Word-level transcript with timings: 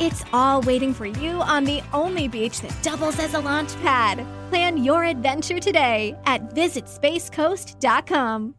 It's 0.00 0.24
all 0.32 0.60
waiting 0.62 0.92
for 0.92 1.06
you 1.06 1.40
on 1.42 1.64
the 1.64 1.80
only 1.92 2.26
beach 2.26 2.60
that 2.62 2.76
doubles 2.82 3.20
as 3.20 3.34
a 3.34 3.38
launch 3.38 3.76
pad. 3.76 4.26
Plan 4.50 4.82
your 4.82 5.04
adventure 5.04 5.60
today 5.60 6.16
at 6.26 6.52
visitspacecoast.com. 6.52 8.54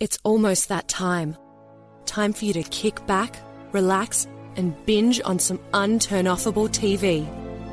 It's 0.00 0.18
almost 0.22 0.68
that 0.68 0.86
time. 0.86 1.36
Time 2.04 2.34
for 2.34 2.44
you 2.44 2.52
to 2.54 2.62
kick 2.62 3.06
back, 3.06 3.38
relax, 3.72 4.26
and 4.56 4.74
binge 4.84 5.20
on 5.24 5.38
some 5.38 5.58
unturnoffable 5.72 6.68
TV. 6.68 7.26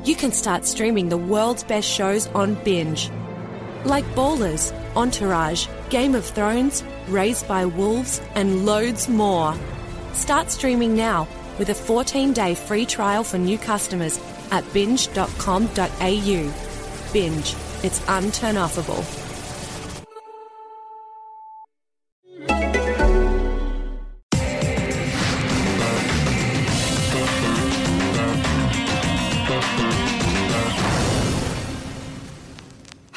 You 0.06 0.14
can 0.14 0.32
start 0.32 0.64
streaming 0.64 1.10
the 1.10 1.18
world's 1.18 1.64
best 1.64 1.88
shows 1.88 2.26
on 2.28 2.54
Binge. 2.64 3.10
Like 3.84 4.04
Ballers, 4.14 4.72
Entourage, 4.96 5.66
Game 5.90 6.14
of 6.14 6.24
Thrones, 6.24 6.82
Raised 7.08 7.46
by 7.46 7.66
Wolves, 7.66 8.22
and 8.34 8.64
loads 8.64 9.08
more. 9.08 9.54
Start 10.12 10.50
streaming 10.50 10.96
now 10.96 11.28
with 11.58 11.70
a 11.70 11.74
14 11.74 12.32
day 12.32 12.54
free 12.54 12.86
trial 12.86 13.24
for 13.24 13.38
new 13.38 13.58
customers 13.58 14.18
at 14.50 14.64
binge.com.au. 14.72 16.52
Binge. 17.12 17.56
It's 17.84 18.00
unturnoffable. 18.00 19.27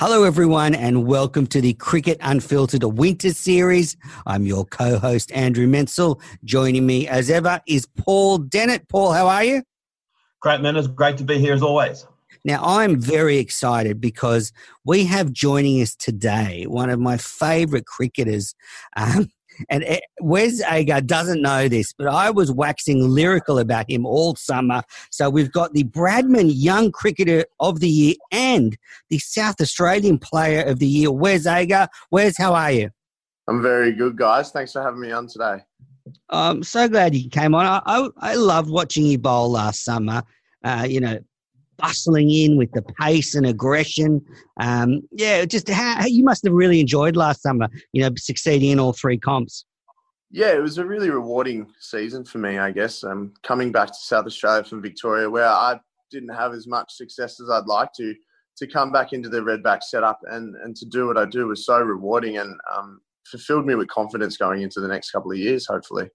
Hello, 0.04 0.24
everyone, 0.24 0.74
and 0.74 1.06
welcome 1.06 1.46
to 1.46 1.62
the 1.62 1.76
Cricket 1.76 2.18
Unfiltered 2.22 2.84
Winter 2.84 3.30
Series. 3.34 3.96
I'm 4.26 4.48
your 4.48 4.66
co 4.66 4.98
host, 4.98 5.32
Andrew 5.32 5.68
Menczel. 5.68 6.20
Joining 6.44 6.88
me, 6.88 7.08
as 7.08 7.30
ever, 7.30 7.62
is 7.68 7.86
Paul 7.86 8.40
Dennett. 8.40 8.90
Paul, 8.90 9.12
how 9.12 9.28
are 9.28 9.44
you? 9.44 9.62
Great, 10.40 10.60
man. 10.60 10.76
It's 10.76 10.88
great 10.88 11.18
to 11.18 11.24
be 11.24 11.38
here 11.38 11.54
as 11.54 11.62
always. 11.62 12.08
Now, 12.44 12.64
I'm 12.64 13.00
very 13.00 13.38
excited 13.38 14.02
because 14.02 14.52
we 14.84 15.04
have 15.04 15.32
joining 15.32 15.80
us 15.84 15.96
today 15.96 16.66
one 16.66 16.90
of 16.90 17.00
my 17.00 17.18
favorite 17.18 17.86
cricketers. 17.86 18.56
Um, 18.98 19.30
and 19.70 19.84
Wes 20.20 20.62
Agar 20.70 21.02
doesn't 21.02 21.42
know 21.42 21.68
this, 21.68 21.94
but 21.94 22.08
I 22.08 22.30
was 22.30 22.52
waxing 22.52 23.08
lyrical 23.10 23.60
about 23.60 23.90
him 23.90 24.06
all 24.06 24.36
summer. 24.36 24.84
So 25.10 25.30
we've 25.30 25.52
got 25.52 25.74
the 25.74 25.84
Bradman 25.84 26.52
Young 26.54 26.92
Cricketer 26.92 27.46
of 27.60 27.80
the 27.80 27.90
Year 27.90 28.16
and 28.32 28.78
the 29.10 29.20
South 29.20 29.60
Australian 29.62 30.18
Player 30.20 30.62
of 30.64 30.80
the 30.80 30.88
Year, 30.88 31.12
Wes 31.12 31.46
Agar. 31.46 31.88
Wes, 32.12 32.38
how 32.38 32.54
are 32.54 32.72
you? 32.72 32.90
I'm 33.48 33.62
very 33.62 33.92
good, 33.92 34.16
guys. 34.16 34.52
Thanks 34.52 34.72
for 34.72 34.82
having 34.82 35.02
me 35.02 35.12
on 35.12 35.28
today. 35.28 35.64
I'm 36.30 36.64
so 36.64 36.88
glad 36.88 37.16
you 37.16 37.30
came 37.30 37.54
on. 37.54 37.66
I, 37.66 37.82
I, 37.86 38.10
I 38.18 38.36
loved 38.36 38.70
watching 38.70 39.06
you 39.06 39.18
bowl 39.18 39.52
last 39.52 39.84
summer. 39.84 40.24
Uh, 40.64 40.86
you 40.88 41.00
know, 41.00 41.20
bustling 41.78 42.30
in 42.30 42.58
with 42.58 42.72
the 42.72 42.82
pace 42.82 43.36
and 43.36 43.46
aggression. 43.46 44.24
Um, 44.60 45.02
yeah, 45.12 45.46
just 45.46 45.70
how 45.70 46.06
you 46.06 46.24
must 46.24 46.44
have 46.46 46.54
really 46.54 46.80
enjoyed 46.80 47.16
last 47.16 47.42
summer. 47.42 47.68
You 47.94 48.04
know, 48.04 48.10
succeeding 48.18 48.72
in 48.72 48.80
all 48.80 48.94
three 48.94 49.18
comps. 49.18 49.66
Yeah, 50.30 50.54
it 50.54 50.62
was 50.62 50.78
a 50.78 50.86
really 50.86 51.10
rewarding 51.10 51.68
season 51.80 52.24
for 52.24 52.38
me, 52.38 52.58
I 52.58 52.72
guess. 52.72 53.04
Um, 53.04 53.34
coming 53.44 53.72
back 53.72 53.90
to 53.90 53.98
South 54.00 54.26
Australia 54.26 54.64
from 54.64 54.82
Victoria, 54.82 55.30
where 55.30 55.48
I 55.48 55.80
didn't 56.10 56.30
have 56.30 56.54
as 56.54 56.68
much 56.68 56.94
success 56.94 57.42
as 57.42 57.50
I'd 57.50 57.66
like 57.66 57.92
to, 57.98 58.16
to 58.58 58.68
come 58.68 58.92
back 58.92 59.12
into 59.12 59.28
the 59.28 59.40
redback 59.40 59.84
setup 59.84 60.20
and 60.30 60.56
and 60.58 60.76
to 60.78 60.86
do 60.86 61.08
what 61.08 61.18
I 61.18 61.26
do 61.26 61.48
was 61.48 61.66
so 61.66 61.80
rewarding 61.82 62.38
and 62.38 62.56
um, 62.74 63.02
fulfilled 63.26 63.66
me 63.66 63.76
with 63.76 63.88
confidence 63.88 64.38
going 64.38 64.62
into 64.62 64.80
the 64.80 64.88
next 64.88 65.12
couple 65.12 65.32
of 65.32 65.38
years, 65.38 65.66
hopefully. 65.68 66.10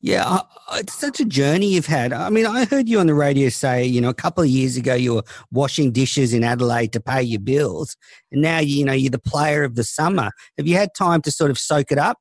Yeah, 0.00 0.24
uh, 0.26 0.42
it's 0.74 0.94
such 0.94 1.20
a 1.20 1.24
journey 1.24 1.66
you've 1.66 1.86
had. 1.86 2.12
I 2.12 2.30
mean, 2.30 2.46
I 2.46 2.64
heard 2.64 2.88
you 2.88 3.00
on 3.00 3.06
the 3.06 3.14
radio 3.14 3.48
say, 3.48 3.84
you 3.84 4.00
know, 4.00 4.08
a 4.08 4.14
couple 4.14 4.42
of 4.42 4.48
years 4.48 4.76
ago 4.76 4.94
you 4.94 5.14
were 5.14 5.24
washing 5.50 5.92
dishes 5.92 6.32
in 6.32 6.44
Adelaide 6.44 6.92
to 6.92 7.00
pay 7.00 7.22
your 7.22 7.40
bills, 7.40 7.96
and 8.30 8.42
now 8.42 8.58
you 8.58 8.84
know 8.84 8.92
you're 8.92 9.10
the 9.10 9.18
player 9.18 9.64
of 9.64 9.74
the 9.74 9.84
summer. 9.84 10.30
Have 10.56 10.66
you 10.66 10.76
had 10.76 10.94
time 10.94 11.22
to 11.22 11.30
sort 11.30 11.50
of 11.50 11.58
soak 11.58 11.90
it 11.92 11.98
up? 11.98 12.18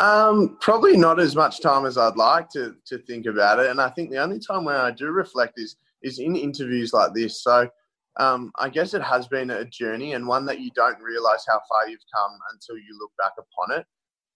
Um, 0.00 0.56
probably 0.60 0.96
not 0.96 1.20
as 1.20 1.36
much 1.36 1.60
time 1.60 1.86
as 1.86 1.96
I'd 1.96 2.16
like 2.16 2.48
to 2.50 2.74
to 2.86 2.98
think 2.98 3.26
about 3.26 3.60
it, 3.60 3.70
and 3.70 3.80
I 3.80 3.90
think 3.90 4.10
the 4.10 4.22
only 4.22 4.40
time 4.40 4.64
where 4.64 4.78
I 4.78 4.90
do 4.90 5.06
reflect 5.06 5.54
is 5.58 5.76
is 6.02 6.18
in 6.18 6.36
interviews 6.36 6.92
like 6.92 7.14
this. 7.14 7.42
So. 7.42 7.68
Um, 8.16 8.52
I 8.60 8.68
guess 8.68 8.94
it 8.94 9.02
has 9.02 9.26
been 9.26 9.50
a 9.50 9.64
journey 9.64 10.12
and 10.12 10.28
one 10.28 10.46
that 10.46 10.60
you 10.60 10.70
don't 10.76 11.00
realize 11.00 11.44
how 11.48 11.60
far 11.68 11.88
you've 11.88 11.98
come 12.14 12.38
until 12.52 12.76
you 12.76 12.96
look 12.96 13.10
back 13.18 13.32
upon 13.36 13.76
it. 13.76 13.84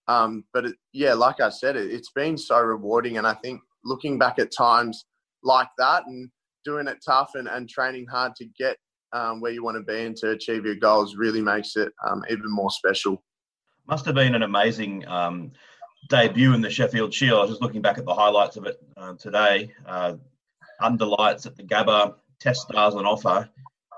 Um, 0.09 0.45
but 0.53 0.65
it, 0.65 0.77
yeah, 0.93 1.15
like 1.15 1.41
I 1.41 1.51
said, 1.51 1.77
it, 1.77 1.93
it's 1.93 2.11
been 2.11 2.37
so 2.37 2.61
rewarding. 2.61 3.19
And 3.19 3.27
I 3.27 3.35
think 3.35 3.61
looking 3.85 4.19
back 4.19 4.39
at 4.39 4.51
times 4.51 5.05
like 5.43 5.69
that 5.79 6.07
and 6.07 6.31
doing 6.65 6.89
it 6.89 6.99
tough 7.05 7.31
and, 7.35 7.47
and 7.47 7.69
training 7.69 8.07
hard 8.07 8.35
to 8.37 8.47
get 8.59 8.77
um, 9.13 9.41
where 9.41 9.53
you 9.53 9.63
want 9.63 9.77
to 9.77 9.83
be 9.83 10.05
and 10.05 10.17
to 10.17 10.31
achieve 10.31 10.65
your 10.65 10.75
goals 10.75 11.17
really 11.17 11.41
makes 11.41 11.77
it 11.77 11.93
um, 12.07 12.23
even 12.31 12.51
more 12.51 12.71
special. 12.71 13.23
Must 13.87 14.05
have 14.07 14.15
been 14.15 14.35
an 14.35 14.43
amazing 14.43 15.07
um, 15.09 15.53
debut 16.11 16.53
in 16.53 16.61
the 16.61 16.71
Sheffield 16.71 17.13
Shield. 17.13 17.39
I 17.39 17.41
was 17.43 17.51
just 17.51 17.63
looking 17.63 17.81
back 17.81 17.99
at 17.99 18.05
the 18.05 18.15
highlights 18.15 18.57
of 18.57 18.67
it 18.67 18.83
uh, 18.97 19.15
today. 19.15 19.73
Uh, 19.87 20.15
under 20.81 21.07
lights 21.07 21.47
at 21.47 21.57
the 21.57 21.63
Gabba, 21.63 22.15
test 22.39 22.63
stars 22.63 22.95
on 22.95 23.07
offer. 23.07 23.49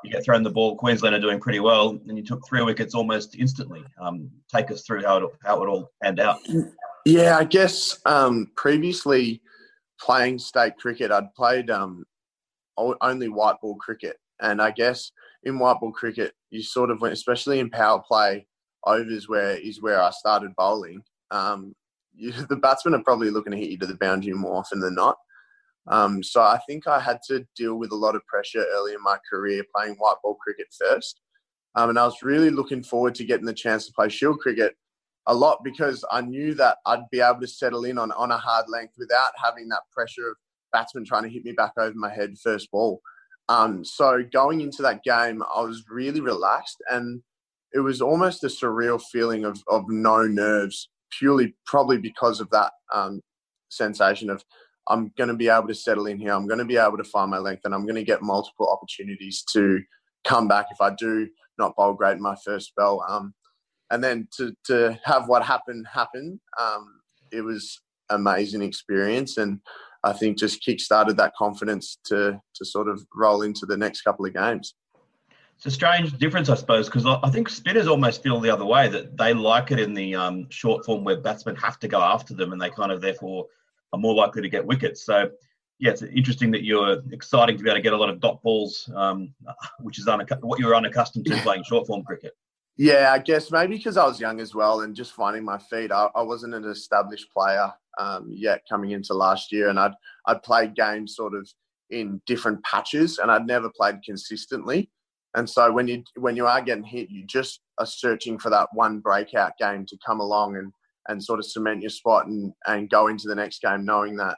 You 0.04 0.10
get 0.10 0.24
thrown 0.24 0.42
the 0.42 0.50
ball. 0.50 0.76
Queensland 0.76 1.14
are 1.14 1.20
doing 1.20 1.40
pretty 1.40 1.60
well, 1.60 1.98
and 2.08 2.16
you 2.16 2.24
took 2.24 2.46
three 2.46 2.62
wickets 2.62 2.94
almost 2.94 3.36
instantly. 3.36 3.84
Um, 4.00 4.30
take 4.52 4.70
us 4.70 4.82
through 4.82 5.02
how 5.02 5.18
it 5.18 5.30
how 5.44 5.62
it 5.62 5.68
all 5.68 5.90
panned 6.02 6.20
out. 6.20 6.38
Yeah, 7.04 7.36
I 7.38 7.44
guess 7.44 7.98
um, 8.06 8.50
previously 8.56 9.40
playing 10.00 10.38
state 10.38 10.76
cricket, 10.78 11.10
I'd 11.10 11.34
played 11.34 11.70
um, 11.70 12.04
only 12.76 13.28
white 13.28 13.60
ball 13.60 13.76
cricket, 13.76 14.16
and 14.40 14.60
I 14.60 14.70
guess 14.70 15.12
in 15.44 15.58
white 15.58 15.80
ball 15.80 15.92
cricket, 15.92 16.32
you 16.50 16.62
sort 16.62 16.90
of 16.90 17.00
went, 17.00 17.14
especially 17.14 17.60
in 17.60 17.70
power 17.70 18.02
play, 18.06 18.46
overs 18.86 19.28
where 19.28 19.56
is 19.56 19.82
where 19.82 20.00
I 20.02 20.10
started 20.10 20.54
bowling, 20.56 21.02
um, 21.30 21.74
you, 22.14 22.32
the 22.48 22.56
batsmen 22.56 22.94
are 22.94 23.02
probably 23.02 23.30
looking 23.30 23.52
to 23.52 23.58
hit 23.58 23.70
you 23.70 23.78
to 23.78 23.86
the 23.86 23.96
boundary 23.96 24.32
more 24.32 24.56
often 24.56 24.80
than 24.80 24.94
not. 24.94 25.16
Um, 25.86 26.22
so 26.22 26.42
I 26.42 26.58
think 26.66 26.86
I 26.86 27.00
had 27.00 27.18
to 27.28 27.46
deal 27.56 27.76
with 27.76 27.92
a 27.92 27.96
lot 27.96 28.14
of 28.14 28.26
pressure 28.26 28.64
early 28.72 28.92
in 28.92 29.02
my 29.02 29.18
career 29.28 29.64
playing 29.74 29.96
white 29.96 30.16
ball 30.22 30.36
cricket 30.36 30.66
first. 30.78 31.20
Um, 31.74 31.90
and 31.90 31.98
I 31.98 32.04
was 32.04 32.22
really 32.22 32.50
looking 32.50 32.82
forward 32.82 33.14
to 33.16 33.24
getting 33.24 33.46
the 33.46 33.54
chance 33.54 33.86
to 33.86 33.92
play 33.92 34.08
shield 34.08 34.40
cricket 34.40 34.76
a 35.26 35.34
lot 35.34 35.62
because 35.62 36.04
I 36.10 36.20
knew 36.20 36.54
that 36.54 36.78
I'd 36.86 37.08
be 37.10 37.20
able 37.20 37.40
to 37.40 37.46
settle 37.46 37.84
in 37.84 37.98
on, 37.98 38.10
on 38.12 38.32
a 38.32 38.38
hard 38.38 38.66
length 38.68 38.94
without 38.98 39.32
having 39.42 39.68
that 39.68 39.82
pressure 39.92 40.28
of 40.30 40.36
batsmen 40.72 41.04
trying 41.04 41.24
to 41.24 41.28
hit 41.28 41.44
me 41.44 41.52
back 41.52 41.72
over 41.76 41.94
my 41.94 42.12
head 42.12 42.34
first 42.42 42.70
ball. 42.70 43.00
Um, 43.48 43.84
so 43.84 44.22
going 44.32 44.60
into 44.60 44.82
that 44.82 45.02
game, 45.02 45.42
I 45.54 45.62
was 45.62 45.84
really 45.90 46.20
relaxed 46.20 46.82
and 46.90 47.22
it 47.72 47.80
was 47.80 48.00
almost 48.00 48.44
a 48.44 48.48
surreal 48.48 49.00
feeling 49.00 49.44
of, 49.44 49.62
of 49.68 49.84
no 49.88 50.22
nerves, 50.22 50.88
purely 51.10 51.54
probably 51.66 51.98
because 51.98 52.40
of 52.40 52.50
that 52.50 52.72
um, 52.92 53.20
sensation 53.68 54.30
of 54.30 54.44
I'm 54.88 55.12
going 55.16 55.28
to 55.28 55.34
be 55.34 55.48
able 55.48 55.68
to 55.68 55.74
settle 55.74 56.06
in 56.06 56.18
here. 56.18 56.32
I'm 56.32 56.46
going 56.46 56.58
to 56.58 56.64
be 56.64 56.76
able 56.76 56.96
to 56.96 57.04
find 57.04 57.30
my 57.30 57.38
length 57.38 57.62
and 57.64 57.74
I'm 57.74 57.84
going 57.84 57.96
to 57.96 58.04
get 58.04 58.22
multiple 58.22 58.68
opportunities 58.68 59.44
to 59.52 59.80
come 60.24 60.48
back 60.48 60.66
if 60.70 60.80
I 60.80 60.94
do 60.98 61.28
not 61.58 61.76
bowl 61.76 61.94
great 61.94 62.16
in 62.16 62.22
my 62.22 62.36
first 62.44 62.68
spell. 62.68 63.04
Um, 63.08 63.34
and 63.90 64.02
then 64.02 64.28
to, 64.36 64.54
to 64.66 64.98
have 65.04 65.28
what 65.28 65.44
happened 65.44 65.86
happen, 65.92 66.40
um, 66.58 67.00
it 67.32 67.42
was 67.42 67.80
amazing 68.08 68.62
experience. 68.62 69.36
And 69.36 69.60
I 70.02 70.12
think 70.12 70.38
just 70.38 70.62
kick-started 70.62 71.16
that 71.18 71.34
confidence 71.36 71.98
to, 72.06 72.40
to 72.54 72.64
sort 72.64 72.88
of 72.88 73.04
roll 73.14 73.42
into 73.42 73.66
the 73.66 73.76
next 73.76 74.02
couple 74.02 74.26
of 74.26 74.34
games. 74.34 74.74
It's 75.56 75.66
a 75.66 75.70
strange 75.70 76.16
difference, 76.16 76.48
I 76.48 76.54
suppose, 76.54 76.86
because 76.86 77.04
I 77.04 77.28
think 77.28 77.50
spinners 77.50 77.86
almost 77.86 78.22
feel 78.22 78.40
the 78.40 78.48
other 78.48 78.64
way 78.64 78.88
that 78.88 79.18
they 79.18 79.34
like 79.34 79.70
it 79.70 79.78
in 79.78 79.92
the 79.92 80.14
um, 80.14 80.46
short 80.48 80.86
form 80.86 81.04
where 81.04 81.18
batsmen 81.18 81.54
have 81.56 81.78
to 81.80 81.88
go 81.88 82.00
after 82.00 82.32
them 82.32 82.52
and 82.52 82.60
they 82.60 82.70
kind 82.70 82.90
of 82.90 83.02
therefore 83.02 83.44
are 83.92 83.98
more 83.98 84.14
likely 84.14 84.42
to 84.42 84.48
get 84.48 84.64
wickets. 84.64 85.04
So, 85.04 85.30
yeah, 85.78 85.92
it's 85.92 86.02
interesting 86.02 86.50
that 86.52 86.64
you're 86.64 87.02
exciting 87.12 87.56
to 87.56 87.62
be 87.62 87.70
able 87.70 87.78
to 87.78 87.82
get 87.82 87.92
a 87.92 87.96
lot 87.96 88.10
of 88.10 88.20
dot 88.20 88.42
balls, 88.42 88.90
um, 88.94 89.34
which 89.80 89.98
is 89.98 90.06
unac- 90.06 90.42
what 90.42 90.58
you're 90.58 90.74
unaccustomed 90.74 91.24
to 91.26 91.36
playing 91.42 91.64
short 91.64 91.86
form 91.86 92.02
cricket. 92.02 92.32
Yeah, 92.76 93.12
I 93.12 93.18
guess 93.18 93.50
maybe 93.50 93.76
because 93.76 93.96
I 93.96 94.06
was 94.06 94.20
young 94.20 94.40
as 94.40 94.54
well 94.54 94.80
and 94.80 94.94
just 94.94 95.12
finding 95.12 95.44
my 95.44 95.58
feet. 95.58 95.92
I, 95.92 96.08
I 96.14 96.22
wasn't 96.22 96.54
an 96.54 96.64
established 96.64 97.30
player 97.30 97.70
um, 97.98 98.28
yet 98.30 98.62
coming 98.70 98.92
into 98.92 99.12
last 99.12 99.52
year, 99.52 99.68
and 99.68 99.78
I'd 99.78 99.92
I'd 100.26 100.42
played 100.42 100.74
games 100.74 101.16
sort 101.16 101.34
of 101.34 101.46
in 101.90 102.22
different 102.26 102.62
patches, 102.64 103.18
and 103.18 103.30
I'd 103.30 103.46
never 103.46 103.70
played 103.70 104.02
consistently. 104.04 104.90
And 105.34 105.48
so 105.48 105.70
when 105.70 105.88
you 105.88 106.04
when 106.16 106.36
you 106.36 106.46
are 106.46 106.62
getting 106.62 106.84
hit, 106.84 107.10
you 107.10 107.24
just 107.26 107.60
are 107.78 107.86
searching 107.86 108.38
for 108.38 108.50
that 108.50 108.68
one 108.72 109.00
breakout 109.00 109.52
game 109.58 109.84
to 109.86 109.98
come 110.04 110.20
along 110.20 110.56
and 110.56 110.72
and 111.08 111.22
sort 111.22 111.38
of 111.38 111.46
cement 111.46 111.82
your 111.82 111.90
spot 111.90 112.26
and 112.26 112.52
and 112.66 112.90
go 112.90 113.08
into 113.08 113.28
the 113.28 113.34
next 113.34 113.62
game 113.62 113.84
knowing 113.84 114.16
that 114.16 114.36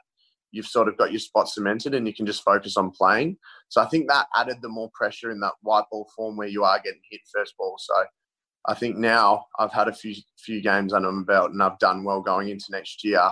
you've 0.51 0.67
sort 0.67 0.87
of 0.87 0.95
got 0.97 1.11
your 1.11 1.19
spot 1.19 1.49
cemented 1.49 1.95
and 1.95 2.07
you 2.07 2.13
can 2.13 2.27
just 2.27 2.43
focus 2.43 2.77
on 2.77 2.91
playing. 2.91 3.35
So 3.69 3.81
I 3.81 3.85
think 3.85 4.07
that 4.07 4.27
added 4.35 4.57
the 4.61 4.69
more 4.69 4.89
pressure 4.93 5.31
in 5.31 5.39
that 5.39 5.53
white 5.61 5.85
ball 5.91 6.07
form 6.15 6.37
where 6.37 6.47
you 6.47 6.63
are 6.63 6.77
getting 6.77 7.01
hit 7.09 7.21
first 7.33 7.55
ball. 7.57 7.75
So 7.79 8.05
I 8.67 8.75
think 8.75 8.95
now 8.95 9.45
I've 9.59 9.73
had 9.73 9.87
a 9.87 9.93
few 9.93 10.15
few 10.37 10.61
games 10.61 10.93
under 10.93 11.11
my 11.11 11.23
belt 11.23 11.51
and 11.51 11.61
I've 11.61 11.79
done 11.79 12.03
well 12.03 12.21
going 12.21 12.49
into 12.49 12.65
next 12.69 13.03
year. 13.03 13.29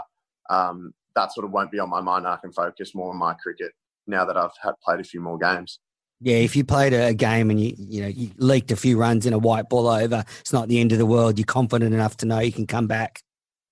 Um, 0.50 0.94
that 1.16 1.32
sort 1.32 1.46
of 1.46 1.52
won't 1.52 1.72
be 1.72 1.80
on 1.80 1.90
my 1.90 2.02
mind. 2.02 2.28
I 2.28 2.38
can 2.38 2.52
focus 2.52 2.96
more 2.96 3.12
on 3.12 3.18
my 3.18 3.34
cricket 3.36 3.72
now 4.08 4.26
that 4.26 4.38
I've 4.38 4.52
had 4.62 4.74
played 4.84 5.00
a 5.00 5.04
few 5.04 5.22
more 5.22 5.38
games. 5.38 5.80
Yeah, 6.22 6.38
if 6.38 6.56
you 6.56 6.64
played 6.64 6.94
a 6.94 7.14
game 7.14 7.50
and 7.50 7.60
you 7.60 7.74
you 7.78 8.02
know 8.02 8.08
you 8.08 8.30
leaked 8.38 8.72
a 8.72 8.76
few 8.76 8.98
runs 8.98 9.26
in 9.26 9.34
a 9.34 9.40
white 9.40 9.70
ball 9.70 9.88
over, 9.88 10.24
it's 10.40 10.54
not 10.54 10.68
the 10.68 10.80
end 10.80 10.92
of 10.92 11.00
the 11.00 11.06
world. 11.06 11.40
You're 11.40 11.46
confident 11.46 11.94
enough 11.94 12.18
to 12.18 12.28
know 12.28 12.40
you 12.40 12.52
can 12.52 12.68
come 12.68 12.88
back. 12.88 13.24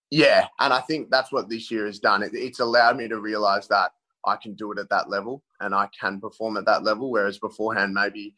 Yeah, 0.10 0.48
and 0.60 0.74
I 0.74 0.82
think 0.82 1.12
that's 1.12 1.32
what 1.32 1.50
this 1.50 1.70
year 1.70 1.86
has 1.86 2.00
done. 2.00 2.24
It, 2.24 2.32
it's 2.34 2.60
allowed 2.60 2.98
me 2.98 3.08
to 3.08 3.20
realise 3.20 3.68
that 3.68 3.92
I 4.26 4.36
can 4.36 4.56
do 4.56 4.72
it 4.72 4.80
at 4.80 4.90
that 4.90 5.10
level 5.10 5.44
and 5.60 5.76
I 5.76 5.90
can 6.00 6.20
perform 6.20 6.58
at 6.58 6.66
that 6.66 6.84
level. 6.84 7.12
Whereas 7.12 7.38
beforehand, 7.38 7.94
maybe 7.94 8.36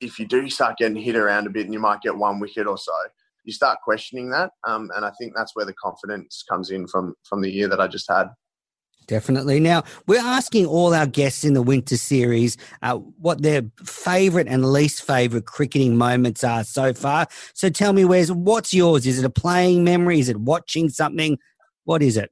if 0.00 0.18
you 0.18 0.26
do 0.26 0.48
start 0.50 0.76
getting 0.76 0.96
hit 0.96 1.16
around 1.16 1.46
a 1.46 1.50
bit 1.50 1.64
and 1.64 1.72
you 1.72 1.80
might 1.80 2.02
get 2.02 2.16
one 2.16 2.38
wicket 2.38 2.66
or 2.66 2.78
so, 2.78 2.92
you 3.44 3.52
start 3.52 3.78
questioning 3.82 4.28
that. 4.30 4.50
Um, 4.66 4.90
and 4.94 5.04
I 5.04 5.12
think 5.18 5.32
that's 5.34 5.56
where 5.56 5.64
the 5.64 5.74
confidence 5.74 6.44
comes 6.48 6.70
in 6.70 6.86
from 6.86 7.14
from 7.24 7.40
the 7.40 7.50
year 7.50 7.68
that 7.68 7.80
I 7.80 7.86
just 7.86 8.10
had. 8.10 8.28
Definitely. 9.06 9.60
Now, 9.60 9.84
we're 10.06 10.20
asking 10.20 10.66
all 10.66 10.92
our 10.92 11.06
guests 11.06 11.44
in 11.44 11.54
the 11.54 11.62
winter 11.62 11.96
series 11.96 12.56
uh, 12.82 12.96
what 12.96 13.40
their 13.40 13.62
favourite 13.84 14.48
and 14.48 14.72
least 14.72 15.02
favourite 15.02 15.46
cricketing 15.46 15.96
moments 15.96 16.42
are 16.42 16.64
so 16.64 16.92
far. 16.92 17.28
So 17.54 17.68
tell 17.68 17.92
me, 17.92 18.04
Wes, 18.04 18.30
what's 18.30 18.74
yours? 18.74 19.06
Is 19.06 19.20
it 19.20 19.24
a 19.24 19.30
playing 19.30 19.84
memory? 19.84 20.18
Is 20.18 20.28
it 20.28 20.38
watching 20.38 20.88
something? 20.88 21.38
What 21.84 22.02
is 22.02 22.16
it? 22.16 22.30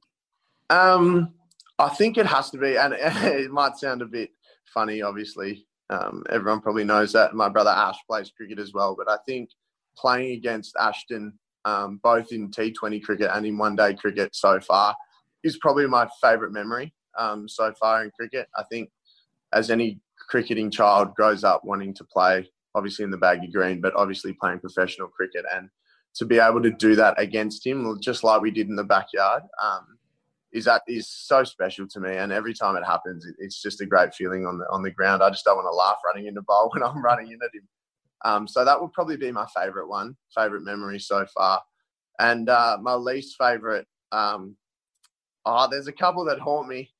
Um, 0.69 1.33
I 1.79 1.89
think 1.89 2.17
it 2.17 2.25
has 2.25 2.49
to 2.51 2.57
be, 2.57 2.75
and 2.77 2.93
it 2.97 3.51
might 3.51 3.77
sound 3.77 4.01
a 4.01 4.05
bit 4.05 4.31
funny, 4.73 5.01
obviously. 5.01 5.65
Um, 5.89 6.23
everyone 6.29 6.61
probably 6.61 6.83
knows 6.83 7.13
that. 7.13 7.35
My 7.35 7.47
brother 7.47 7.69
Ash 7.69 7.97
plays 8.07 8.31
cricket 8.35 8.59
as 8.59 8.73
well, 8.73 8.95
but 8.97 9.09
I 9.09 9.17
think 9.25 9.49
playing 9.97 10.33
against 10.33 10.75
Ashton, 10.77 11.39
um, 11.63 11.99
both 12.03 12.33
in 12.33 12.51
T20 12.51 13.01
cricket 13.01 13.31
and 13.33 13.45
in 13.45 13.57
one 13.57 13.77
day 13.77 13.93
cricket 13.93 14.35
so 14.35 14.59
far, 14.59 14.95
is 15.45 15.57
probably 15.57 15.87
my 15.87 16.07
favourite 16.21 16.51
memory 16.51 16.93
um, 17.17 17.47
so 17.47 17.71
far 17.79 18.03
in 18.03 18.11
cricket. 18.11 18.47
I 18.57 18.63
think 18.63 18.89
as 19.53 19.69
any 19.69 19.99
cricketing 20.29 20.71
child 20.71 21.13
grows 21.15 21.43
up 21.43 21.63
wanting 21.63 21.93
to 21.93 22.03
play, 22.03 22.49
obviously 22.73 23.05
in 23.05 23.11
the 23.11 23.17
baggy 23.17 23.47
green, 23.47 23.79
but 23.79 23.95
obviously 23.95 24.33
playing 24.33 24.59
professional 24.59 25.07
cricket, 25.07 25.45
and 25.53 25.69
to 26.15 26.25
be 26.25 26.39
able 26.39 26.61
to 26.61 26.71
do 26.71 26.95
that 26.95 27.13
against 27.19 27.65
him, 27.65 27.97
just 28.01 28.23
like 28.23 28.41
we 28.41 28.51
did 28.51 28.67
in 28.67 28.75
the 28.75 28.83
backyard, 28.83 29.43
um, 29.63 29.97
is 30.51 30.65
that 30.65 30.81
is 30.87 31.09
so 31.09 31.43
special 31.43 31.87
to 31.87 31.99
me. 31.99 32.15
And 32.15 32.31
every 32.31 32.53
time 32.53 32.75
it 32.75 32.85
happens, 32.85 33.25
it's 33.37 33.61
just 33.61 33.81
a 33.81 33.85
great 33.85 34.13
feeling 34.15 34.45
on 34.45 34.57
the 34.57 34.65
on 34.71 34.81
the 34.81 34.91
ground. 34.91 35.21
I 35.21 35.29
just 35.29 35.45
don't 35.45 35.57
want 35.57 35.67
to 35.67 35.75
laugh 35.75 35.97
running 36.05 36.27
into 36.27 36.41
bowl 36.41 36.69
when 36.73 36.83
I'm 36.83 37.03
running 37.03 37.27
in 37.27 37.39
at 37.43 37.53
him. 37.53 37.67
Um, 38.23 38.47
so 38.47 38.65
that 38.65 38.81
would 38.81 38.93
probably 38.93 39.17
be 39.17 39.31
my 39.31 39.45
favourite 39.55 39.87
one, 39.87 40.15
favourite 40.33 40.63
memory 40.63 40.99
so 40.99 41.25
far. 41.35 41.61
And 42.19 42.49
uh, 42.49 42.77
my 42.81 42.95
least 42.95 43.35
favourite, 43.37 43.85
um, 44.11 44.55
Oh, 45.45 45.67
there's 45.69 45.87
a 45.87 45.93
couple 45.93 46.25
that 46.25 46.39
haunt 46.39 46.67
me. 46.67 46.91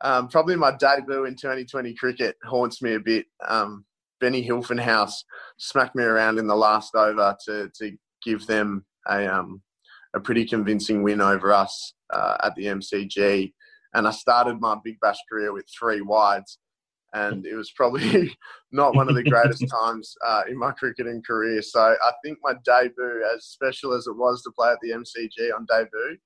Um, 0.00 0.28
probably 0.28 0.56
my 0.56 0.76
debut 0.76 1.24
in 1.24 1.34
2020 1.34 1.94
cricket 1.94 2.36
haunts 2.44 2.80
me 2.80 2.94
a 2.94 3.00
bit. 3.00 3.26
Um, 3.46 3.84
Benny 4.20 4.46
Hilfenhaus 4.46 5.12
smacked 5.58 5.96
me 5.96 6.04
around 6.04 6.38
in 6.38 6.46
the 6.46 6.56
last 6.56 6.94
over 6.94 7.36
to 7.46 7.70
to 7.78 7.96
give 8.22 8.46
them 8.46 8.84
a 9.08 9.26
um, 9.26 9.62
a 10.14 10.20
pretty 10.20 10.44
convincing 10.44 11.02
win 11.02 11.20
over 11.20 11.52
us 11.52 11.94
uh, 12.12 12.36
at 12.42 12.54
the 12.54 12.66
MCG. 12.66 13.52
And 13.94 14.06
I 14.06 14.10
started 14.10 14.60
my 14.60 14.76
Big 14.84 14.98
Bash 15.00 15.18
career 15.30 15.52
with 15.52 15.66
three 15.78 16.02
wides, 16.02 16.58
and 17.14 17.46
it 17.46 17.54
was 17.54 17.70
probably 17.72 18.36
not 18.72 18.94
one 18.94 19.08
of 19.08 19.14
the 19.14 19.22
greatest 19.22 19.64
times 19.82 20.14
uh, 20.26 20.42
in 20.48 20.58
my 20.58 20.72
cricketing 20.72 21.22
career. 21.26 21.62
So 21.62 21.80
I 21.80 22.12
think 22.24 22.38
my 22.42 22.54
debut, 22.64 23.24
as 23.34 23.46
special 23.46 23.94
as 23.94 24.06
it 24.06 24.16
was 24.16 24.42
to 24.42 24.50
play 24.50 24.70
at 24.70 24.78
the 24.82 24.90
MCG 24.90 25.54
on 25.54 25.66
debut, 25.66 26.18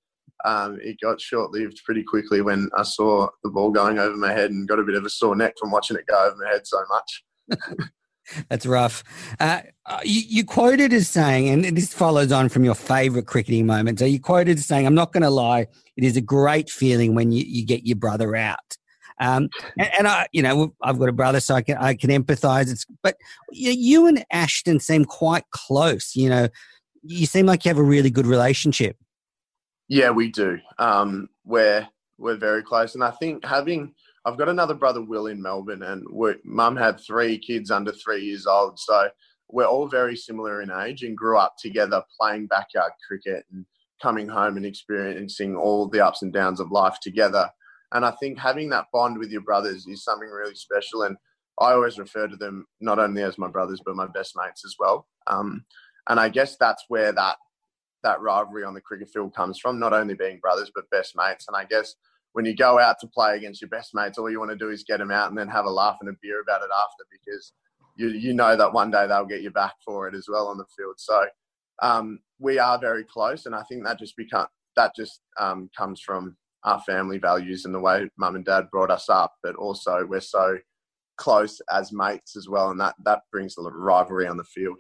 um, 0.45 0.79
it 0.83 0.99
got 1.01 1.21
short 1.21 1.53
lived 1.53 1.81
pretty 1.85 2.03
quickly 2.03 2.41
when 2.41 2.69
I 2.77 2.83
saw 2.83 3.29
the 3.45 3.51
ball 3.51 3.71
going 3.71 3.99
over 3.99 4.17
my 4.17 4.33
head 4.33 4.51
and 4.51 4.69
got 4.69 4.79
a 4.79 4.85
bit 4.85 4.97
of 4.97 5.05
a 5.05 5.11
sore 5.11 5.37
neck 5.37 5.55
from 5.59 5.71
watching 5.71 5.97
it 5.97 6.07
go 6.07 6.27
over 6.27 6.37
my 6.37 6.51
head 6.51 6.67
so 6.67 6.79
much. 6.89 7.89
That's 8.49 8.67
rough. 8.67 9.03
Uh, 9.41 9.61
uh, 9.87 10.01
you, 10.05 10.23
you, 10.27 10.45
quoted 10.45 10.93
as 10.93 11.09
saying, 11.09 11.49
and 11.49 11.77
this 11.77 11.93
follows 11.93 12.31
on 12.33 12.49
from 12.49 12.65
your 12.65 12.75
favorite 12.75 13.27
cricketing 13.27 13.67
moment. 13.67 13.99
So 13.99 14.05
you 14.05 14.21
quoted 14.21 14.59
as 14.59 14.67
saying, 14.67 14.87
I'm 14.87 14.95
not 14.95 15.13
going 15.13 15.25
to 15.25 15.31
lie, 15.31 15.67
it 15.97 16.05
is 16.05 16.17
a 16.17 16.21
great 16.21 16.71
feeling 16.71 17.15
when 17.15 17.33
you, 17.33 17.45
you 17.47 17.67
get 17.67 17.85
your 17.85 17.97
brother 17.97 18.37
out. 18.37 18.77
Um, 19.21 19.51
and, 19.79 19.91
and, 19.99 20.09
I, 20.09 20.27
you 20.33 20.43
know, 20.43 20.75
I've 20.83 20.99
got 20.99 21.09
a 21.09 21.13
brother, 21.13 21.41
so 21.41 21.55
I 21.55 21.63
can 21.63 21.77
I 21.77 21.95
can 21.95 22.11
empathise. 22.11 22.87
But 23.03 23.17
you, 23.53 23.71
you 23.71 24.07
and 24.07 24.25
Ashton 24.33 24.81
seem 24.81 25.05
quite 25.05 25.45
close. 25.51 26.17
You 26.17 26.29
know, 26.29 26.49
you 27.03 27.27
seem 27.27 27.47
like 27.47 27.65
you 27.65 27.69
have 27.69 27.79
a 27.79 27.85
really 27.85 28.11
good 28.11 28.27
relationship. 28.27 28.97
Yeah, 29.89 30.11
we 30.11 30.31
do. 30.31 30.59
Um, 30.79 31.29
we're 31.45 31.87
we're 32.19 32.37
very 32.37 32.63
close, 32.63 32.95
and 32.95 33.05
I 33.05 33.11
think 33.11 33.45
having 33.45 33.95
I've 34.25 34.39
got 34.39 34.49
another 34.49 34.75
brother, 34.75 35.03
Will, 35.03 35.27
in 35.27 35.43
Melbourne, 35.43 35.83
and 35.83 36.07
mum 36.45 36.77
had 36.77 37.01
three 37.01 37.39
kids 37.39 37.71
under 37.71 37.93
three 37.93 38.25
years 38.25 38.47
old, 38.47 38.79
so 38.79 39.09
we're 39.49 39.67
all 39.67 39.87
very 39.89 40.17
similar 40.17 40.63
in 40.63 40.71
age 40.71 41.03
and 41.03 41.17
grew 41.17 41.37
up 41.37 41.57
together 41.59 42.03
playing 42.19 42.47
backyard 42.47 42.93
cricket 43.07 43.45
and 43.53 43.67
coming 44.01 44.29
home 44.29 44.57
and 44.57 44.67
experiencing 44.67 45.57
all 45.57 45.89
the 45.89 46.05
ups 46.05 46.23
and 46.23 46.33
downs 46.33 46.59
of 46.59 46.73
life 46.73 46.99
together. 47.01 47.49
And 47.93 48.05
I 48.05 48.13
think 48.13 48.39
having 48.39 48.71
that 48.71 48.87
bond 48.93 49.19
with 49.19 49.31
your 49.31 49.43
brothers 49.43 49.87
is 49.87 50.03
something 50.03 50.29
really 50.29 50.55
special. 50.55 51.03
And 51.03 51.17
I 51.61 51.73
always 51.73 51.99
refer 51.99 52.27
to 52.27 52.37
them 52.37 52.67
not 52.81 52.99
only 52.99 53.23
as 53.23 53.39
my 53.39 53.49
brothers, 53.49 53.81
but 53.85 53.95
my 53.95 54.07
best 54.07 54.35
mates 54.35 54.65
as 54.65 54.77
well. 54.79 55.07
Um, 55.27 55.65
and 56.09 56.19
I 56.19 56.31
guess 56.31 56.57
that's 56.57 56.85
where 56.89 57.13
that 57.13 57.37
that 58.03 58.21
rivalry 58.21 58.65
on 58.65 58.75
the 58.75 58.81
cricket 58.81 59.11
field 59.13 59.35
comes 59.35 59.59
from, 59.59 59.79
not 59.79 59.93
only 59.93 60.15
being 60.15 60.39
brothers, 60.41 60.71
but 60.75 60.91
best 60.91 61.15
mates. 61.17 61.47
And 61.49 61.57
I 61.57 61.65
guess 61.65 61.95
when 62.33 62.45
you 62.45 62.57
go 62.57 62.79
out 62.79 62.99
to 63.01 63.07
play 63.07 63.37
against 63.37 63.61
your 63.61 63.69
best 63.71 63.95
mates, 63.95 64.19
all 64.19 64.31
you 64.31 64.39
want 64.39 64.51
to 64.51 64.57
do 64.57 64.71
is 64.71 64.85
get 64.85 64.99
them 64.99 65.11
out 65.11 65.29
and 65.29 65.39
then 65.39 65.49
have 65.49 65.65
a 65.65 65.71
laugh 65.71 65.99
and 66.01 66.11
a 66.11 66.17
beer 66.23 66.41
about 66.41 66.63
it 66.63 66.71
after 66.75 67.05
because 67.11 67.53
you, 67.97 68.09
you 68.09 68.35
know 68.35 68.57
that 68.57 68.73
one 68.73 68.91
day 68.91 69.07
they'll 69.07 69.27
get 69.27 69.43
you 69.43 69.51
back 69.51 69.75
for 69.85 70.09
it 70.09 70.15
as 70.15 70.27
well 70.29 70.49
on 70.49 70.59
the 70.59 70.65
field. 70.77 70.95
So, 70.97 71.27
um, 71.83 72.21
we 72.39 72.59
are 72.59 72.79
very 72.79 73.05
close, 73.05 73.47
and 73.47 73.55
I 73.55 73.63
think 73.63 73.85
that 73.85 73.99
just 73.99 74.17
become 74.17 74.47
that 74.77 74.95
just 74.97 75.21
um, 75.39 75.71
comes 75.77 76.01
from 76.01 76.37
our 76.65 76.81
family 76.81 77.19
values 77.19 77.65
and 77.65 77.75
the 77.75 77.81
way 77.81 78.09
mum 78.17 78.37
and 78.37 78.45
dad 78.45 78.71
brought 78.71 78.91
us 78.91 79.09
up, 79.09 79.35
but 79.43 79.57
also 79.57 80.07
we're 80.07 80.21
so 80.21 80.59
close 81.17 81.61
as 81.71 81.93
mates 81.93 82.37
as 82.37 82.49
well, 82.49 82.71
and 82.71 82.81
that 82.81 82.95
that 83.05 83.23
brings 83.31 83.57
a 83.59 83.63
rivalry 83.63 84.27
on 84.27 84.37
the 84.37 84.45
field. 84.45 84.79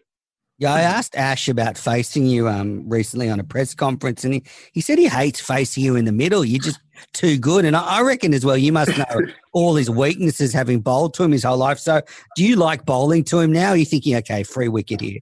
Yeah, 0.63 0.75
I 0.75 0.83
asked 0.83 1.17
Ash 1.17 1.49
about 1.49 1.77
facing 1.77 2.25
you 2.25 2.49
um, 2.49 2.89
recently 2.89 3.29
on 3.29 3.41
a 3.41 3.43
press 3.43 3.75
conference, 3.75 4.23
and 4.23 4.35
he, 4.35 4.45
he 4.73 4.81
said 4.81 4.97
he 4.97 5.09
hates 5.09 5.41
facing 5.41 5.83
you 5.83 5.97
in 5.97 6.05
the 6.05 6.13
middle. 6.13 6.45
You're 6.45 6.63
just 6.63 6.79
too 7.13 7.37
good. 7.37 7.65
And 7.65 7.75
I, 7.75 7.99
I 7.99 8.03
reckon 8.03 8.33
as 8.33 8.47
well, 8.47 8.57
you 8.57 8.73
must 8.73 8.97
know 8.97 9.23
all 9.53 9.75
his 9.75 9.91
weaknesses 9.91 10.53
having 10.53 10.79
bowled 10.79 11.15
to 11.15 11.25
him 11.25 11.33
his 11.33 11.43
whole 11.43 11.57
life. 11.57 11.81
So 11.81 12.01
do 12.37 12.45
you 12.45 12.55
like 12.55 12.87
bowling 12.87 13.25
to 13.25 13.41
him 13.41 13.51
now? 13.51 13.71
Are 13.71 13.77
you 13.77 13.85
thinking, 13.85 14.15
okay, 14.15 14.45
free 14.45 14.69
wicket 14.69 15.01
here? 15.01 15.19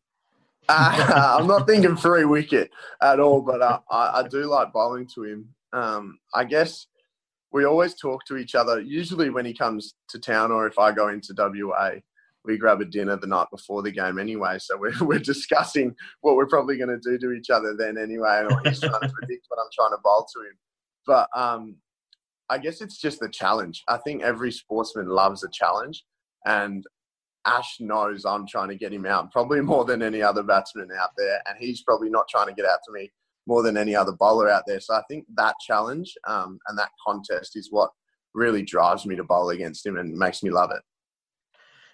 Uh, 0.68 1.36
I'm 1.40 1.46
not 1.46 1.66
thinking 1.66 1.96
free 1.96 2.26
wicket 2.26 2.70
at 3.00 3.18
all, 3.18 3.40
but 3.40 3.62
uh, 3.62 3.78
I, 3.90 4.20
I 4.20 4.28
do 4.28 4.44
like 4.44 4.74
bowling 4.74 5.08
to 5.14 5.24
him. 5.24 5.48
Um, 5.72 6.18
I 6.34 6.44
guess 6.44 6.86
we 7.50 7.64
always 7.64 7.94
talk 7.94 8.26
to 8.26 8.36
each 8.36 8.54
other, 8.54 8.78
usually 8.78 9.30
when 9.30 9.46
he 9.46 9.54
comes 9.54 9.94
to 10.10 10.18
town 10.18 10.52
or 10.52 10.66
if 10.66 10.78
I 10.78 10.92
go 10.92 11.08
into 11.08 11.32
WA 11.34 11.92
we 12.44 12.56
grab 12.56 12.80
a 12.80 12.84
dinner 12.84 13.16
the 13.16 13.26
night 13.26 13.48
before 13.50 13.82
the 13.82 13.90
game 13.90 14.18
anyway. 14.18 14.58
So 14.58 14.78
we're, 14.78 14.92
we're 15.00 15.18
discussing 15.18 15.94
what 16.20 16.36
we're 16.36 16.46
probably 16.46 16.76
going 16.76 16.88
to 16.88 17.10
do 17.10 17.18
to 17.18 17.32
each 17.32 17.50
other 17.50 17.74
then 17.76 17.98
anyway. 17.98 18.44
And 18.48 18.66
he's 18.66 18.80
trying 18.80 19.00
to 19.00 19.08
predict 19.14 19.46
what 19.48 19.58
I'm 19.60 19.70
trying 19.72 19.90
to 19.90 20.02
bowl 20.02 20.26
to 20.34 20.40
him. 20.40 20.58
But 21.06 21.28
um, 21.36 21.76
I 22.48 22.58
guess 22.58 22.80
it's 22.80 22.98
just 22.98 23.20
the 23.20 23.28
challenge. 23.28 23.82
I 23.88 23.98
think 23.98 24.22
every 24.22 24.52
sportsman 24.52 25.08
loves 25.08 25.44
a 25.44 25.48
challenge. 25.52 26.04
And 26.46 26.84
Ash 27.46 27.76
knows 27.80 28.24
I'm 28.24 28.46
trying 28.46 28.68
to 28.68 28.76
get 28.76 28.92
him 28.92 29.06
out 29.06 29.30
probably 29.32 29.60
more 29.62 29.84
than 29.84 30.02
any 30.02 30.22
other 30.22 30.42
batsman 30.42 30.88
out 30.98 31.10
there. 31.16 31.40
And 31.46 31.56
he's 31.58 31.82
probably 31.82 32.10
not 32.10 32.28
trying 32.28 32.48
to 32.48 32.54
get 32.54 32.66
out 32.66 32.80
to 32.86 32.92
me 32.92 33.10
more 33.46 33.62
than 33.62 33.76
any 33.76 33.94
other 33.96 34.12
bowler 34.12 34.48
out 34.48 34.64
there. 34.66 34.80
So 34.80 34.94
I 34.94 35.02
think 35.08 35.24
that 35.34 35.54
challenge 35.66 36.14
um, 36.26 36.58
and 36.68 36.78
that 36.78 36.90
contest 37.06 37.56
is 37.56 37.68
what 37.70 37.90
really 38.34 38.62
drives 38.62 39.06
me 39.06 39.16
to 39.16 39.24
bowl 39.24 39.50
against 39.50 39.84
him 39.84 39.96
and 39.96 40.16
makes 40.16 40.42
me 40.42 40.50
love 40.50 40.70
it 40.70 40.82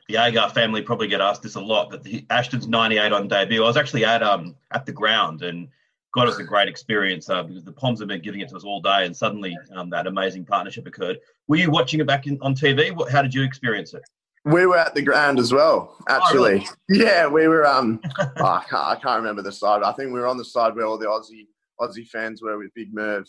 the 0.09 0.17
Agar 0.17 0.51
family 0.51 0.83
probably 0.83 1.09
get 1.09 1.21
asked 1.21 1.43
this 1.43 1.57
a 1.57 1.61
lot, 1.61 1.91
but 1.91 2.03
the, 2.03 2.25
Ashton's 2.31 2.69
98 2.69 3.13
on 3.13 3.29
debut. 3.29 3.63
I 3.63 3.67
was 3.67 3.77
actually 3.77 4.05
at 4.05 4.23
um 4.23 4.55
at 4.73 4.87
the 4.87 4.93
ground 4.93 5.43
and 5.43 5.69
God, 6.17 6.23
it 6.23 6.27
was 6.29 6.39
a 6.39 6.45
great 6.45 6.67
experience 6.67 7.29
uh, 7.29 7.43
because 7.43 7.63
the 7.63 7.73
Poms 7.73 7.99
have 7.99 8.09
been 8.09 8.23
giving 8.23 8.41
it 8.41 8.49
to 8.49 8.57
us 8.57 8.65
all 8.65 8.81
day, 8.81 9.05
and 9.05 9.15
suddenly 9.15 9.55
um, 9.75 9.91
that 9.91 10.07
amazing 10.07 10.47
partnership 10.47 10.87
occurred. 10.87 11.19
Were 11.47 11.57
you 11.57 11.71
watching 11.71 12.01
it 12.01 12.07
back 12.07 12.27
in, 12.27 12.39
on 12.41 12.55
TV? 12.55 12.91
What, 12.91 13.13
how 13.13 13.21
did 13.21 13.35
you 13.35 13.43
experience 13.43 13.93
it? 13.93 14.03
We 14.47 14.65
were 14.65 14.79
at 14.79 14.95
the 14.95 15.03
ground 15.03 15.39
as 15.39 15.53
well, 15.53 15.95
actually. 16.09 16.65
Oh, 16.67 16.75
really? 16.89 17.05
Yeah, 17.05 17.27
we 17.27 17.47
were. 17.49 17.67
Um, 17.67 18.01
oh, 18.19 18.45
I, 18.45 18.65
can't, 18.67 18.83
I 18.83 18.95
can't 18.95 19.19
remember 19.19 19.43
the 19.43 19.53
side. 19.53 19.83
I 19.83 19.93
think 19.93 20.11
we 20.11 20.19
were 20.19 20.27
on 20.27 20.39
the 20.39 20.45
side 20.45 20.75
where 20.75 20.87
all 20.87 20.97
the 20.97 21.05
Aussie 21.05 21.49
Aussie 21.79 22.09
fans 22.09 22.41
were 22.41 22.57
with 22.57 22.73
Big 22.75 22.95
Merv. 22.95 23.27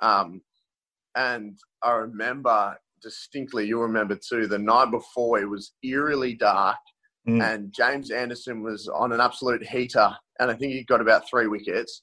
Um, 0.00 0.40
and 1.14 1.58
I 1.82 1.90
remember 1.90 2.78
distinctly, 3.02 3.66
you'll 3.66 3.82
remember 3.82 4.16
too, 4.16 4.46
the 4.46 4.58
night 4.58 4.90
before 4.90 5.38
it 5.38 5.48
was 5.48 5.72
eerily 5.82 6.34
dark 6.34 6.76
mm. 7.28 7.42
and 7.42 7.72
James 7.72 8.10
Anderson 8.10 8.62
was 8.62 8.88
on 8.88 9.12
an 9.12 9.20
absolute 9.20 9.66
heater. 9.66 10.10
And 10.38 10.50
I 10.50 10.54
think 10.54 10.72
he 10.72 10.84
got 10.84 11.00
about 11.00 11.28
three 11.28 11.46
wickets. 11.46 12.02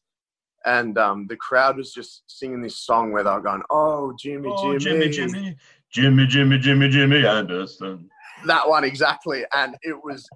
And 0.65 0.97
um, 0.97 1.27
the 1.27 1.37
crowd 1.37 1.77
was 1.77 1.93
just 1.93 2.23
singing 2.27 2.61
this 2.61 2.79
song 2.79 3.11
where 3.11 3.23
they 3.23 3.29
were 3.29 3.41
going, 3.41 3.61
Oh, 3.69 4.13
Jimmy, 4.19 4.49
oh, 4.51 4.77
Jimmy, 4.77 5.09
Jimmy, 5.09 5.55
Jimmy, 5.91 6.27
Jimmy, 6.27 6.57
Jimmy, 6.57 6.89
Jimmy 6.89 7.25
Anderson. 7.25 8.09
That 8.45 8.67
one, 8.67 8.83
exactly. 8.83 9.43
And 9.53 9.75
it 9.81 9.95
was 10.03 10.27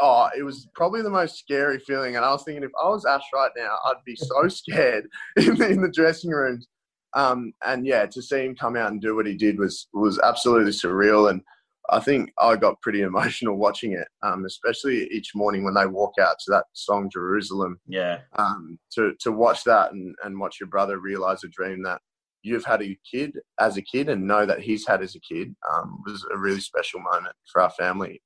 oh, 0.00 0.28
it 0.36 0.42
was 0.42 0.68
probably 0.74 1.02
the 1.02 1.10
most 1.10 1.38
scary 1.38 1.78
feeling. 1.78 2.16
And 2.16 2.24
I 2.24 2.30
was 2.30 2.44
thinking, 2.44 2.62
if 2.62 2.70
I 2.82 2.88
was 2.88 3.04
Ash 3.04 3.22
right 3.34 3.50
now, 3.56 3.76
I'd 3.86 4.04
be 4.04 4.16
so 4.16 4.48
scared 4.48 5.08
in 5.36 5.56
the, 5.56 5.68
in 5.68 5.82
the 5.82 5.90
dressing 5.90 6.30
rooms. 6.30 6.66
Um, 7.14 7.52
and 7.64 7.86
yeah, 7.86 8.06
to 8.06 8.22
see 8.22 8.44
him 8.44 8.54
come 8.54 8.76
out 8.76 8.90
and 8.90 9.00
do 9.00 9.14
what 9.14 9.26
he 9.26 9.34
did 9.34 9.58
was 9.58 9.88
was 9.92 10.18
absolutely 10.20 10.72
surreal. 10.72 11.30
And 11.30 11.42
I 11.90 12.00
think 12.00 12.32
I 12.38 12.56
got 12.56 12.80
pretty 12.80 13.02
emotional 13.02 13.56
watching 13.56 13.92
it, 13.92 14.08
um, 14.22 14.44
especially 14.44 15.08
each 15.12 15.34
morning 15.34 15.64
when 15.64 15.74
they 15.74 15.86
walk 15.86 16.14
out 16.20 16.36
to 16.44 16.50
that 16.52 16.64
song 16.72 17.10
Jerusalem. 17.12 17.80
Yeah. 17.86 18.20
Um, 18.36 18.78
to 18.92 19.12
to 19.20 19.32
watch 19.32 19.64
that 19.64 19.92
and, 19.92 20.14
and 20.24 20.38
watch 20.38 20.58
your 20.60 20.68
brother 20.68 20.98
realize 20.98 21.44
a 21.44 21.48
dream 21.48 21.82
that 21.84 22.00
you've 22.42 22.64
had 22.64 22.82
a 22.82 22.98
kid 23.08 23.38
as 23.60 23.76
a 23.76 23.82
kid 23.82 24.08
and 24.08 24.26
know 24.26 24.44
that 24.44 24.60
he's 24.60 24.86
had 24.86 25.02
as 25.02 25.14
a 25.14 25.20
kid 25.20 25.54
um, 25.72 26.02
was 26.04 26.26
a 26.32 26.38
really 26.38 26.60
special 26.60 27.00
moment 27.00 27.34
for 27.50 27.62
our 27.62 27.70
family. 27.70 28.20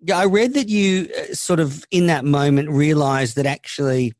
Yeah, 0.00 0.18
I 0.18 0.26
read 0.26 0.54
that 0.54 0.68
you 0.68 1.08
uh, 1.16 1.32
sort 1.34 1.60
of 1.60 1.84
in 1.90 2.08
that 2.08 2.24
moment 2.24 2.68
realized 2.70 3.36
that 3.36 3.46
actually 3.46 4.12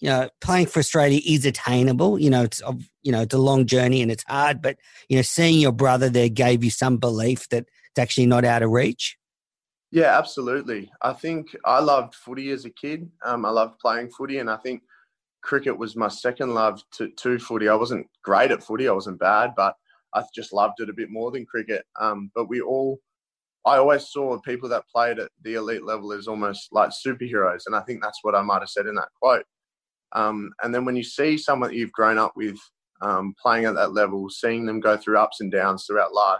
you 0.00 0.08
know, 0.08 0.30
playing 0.40 0.66
for 0.66 0.80
Australia 0.80 1.20
is 1.26 1.44
attainable. 1.44 2.18
You 2.18 2.30
know, 2.30 2.42
it's 2.42 2.62
you 3.02 3.12
know 3.12 3.20
it's 3.20 3.34
a 3.34 3.38
long 3.38 3.66
journey 3.66 4.02
and 4.02 4.10
it's 4.10 4.24
hard, 4.26 4.62
but 4.62 4.76
you 5.08 5.16
know, 5.16 5.22
seeing 5.22 5.60
your 5.60 5.72
brother 5.72 6.08
there 6.08 6.28
gave 6.28 6.64
you 6.64 6.70
some 6.70 6.96
belief 6.96 7.48
that 7.50 7.66
it's 7.90 7.98
actually 7.98 8.26
not 8.26 8.44
out 8.44 8.62
of 8.62 8.70
reach. 8.70 9.16
Yeah, 9.92 10.16
absolutely. 10.16 10.90
I 11.02 11.12
think 11.12 11.54
I 11.64 11.80
loved 11.80 12.14
footy 12.14 12.50
as 12.50 12.64
a 12.64 12.70
kid. 12.70 13.10
Um, 13.24 13.44
I 13.44 13.50
loved 13.50 13.78
playing 13.80 14.10
footy, 14.10 14.38
and 14.38 14.48
I 14.48 14.56
think 14.56 14.82
cricket 15.42 15.76
was 15.76 15.96
my 15.96 16.08
second 16.08 16.54
love 16.54 16.82
to, 16.92 17.08
to 17.08 17.38
footy. 17.38 17.68
I 17.68 17.74
wasn't 17.74 18.06
great 18.22 18.52
at 18.52 18.62
footy. 18.62 18.88
I 18.88 18.92
wasn't 18.92 19.18
bad, 19.18 19.52
but 19.56 19.74
I 20.14 20.22
just 20.34 20.52
loved 20.52 20.80
it 20.80 20.88
a 20.88 20.94
bit 20.94 21.10
more 21.10 21.30
than 21.30 21.44
cricket. 21.44 21.84
Um, 21.98 22.30
but 22.34 22.48
we 22.48 22.60
all, 22.60 23.00
I 23.66 23.76
always 23.76 24.08
saw 24.08 24.38
people 24.40 24.68
that 24.68 24.88
played 24.94 25.18
at 25.18 25.30
the 25.42 25.54
elite 25.54 25.84
level 25.84 26.12
as 26.12 26.28
almost 26.28 26.68
like 26.72 26.90
superheroes, 26.90 27.62
and 27.66 27.74
I 27.74 27.80
think 27.80 28.00
that's 28.00 28.20
what 28.22 28.34
I 28.34 28.42
might 28.42 28.60
have 28.60 28.70
said 28.70 28.86
in 28.86 28.94
that 28.94 29.08
quote. 29.20 29.44
Um, 30.12 30.52
and 30.62 30.74
then 30.74 30.84
when 30.84 30.96
you 30.96 31.04
see 31.04 31.38
someone 31.38 31.70
that 31.70 31.76
you've 31.76 31.92
grown 31.92 32.18
up 32.18 32.32
with 32.36 32.58
um, 33.00 33.34
playing 33.40 33.64
at 33.64 33.74
that 33.74 33.92
level, 33.92 34.28
seeing 34.28 34.66
them 34.66 34.80
go 34.80 34.96
through 34.96 35.18
ups 35.18 35.40
and 35.40 35.50
downs 35.50 35.84
throughout 35.86 36.12
life, 36.12 36.38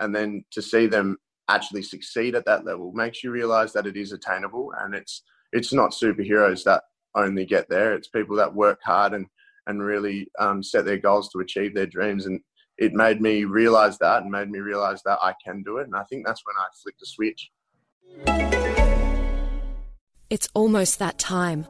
and 0.00 0.14
then 0.14 0.44
to 0.52 0.62
see 0.62 0.86
them 0.86 1.16
actually 1.48 1.82
succeed 1.82 2.34
at 2.34 2.44
that 2.44 2.64
level 2.64 2.92
makes 2.92 3.24
you 3.24 3.30
realize 3.30 3.72
that 3.72 3.86
it 3.86 3.96
is 3.96 4.12
attainable 4.12 4.70
and 4.80 4.94
it's 4.94 5.22
it's 5.52 5.72
not 5.72 5.92
superheroes 5.92 6.62
that 6.64 6.82
only 7.14 7.46
get 7.46 7.68
there. 7.70 7.94
It's 7.94 8.08
people 8.08 8.36
that 8.36 8.54
work 8.54 8.80
hard 8.84 9.14
and 9.14 9.26
and 9.66 9.82
really 9.82 10.28
um, 10.38 10.62
set 10.62 10.84
their 10.84 10.98
goals 10.98 11.28
to 11.30 11.40
achieve 11.40 11.74
their 11.74 11.86
dreams. 11.86 12.26
And 12.26 12.40
it 12.78 12.94
made 12.94 13.20
me 13.20 13.44
realize 13.44 13.98
that 13.98 14.22
and 14.22 14.30
made 14.30 14.50
me 14.50 14.60
realize 14.60 15.02
that 15.02 15.18
i 15.20 15.34
can 15.44 15.62
do 15.62 15.78
it. 15.78 15.86
And 15.86 15.96
i 15.96 16.04
think 16.04 16.24
that's 16.24 16.42
when 16.46 16.56
i 16.58 16.66
flicked 16.82 17.00
the 17.00 17.06
switch. 17.06 17.50
It's 20.30 20.48
almost 20.54 20.98
that 20.98 21.18
time 21.18 21.66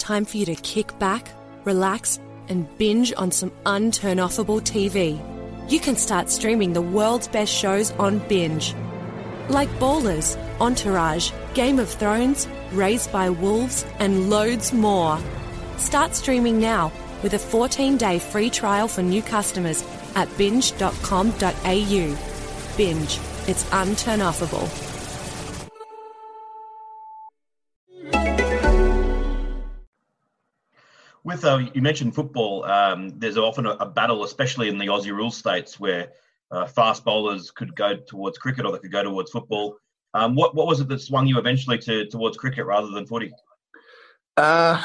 time 0.00 0.24
for 0.24 0.38
you 0.38 0.46
to 0.46 0.56
kick 0.56 0.98
back, 0.98 1.28
relax, 1.64 2.18
and 2.48 2.66
binge 2.78 3.12
on 3.16 3.30
some 3.30 3.52
unturnoffable 3.64 4.60
TV. 4.62 5.20
You 5.70 5.78
can 5.78 5.94
start 5.94 6.30
streaming 6.30 6.72
the 6.72 6.82
world's 6.82 7.28
best 7.28 7.52
shows 7.52 7.92
on 7.92 8.18
Binge. 8.26 8.74
Like 9.48 9.68
Ballers, 9.78 10.36
Entourage, 10.60 11.30
Game 11.54 11.78
of 11.78 11.88
Thrones, 11.88 12.48
Raised 12.72 13.12
by 13.12 13.30
Wolves, 13.30 13.84
and 14.00 14.30
loads 14.30 14.72
more. 14.72 15.18
Start 15.76 16.14
streaming 16.16 16.58
now 16.58 16.90
with 17.22 17.34
a 17.34 17.38
14 17.38 17.96
day 17.96 18.18
free 18.18 18.50
trial 18.50 18.88
for 18.88 19.02
new 19.02 19.22
customers 19.22 19.84
at 20.16 20.28
binge.com.au. 20.36 22.16
Binge, 22.76 23.20
it's 23.46 23.64
unturnoffable. 23.70 24.99
With 31.30 31.44
uh, 31.44 31.60
you 31.72 31.80
mentioned 31.80 32.14
football, 32.14 32.64
um, 32.64 33.18
there's 33.18 33.36
often 33.36 33.66
a, 33.66 33.70
a, 33.70 33.86
battle, 33.86 34.24
especially 34.24 34.68
in 34.68 34.78
the 34.78 34.86
Aussie 34.86 35.12
rule 35.12 35.30
states, 35.30 35.78
where 35.78 36.08
uh, 36.50 36.66
fast 36.66 37.04
bowlers 37.04 37.50
could 37.50 37.74
go 37.74 37.96
towards 37.96 38.36
cricket 38.38 38.66
or 38.66 38.72
they 38.72 38.78
could 38.78 38.92
go 38.92 39.02
towards 39.02 39.30
football. 39.30 39.76
Um, 40.14 40.34
what 40.34 40.54
what 40.54 40.66
was 40.66 40.80
it 40.80 40.88
that 40.88 41.00
swung 41.00 41.26
you 41.26 41.38
eventually 41.38 41.78
to 41.78 42.06
towards 42.06 42.36
cricket 42.36 42.66
rather 42.66 42.88
than 42.88 43.06
footy? 43.06 43.32
Uh, 44.36 44.84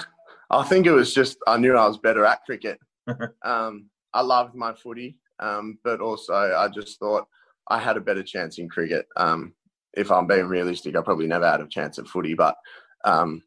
I 0.49 0.63
think 0.63 0.85
it 0.85 0.91
was 0.91 1.13
just 1.13 1.37
I 1.47 1.57
knew 1.57 1.75
I 1.75 1.87
was 1.87 1.97
better 1.97 2.25
at 2.25 2.45
cricket. 2.45 2.79
um, 3.43 3.89
I 4.13 4.21
loved 4.21 4.55
my 4.55 4.73
footy, 4.73 5.17
um, 5.39 5.79
but 5.83 5.99
also 5.99 6.33
I 6.33 6.67
just 6.67 6.99
thought 6.99 7.27
I 7.67 7.79
had 7.79 7.97
a 7.97 8.01
better 8.01 8.23
chance 8.23 8.59
in 8.59 8.69
cricket. 8.69 9.07
Um, 9.17 9.53
if 9.93 10.11
I'm 10.11 10.27
being 10.27 10.45
realistic, 10.45 10.95
I 10.95 11.01
probably 11.01 11.27
never 11.27 11.49
had 11.49 11.61
a 11.61 11.67
chance 11.67 11.97
at 11.97 12.07
footy, 12.07 12.35
but 12.35 12.55
um, 13.03 13.41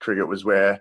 cricket 0.00 0.28
was 0.28 0.44
where 0.44 0.80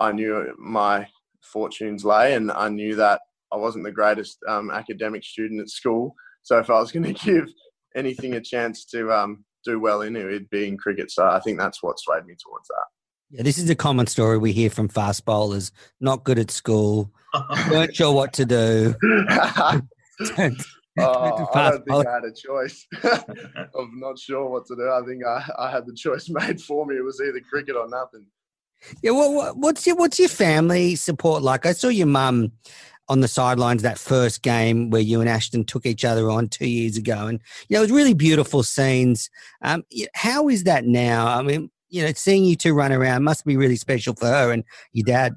I 0.00 0.12
knew 0.12 0.54
my 0.58 1.06
fortunes 1.42 2.04
lay, 2.04 2.34
and 2.34 2.50
I 2.50 2.68
knew 2.68 2.96
that 2.96 3.20
I 3.52 3.56
wasn't 3.56 3.84
the 3.84 3.92
greatest 3.92 4.38
um, 4.48 4.70
academic 4.70 5.24
student 5.24 5.60
at 5.60 5.68
school. 5.68 6.14
So 6.42 6.58
if 6.58 6.70
I 6.70 6.80
was 6.80 6.92
going 6.92 7.14
to 7.14 7.24
give 7.24 7.48
anything 7.94 8.34
a 8.34 8.40
chance 8.40 8.84
to 8.86 9.12
um, 9.12 9.44
do 9.64 9.78
well 9.78 10.02
in 10.02 10.16
it, 10.16 10.26
it'd 10.26 10.50
be 10.50 10.68
in 10.68 10.78
cricket. 10.78 11.10
So 11.10 11.26
I 11.26 11.40
think 11.40 11.58
that's 11.58 11.82
what 11.82 11.98
swayed 11.98 12.26
me 12.26 12.34
towards 12.42 12.68
that. 12.68 12.86
Yeah, 13.30 13.42
this 13.44 13.58
is 13.58 13.70
a 13.70 13.76
common 13.76 14.06
story 14.08 14.38
we 14.38 14.52
hear 14.52 14.70
from 14.70 14.88
fast 14.88 15.24
bowlers. 15.24 15.70
Not 16.00 16.24
good 16.24 16.38
at 16.38 16.50
school, 16.50 17.12
weren't 17.70 17.94
sure 17.94 18.12
what 18.12 18.32
to 18.34 18.44
do. 18.44 18.94
Oh, 20.98 21.48
I 21.54 21.70
don't 21.70 21.84
think 21.86 22.06
I 22.06 22.12
had 22.12 22.24
a 22.24 22.32
choice 22.32 22.86
of 23.02 23.88
not 23.94 24.18
sure 24.18 24.50
what 24.50 24.66
to 24.66 24.74
do. 24.74 24.90
I 24.90 25.00
think 25.06 25.24
I, 25.24 25.48
I 25.58 25.70
had 25.70 25.86
the 25.86 25.94
choice 25.94 26.28
made 26.28 26.60
for 26.60 26.84
me. 26.84 26.96
It 26.96 27.04
was 27.04 27.20
either 27.20 27.40
cricket 27.48 27.76
or 27.76 27.88
nothing. 27.88 28.26
Yeah, 29.02 29.12
well, 29.12 29.34
what, 29.34 29.56
what's 29.56 29.86
your 29.86 29.96
what's 29.96 30.18
your 30.18 30.28
family 30.28 30.96
support 30.96 31.42
like? 31.42 31.66
I 31.66 31.72
saw 31.72 31.88
your 31.88 32.06
mum 32.06 32.52
on 33.08 33.20
the 33.20 33.28
sidelines 33.28 33.82
that 33.82 33.98
first 33.98 34.42
game 34.42 34.88
where 34.90 35.00
you 35.00 35.20
and 35.20 35.28
Ashton 35.28 35.64
took 35.64 35.84
each 35.84 36.04
other 36.04 36.30
on 36.30 36.48
two 36.48 36.68
years 36.68 36.96
ago, 36.96 37.26
and 37.26 37.40
you 37.68 37.74
know 37.74 37.80
it 37.80 37.84
was 37.84 37.92
really 37.92 38.14
beautiful 38.14 38.62
scenes. 38.62 39.30
Um, 39.62 39.84
how 40.14 40.48
is 40.48 40.64
that 40.64 40.84
now? 40.84 41.26
I 41.26 41.42
mean, 41.42 41.70
you 41.88 42.02
know, 42.02 42.12
seeing 42.14 42.44
you 42.44 42.56
two 42.56 42.74
run 42.74 42.92
around 42.92 43.24
must 43.24 43.44
be 43.44 43.56
really 43.56 43.76
special 43.76 44.14
for 44.14 44.26
her 44.26 44.52
and 44.52 44.64
your 44.92 45.04
dad. 45.04 45.34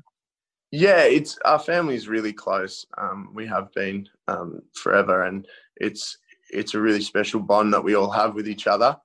Yeah, 0.71 1.03
it's 1.03 1.37
our 1.45 1.59
family's 1.59 2.07
really 2.07 2.33
close. 2.33 2.85
Um, 2.97 3.29
we 3.33 3.45
have 3.47 3.71
been 3.73 4.07
um, 4.27 4.61
forever, 4.73 5.23
and 5.23 5.47
it's 5.77 6.17
it's 6.49 6.73
a 6.73 6.79
really 6.79 7.01
special 7.01 7.39
bond 7.39 7.73
that 7.73 7.83
we 7.83 7.95
all 7.95 8.11
have 8.11 8.35
with 8.35 8.47
each 8.47 8.67
other. 8.67 8.95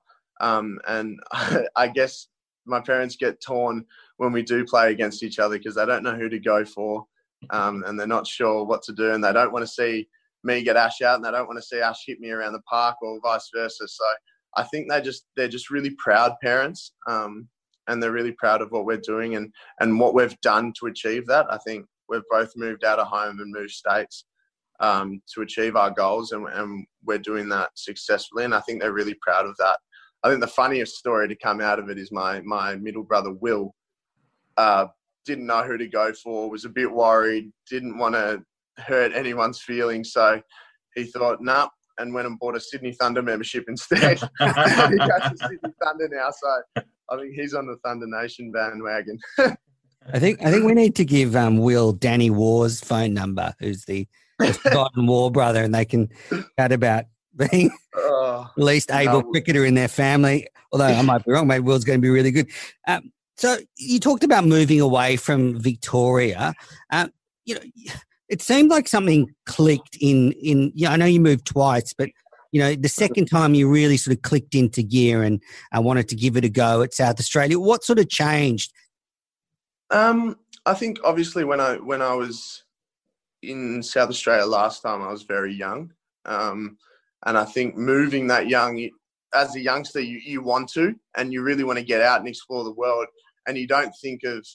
Um, 0.41 0.79
and 0.87 1.19
I 1.75 1.87
guess 1.87 2.27
my 2.65 2.79
parents 2.79 3.15
get 3.15 3.41
torn 3.41 3.85
when 4.19 4.33
we 4.33 4.43
do 4.43 4.65
play 4.65 4.91
against 4.91 5.23
each 5.23 5.39
other 5.39 5.57
because 5.57 5.75
they 5.75 5.85
don't 5.85 6.03
know 6.03 6.15
who 6.15 6.27
to 6.27 6.39
go 6.39 6.65
for, 6.65 7.05
um, 7.51 7.83
and 7.87 7.97
they're 7.97 8.05
not 8.05 8.27
sure 8.27 8.65
what 8.65 8.83
to 8.83 8.91
do, 8.91 9.13
and 9.13 9.23
they 9.23 9.31
don't 9.31 9.53
want 9.53 9.63
to 9.63 9.71
see 9.71 10.07
me 10.43 10.61
get 10.61 10.75
Ash 10.75 11.01
out, 11.01 11.15
and 11.15 11.23
they 11.23 11.31
don't 11.31 11.47
want 11.47 11.57
to 11.57 11.65
see 11.65 11.79
Ash 11.79 12.03
hit 12.05 12.19
me 12.19 12.29
around 12.29 12.51
the 12.51 12.61
park 12.69 12.97
or 13.01 13.17
vice 13.23 13.49
versa. 13.55 13.87
So 13.87 14.03
I 14.57 14.63
think 14.63 14.89
they 14.89 15.01
just 15.01 15.23
they're 15.37 15.47
just 15.47 15.69
really 15.69 15.91
proud 15.91 16.33
parents, 16.43 16.91
um, 17.07 17.47
and 17.87 18.03
they're 18.03 18.11
really 18.11 18.33
proud 18.33 18.61
of 18.61 18.71
what 18.71 18.85
we're 18.85 18.97
doing 18.97 19.35
and 19.35 19.53
and 19.79 19.97
what 19.97 20.13
we've 20.13 20.39
done 20.41 20.73
to 20.79 20.87
achieve 20.87 21.25
that. 21.27 21.45
I 21.49 21.57
think 21.65 21.85
we've 22.09 22.29
both 22.29 22.51
moved 22.57 22.83
out 22.83 22.99
of 22.99 23.07
home 23.07 23.39
and 23.39 23.53
moved 23.53 23.71
states 23.71 24.25
um, 24.81 25.21
to 25.33 25.43
achieve 25.43 25.77
our 25.77 25.91
goals, 25.91 26.33
and, 26.33 26.45
and 26.45 26.85
we're 27.05 27.19
doing 27.19 27.47
that 27.49 27.69
successfully. 27.75 28.43
And 28.43 28.53
I 28.53 28.59
think 28.59 28.81
they're 28.81 28.91
really 28.91 29.15
proud 29.21 29.45
of 29.45 29.55
that. 29.59 29.77
I 30.23 30.29
think 30.29 30.41
the 30.41 30.47
funniest 30.47 30.97
story 30.97 31.29
to 31.29 31.35
come 31.37 31.61
out 31.61 31.79
of 31.79 31.89
it 31.89 31.97
is 31.97 32.11
my 32.11 32.41
my 32.41 32.75
middle 32.75 33.03
brother 33.03 33.31
Will 33.31 33.73
uh, 34.59 34.87
didn't 35.25 35.47
know 35.47 35.63
who 35.63 35.77
to 35.77 35.87
go 35.87 36.11
for, 36.13 36.49
was 36.49 36.65
a 36.65 36.69
bit 36.69 36.91
worried, 36.91 37.51
didn't 37.69 37.97
want 37.97 38.13
to 38.15 38.41
hurt 38.77 39.13
anyone's 39.13 39.61
feelings, 39.61 40.11
so 40.11 40.41
he 40.95 41.05
thought, 41.05 41.41
nah, 41.41 41.69
and 41.97 42.13
went 42.13 42.27
and 42.27 42.37
bought 42.39 42.57
a 42.57 42.59
Sydney 42.59 42.91
Thunder 42.91 43.21
membership 43.21 43.65
instead. 43.69 44.19
he 44.39 44.45
goes 44.45 45.21
to 45.29 45.35
Sydney 45.37 45.73
Thunder 45.81 46.09
now, 46.11 46.29
so 46.31 46.83
I 47.09 47.17
think 47.17 47.35
he's 47.35 47.53
on 47.53 47.67
the 47.67 47.77
Thunder 47.85 48.07
Nation 48.07 48.51
bandwagon. 48.51 49.17
I 50.13 50.19
think 50.19 50.43
I 50.43 50.51
think 50.51 50.65
we 50.65 50.73
need 50.73 50.95
to 50.95 51.05
give 51.05 51.35
um, 51.35 51.57
Will 51.57 51.91
Danny 51.91 52.29
Waugh's 52.29 52.81
phone 52.81 53.13
number, 53.13 53.53
who's 53.59 53.85
the, 53.85 54.07
the 54.39 54.53
forgotten 54.53 55.07
War 55.07 55.31
brother, 55.31 55.63
and 55.63 55.73
they 55.73 55.85
can 55.85 56.09
chat 56.57 56.71
about 56.71 57.05
being 57.35 57.69
oh, 57.95 58.49
least 58.57 58.91
able 58.91 59.21
no. 59.21 59.31
cricketer 59.31 59.65
in 59.65 59.75
their 59.75 59.87
family. 59.87 60.47
Although 60.71 60.85
I 60.85 61.01
might 61.01 61.23
be 61.25 61.31
wrong, 61.31 61.47
maybe 61.47 61.63
Will's 61.63 61.83
going 61.83 61.99
to 61.99 62.01
be 62.01 62.09
really 62.09 62.31
good. 62.31 62.49
Um, 62.87 63.11
so 63.39 63.57
you 63.77 64.01
talked 64.01 64.25
about 64.25 64.43
moving 64.43 64.81
away 64.81 65.15
from 65.15 65.61
Victoria. 65.61 66.53
Um, 66.91 67.09
you 67.45 67.55
know, 67.55 67.61
it 68.27 68.41
seemed 68.41 68.69
like 68.69 68.89
something 68.89 69.33
clicked 69.45 69.97
in 70.01 70.33
in. 70.33 70.73
Yeah, 70.75 70.91
I 70.91 70.97
know 70.97 71.05
you 71.05 71.21
moved 71.21 71.45
twice, 71.45 71.93
but 71.93 72.09
you 72.51 72.59
know, 72.59 72.75
the 72.75 72.89
second 72.89 73.27
time 73.27 73.53
you 73.53 73.69
really 73.69 73.95
sort 73.95 74.17
of 74.17 74.23
clicked 74.23 74.55
into 74.55 74.83
gear 74.83 75.23
and 75.23 75.41
I 75.71 75.79
wanted 75.79 76.09
to 76.09 76.17
give 76.17 76.35
it 76.35 76.43
a 76.43 76.49
go 76.49 76.81
at 76.81 76.93
South 76.93 77.17
Australia. 77.17 77.57
What 77.57 77.85
sort 77.85 77.99
of 77.99 78.09
changed? 78.09 78.73
Um, 79.89 80.35
I 80.65 80.73
think 80.73 80.97
obviously 81.05 81.45
when 81.45 81.61
I 81.61 81.75
when 81.75 82.01
I 82.01 82.15
was 82.15 82.65
in 83.41 83.81
South 83.81 84.09
Australia 84.09 84.45
last 84.45 84.81
time, 84.81 85.01
I 85.01 85.11
was 85.11 85.23
very 85.23 85.53
young. 85.53 85.93
Um, 86.25 86.77
and 87.25 87.37
I 87.37 87.45
think 87.45 87.77
moving 87.77 88.27
that 88.27 88.49
young, 88.49 88.89
as 89.33 89.55
a 89.55 89.61
youngster, 89.61 90.01
you, 90.01 90.17
you 90.17 90.41
want 90.41 90.69
to, 90.73 90.93
and 91.15 91.31
you 91.31 91.41
really 91.41 91.63
want 91.63 91.79
to 91.79 91.85
get 91.85 92.01
out 92.01 92.19
and 92.19 92.27
explore 92.27 92.65
the 92.65 92.71
world. 92.71 93.07
And 93.49 93.57
you 93.57 93.65
don't 93.65 93.91
think 93.99 94.23
of, 94.25 94.45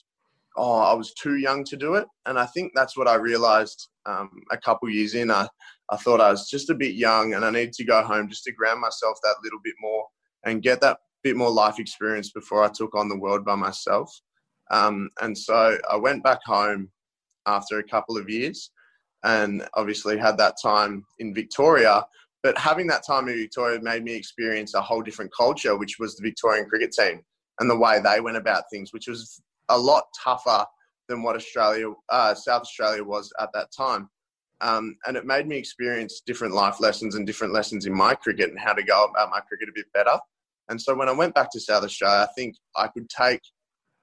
oh, 0.55 0.79
I 0.79 0.93
was 0.93 1.13
too 1.13 1.35
young 1.35 1.65
to 1.65 1.75
do 1.75 1.95
it. 1.95 2.07
And 2.25 2.39
I 2.39 2.45
think 2.45 2.71
that's 2.73 2.95
what 2.95 3.09
I 3.09 3.15
realized 3.15 3.89
um, 4.05 4.29
a 4.53 4.57
couple 4.57 4.89
years 4.89 5.15
in. 5.15 5.29
I, 5.29 5.49
I 5.89 5.97
thought 5.97 6.21
I 6.21 6.31
was 6.31 6.49
just 6.49 6.69
a 6.69 6.75
bit 6.75 6.95
young 6.95 7.33
and 7.33 7.43
I 7.43 7.51
needed 7.51 7.73
to 7.73 7.83
go 7.83 8.01
home 8.01 8.29
just 8.29 8.45
to 8.45 8.53
ground 8.53 8.79
myself 8.79 9.17
that 9.21 9.35
little 9.43 9.59
bit 9.65 9.73
more 9.81 10.05
and 10.45 10.63
get 10.63 10.79
that 10.79 10.99
bit 11.23 11.35
more 11.35 11.51
life 11.51 11.77
experience 11.77 12.31
before 12.31 12.63
I 12.63 12.69
took 12.69 12.95
on 12.95 13.09
the 13.09 13.17
world 13.17 13.43
by 13.43 13.55
myself. 13.55 14.09
Um, 14.71 15.09
and 15.21 15.37
so 15.37 15.77
I 15.91 15.97
went 15.97 16.23
back 16.23 16.39
home 16.45 16.89
after 17.45 17.79
a 17.79 17.83
couple 17.83 18.17
of 18.17 18.29
years 18.29 18.71
and 19.25 19.67
obviously 19.73 20.17
had 20.17 20.37
that 20.37 20.55
time 20.63 21.03
in 21.19 21.33
Victoria 21.33 22.05
but 22.43 22.55
having 22.59 22.85
that 22.85 23.03
time 23.03 23.27
in 23.27 23.37
Victoria 23.37 23.79
made 23.81 24.03
me 24.03 24.13
experience 24.13 24.75
a 24.75 24.81
whole 24.81 25.01
different 25.01 25.31
culture, 25.35 25.75
which 25.75 25.97
was 25.97 26.15
the 26.15 26.21
Victorian 26.21 26.69
cricket 26.69 26.91
team 26.91 27.23
and 27.59 27.69
the 27.69 27.77
way 27.77 27.99
they 27.99 28.19
went 28.19 28.37
about 28.37 28.63
things, 28.71 28.93
which 28.93 29.07
was 29.07 29.41
a 29.69 29.77
lot 29.77 30.03
tougher 30.23 30.65
than 31.07 31.23
what 31.23 31.35
Australia, 31.35 31.93
uh, 32.09 32.33
South 32.33 32.61
Australia 32.61 33.03
was 33.03 33.31
at 33.39 33.49
that 33.53 33.69
time. 33.75 34.09
Um, 34.61 34.95
and 35.05 35.17
it 35.17 35.25
made 35.25 35.47
me 35.47 35.57
experience 35.57 36.21
different 36.25 36.53
life 36.53 36.79
lessons 36.79 37.15
and 37.15 37.27
different 37.27 37.53
lessons 37.53 37.85
in 37.85 37.93
my 37.93 38.15
cricket 38.15 38.49
and 38.49 38.59
how 38.59 38.73
to 38.73 38.83
go 38.83 39.05
about 39.05 39.29
my 39.29 39.41
cricket 39.41 39.69
a 39.69 39.73
bit 39.75 39.85
better. 39.93 40.17
And 40.69 40.81
so 40.81 40.95
when 40.95 41.09
I 41.09 41.11
went 41.11 41.35
back 41.35 41.51
to 41.51 41.59
South 41.59 41.83
Australia, 41.83 42.27
I 42.29 42.33
think 42.33 42.55
I 42.75 42.87
could 42.87 43.09
take 43.09 43.41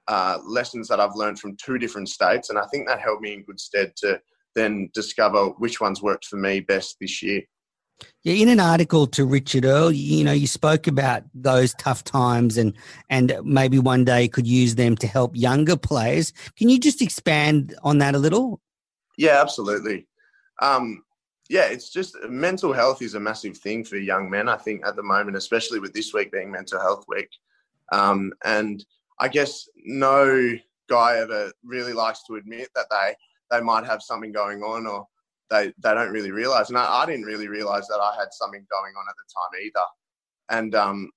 uh, 0.07 0.37
lessons 0.45 0.87
that 0.87 0.99
I've 0.99 1.15
learned 1.15 1.39
from 1.39 1.57
two 1.57 1.77
different 1.77 2.09
states, 2.09 2.49
and 2.49 2.59
I 2.59 2.65
think 2.71 2.87
that 2.87 2.99
held 2.99 3.21
me 3.21 3.33
in 3.33 3.43
good 3.43 3.59
stead 3.59 3.93
to 3.97 4.21
then 4.55 4.89
discover 4.93 5.47
which 5.57 5.81
ones 5.81 6.01
worked 6.01 6.25
for 6.25 6.37
me 6.37 6.59
best 6.59 6.97
this 7.01 7.21
year. 7.23 7.41
Yeah, 8.23 8.35
in 8.35 8.47
an 8.47 8.59
article 8.59 9.05
to 9.07 9.25
Richard 9.25 9.65
Earle, 9.65 9.91
you 9.91 10.23
know, 10.23 10.31
you 10.31 10.47
spoke 10.47 10.87
about 10.87 11.23
those 11.33 11.73
tough 11.75 12.03
times 12.03 12.57
and 12.57 12.73
and 13.09 13.37
maybe 13.43 13.79
one 13.79 14.05
day 14.05 14.27
could 14.27 14.47
use 14.47 14.75
them 14.75 14.95
to 14.97 15.07
help 15.07 15.35
younger 15.35 15.75
players. 15.75 16.31
Can 16.57 16.69
you 16.69 16.79
just 16.79 17.01
expand 17.01 17.75
on 17.83 17.97
that 17.97 18.15
a 18.15 18.19
little? 18.19 18.61
Yeah, 19.17 19.41
absolutely. 19.41 20.07
Um, 20.61 21.03
yeah, 21.49 21.65
it's 21.65 21.89
just 21.89 22.15
mental 22.29 22.73
health 22.73 23.01
is 23.01 23.15
a 23.15 23.19
massive 23.19 23.57
thing 23.57 23.83
for 23.83 23.97
young 23.97 24.29
men. 24.29 24.47
I 24.47 24.57
think 24.57 24.85
at 24.85 24.95
the 24.95 25.03
moment, 25.03 25.37
especially 25.37 25.79
with 25.79 25.93
this 25.93 26.13
week 26.13 26.31
being 26.31 26.51
Mental 26.51 26.79
Health 26.79 27.05
Week, 27.07 27.29
um, 27.91 28.31
and 28.45 28.83
I 29.19 29.27
guess 29.27 29.67
no 29.83 30.53
guy 30.89 31.17
ever 31.17 31.51
really 31.63 31.93
likes 31.93 32.23
to 32.27 32.35
admit 32.35 32.69
that 32.75 32.85
they 32.89 33.15
they 33.51 33.61
might 33.61 33.85
have 33.85 34.01
something 34.01 34.31
going 34.31 34.63
on 34.63 34.87
or 34.87 35.07
they 35.53 35.73
they 35.83 35.93
don't 35.93 36.11
really 36.11 36.31
realize. 36.31 36.69
And 36.69 36.77
I, 36.77 37.03
I, 37.03 37.05
didn't 37.05 37.25
really 37.25 37.47
realize 37.47 37.87
that 37.87 37.99
I 38.01 38.15
had 38.17 38.29
something 38.31 38.65
going 38.71 38.93
on 38.97 39.05
at 39.09 39.15
the 39.15 39.27
time 39.33 39.65
either. 39.65 39.85
And 40.49 40.75
um, 40.75 41.11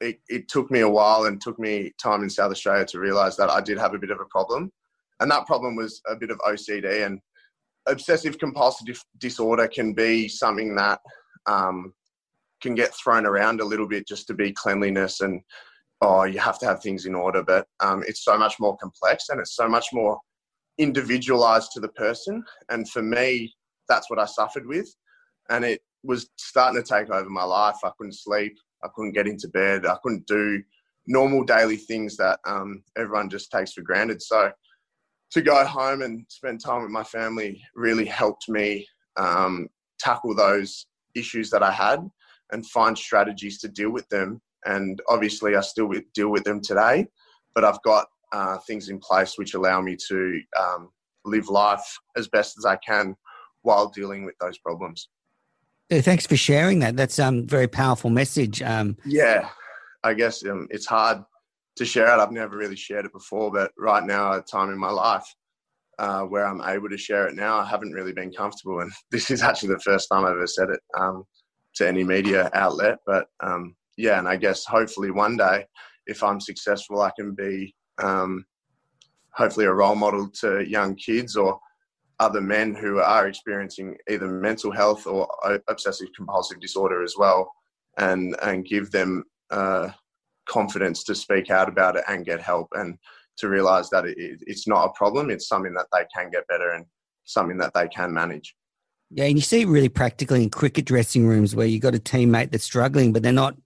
it, 0.00 0.20
it 0.28 0.48
took 0.48 0.70
me 0.70 0.80
a 0.80 0.88
while 0.88 1.24
and 1.24 1.40
took 1.40 1.58
me 1.58 1.92
time 1.98 2.22
in 2.22 2.30
South 2.30 2.52
Australia 2.52 2.84
to 2.86 3.00
realize 3.00 3.36
that 3.36 3.50
I 3.50 3.60
did 3.60 3.78
have 3.78 3.94
a 3.94 3.98
bit 3.98 4.10
of 4.10 4.20
a 4.20 4.26
problem. 4.26 4.70
And 5.20 5.30
that 5.30 5.46
problem 5.46 5.76
was 5.76 6.00
a 6.06 6.16
bit 6.16 6.30
of 6.30 6.38
OCD 6.38 7.06
and 7.06 7.20
obsessive 7.86 8.38
compulsive 8.38 9.02
disorder 9.18 9.68
can 9.68 9.92
be 9.92 10.28
something 10.28 10.74
that 10.76 11.00
um, 11.46 11.92
can 12.60 12.74
get 12.74 12.94
thrown 12.94 13.26
around 13.26 13.60
a 13.60 13.64
little 13.64 13.86
bit 13.86 14.06
just 14.06 14.26
to 14.26 14.34
be 14.34 14.52
cleanliness 14.52 15.20
and 15.20 15.42
oh 16.00 16.24
you 16.24 16.38
have 16.38 16.58
to 16.58 16.66
have 16.66 16.82
things 16.82 17.04
in 17.04 17.14
order 17.14 17.42
but 17.42 17.66
um, 17.80 18.02
it's 18.08 18.24
so 18.24 18.38
much 18.38 18.54
more 18.58 18.76
complex 18.78 19.28
and 19.28 19.38
it's 19.38 19.54
so 19.54 19.68
much 19.68 19.88
more 19.92 20.18
individualized 20.78 21.72
to 21.72 21.80
the 21.80 21.88
person. 21.88 22.42
And 22.70 22.88
for 22.88 23.02
me, 23.02 23.54
that's 23.88 24.10
what 24.10 24.18
I 24.18 24.26
suffered 24.26 24.66
with. 24.66 24.88
And 25.50 25.64
it 25.64 25.80
was 26.02 26.28
starting 26.36 26.82
to 26.82 26.88
take 26.88 27.10
over 27.10 27.28
my 27.28 27.44
life. 27.44 27.76
I 27.84 27.90
couldn't 27.96 28.14
sleep. 28.14 28.56
I 28.82 28.88
couldn't 28.94 29.12
get 29.12 29.26
into 29.26 29.48
bed. 29.48 29.86
I 29.86 29.96
couldn't 30.02 30.26
do 30.26 30.62
normal 31.06 31.44
daily 31.44 31.76
things 31.76 32.16
that 32.16 32.38
um, 32.46 32.82
everyone 32.96 33.30
just 33.30 33.50
takes 33.50 33.72
for 33.72 33.82
granted. 33.82 34.22
So 34.22 34.50
to 35.32 35.42
go 35.42 35.64
home 35.64 36.02
and 36.02 36.24
spend 36.28 36.60
time 36.60 36.82
with 36.82 36.90
my 36.90 37.04
family 37.04 37.62
really 37.74 38.04
helped 38.04 38.48
me 38.48 38.86
um, 39.16 39.68
tackle 39.98 40.34
those 40.34 40.86
issues 41.14 41.50
that 41.50 41.62
I 41.62 41.70
had 41.70 42.00
and 42.52 42.66
find 42.66 42.96
strategies 42.96 43.58
to 43.60 43.68
deal 43.68 43.90
with 43.90 44.08
them. 44.08 44.40
And 44.66 45.00
obviously, 45.08 45.56
I 45.56 45.60
still 45.60 45.90
deal 46.14 46.30
with 46.30 46.44
them 46.44 46.60
today, 46.60 47.06
but 47.54 47.64
I've 47.64 47.82
got 47.82 48.06
uh, 48.34 48.58
things 48.66 48.88
in 48.88 48.98
place 48.98 49.38
which 49.38 49.54
allow 49.54 49.80
me 49.80 49.96
to 50.08 50.40
um, 50.60 50.90
live 51.24 51.48
life 51.48 51.84
as 52.16 52.26
best 52.28 52.58
as 52.58 52.64
I 52.64 52.76
can 52.76 53.14
while 53.62 53.88
dealing 53.88 54.24
with 54.24 54.34
those 54.40 54.58
problems. 54.58 55.08
Yeah, 55.88 56.00
thanks 56.00 56.26
for 56.26 56.36
sharing 56.36 56.80
that. 56.80 56.96
That's 56.96 57.18
a 57.20 57.26
um, 57.26 57.46
very 57.46 57.68
powerful 57.68 58.10
message. 58.10 58.60
Um, 58.60 58.96
yeah, 59.06 59.48
I 60.02 60.14
guess 60.14 60.44
um, 60.44 60.66
it's 60.70 60.86
hard 60.86 61.22
to 61.76 61.84
share 61.84 62.08
it. 62.08 62.20
I've 62.20 62.32
never 62.32 62.56
really 62.56 62.76
shared 62.76 63.04
it 63.04 63.12
before, 63.12 63.52
but 63.52 63.70
right 63.78 64.02
now, 64.02 64.32
at 64.32 64.40
a 64.40 64.42
time 64.42 64.70
in 64.70 64.78
my 64.78 64.90
life 64.90 65.26
uh, 66.00 66.22
where 66.22 66.44
I'm 66.44 66.62
able 66.62 66.88
to 66.88 66.98
share 66.98 67.28
it 67.28 67.36
now, 67.36 67.58
I 67.58 67.66
haven't 67.66 67.92
really 67.92 68.12
been 68.12 68.32
comfortable. 68.32 68.80
And 68.80 68.90
this 69.12 69.30
is 69.30 69.42
actually 69.42 69.74
the 69.74 69.80
first 69.80 70.08
time 70.10 70.24
I've 70.24 70.32
ever 70.32 70.46
said 70.48 70.70
it 70.70 70.80
um, 70.98 71.22
to 71.76 71.86
any 71.86 72.02
media 72.02 72.50
outlet. 72.52 72.98
But 73.06 73.26
um, 73.40 73.76
yeah, 73.96 74.18
and 74.18 74.28
I 74.28 74.36
guess 74.36 74.64
hopefully 74.64 75.12
one 75.12 75.36
day, 75.36 75.66
if 76.06 76.22
I'm 76.22 76.40
successful, 76.40 77.00
I 77.00 77.12
can 77.16 77.34
be 77.34 77.74
um, 77.98 78.44
hopefully 79.30 79.66
a 79.66 79.72
role 79.72 79.94
model 79.94 80.28
to 80.40 80.68
young 80.68 80.94
kids 80.94 81.36
or 81.36 81.58
other 82.20 82.40
men 82.40 82.74
who 82.74 82.98
are 83.00 83.26
experiencing 83.26 83.96
either 84.08 84.28
mental 84.28 84.70
health 84.70 85.06
or 85.06 85.28
obsessive 85.68 86.08
compulsive 86.16 86.60
disorder 86.60 87.02
as 87.02 87.14
well, 87.18 87.52
and 87.98 88.36
and 88.42 88.66
give 88.66 88.90
them 88.90 89.24
uh, 89.50 89.88
confidence 90.46 91.04
to 91.04 91.14
speak 91.14 91.50
out 91.50 91.68
about 91.68 91.96
it 91.96 92.04
and 92.08 92.24
get 92.24 92.40
help. 92.40 92.68
And 92.72 92.98
to 93.36 93.48
realise 93.48 93.88
that 93.90 94.04
it, 94.04 94.16
it's 94.46 94.68
not 94.68 94.84
a 94.84 94.92
problem. 94.92 95.30
It's 95.30 95.48
something 95.48 95.74
that 95.74 95.86
they 95.92 96.04
can 96.14 96.30
get 96.30 96.46
better 96.46 96.70
and 96.70 96.86
something 97.24 97.58
that 97.58 97.74
they 97.74 97.88
can 97.88 98.12
manage. 98.12 98.54
Yeah, 99.10 99.24
and 99.24 99.36
you 99.36 99.42
see 99.42 99.62
it 99.62 99.68
really 99.68 99.88
practically 99.88 100.42
in 100.42 100.50
cricket 100.50 100.84
dressing 100.84 101.26
rooms 101.26 101.54
where 101.54 101.66
you've 101.66 101.82
got 101.82 101.94
a 101.94 101.98
teammate 101.98 102.50
that's 102.50 102.64
struggling, 102.64 103.12
but 103.12 103.22
they're 103.22 103.32
not, 103.32 103.56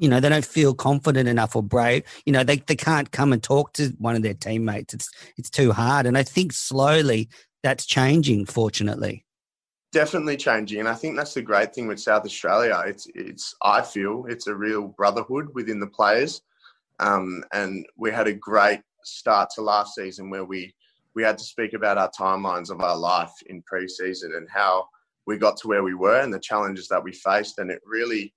you 0.00 0.08
know, 0.08 0.18
they 0.18 0.30
don't 0.30 0.44
feel 0.44 0.74
confident 0.74 1.28
enough 1.28 1.54
or 1.54 1.62
brave. 1.62 2.04
You 2.24 2.32
know, 2.32 2.42
they, 2.42 2.56
they 2.56 2.74
can't 2.74 3.12
come 3.12 3.34
and 3.34 3.42
talk 3.42 3.74
to 3.74 3.94
one 3.98 4.16
of 4.16 4.22
their 4.22 4.34
teammates. 4.34 4.94
It's 4.94 5.10
it's 5.36 5.50
too 5.50 5.72
hard. 5.72 6.06
And 6.06 6.16
I 6.16 6.22
think 6.22 6.52
slowly 6.54 7.28
that's 7.62 7.84
changing, 7.84 8.46
fortunately. 8.46 9.26
Definitely 9.92 10.38
changing. 10.38 10.80
And 10.80 10.88
I 10.88 10.94
think 10.94 11.16
that's 11.16 11.34
the 11.34 11.42
great 11.42 11.74
thing 11.74 11.86
with 11.86 12.00
South 12.00 12.24
Australia. 12.24 12.82
It's 12.86 13.06
it's 13.14 13.54
I 13.62 13.82
feel 13.82 14.24
it's 14.26 14.46
a 14.46 14.54
real 14.54 14.88
brotherhood 14.88 15.48
within 15.54 15.80
the 15.80 15.86
players. 15.86 16.40
Um, 16.98 17.44
and 17.52 17.86
we 17.96 18.10
had 18.10 18.26
a 18.26 18.32
great 18.32 18.80
start 19.04 19.50
to 19.54 19.62
last 19.62 19.94
season 19.94 20.30
where 20.30 20.46
we 20.46 20.74
we 21.14 21.22
had 21.22 21.36
to 21.36 21.44
speak 21.44 21.74
about 21.74 21.98
our 21.98 22.10
timelines 22.18 22.70
of 22.70 22.80
our 22.80 22.96
life 22.96 23.32
in 23.46 23.60
pre-season 23.62 24.32
and 24.34 24.48
how 24.48 24.86
we 25.26 25.36
got 25.36 25.56
to 25.58 25.68
where 25.68 25.82
we 25.82 25.94
were 25.94 26.20
and 26.20 26.32
the 26.32 26.38
challenges 26.38 26.88
that 26.88 27.02
we 27.02 27.12
faced 27.12 27.58
and 27.58 27.70
it 27.70 27.80
really 27.84 28.32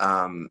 um, 0.00 0.48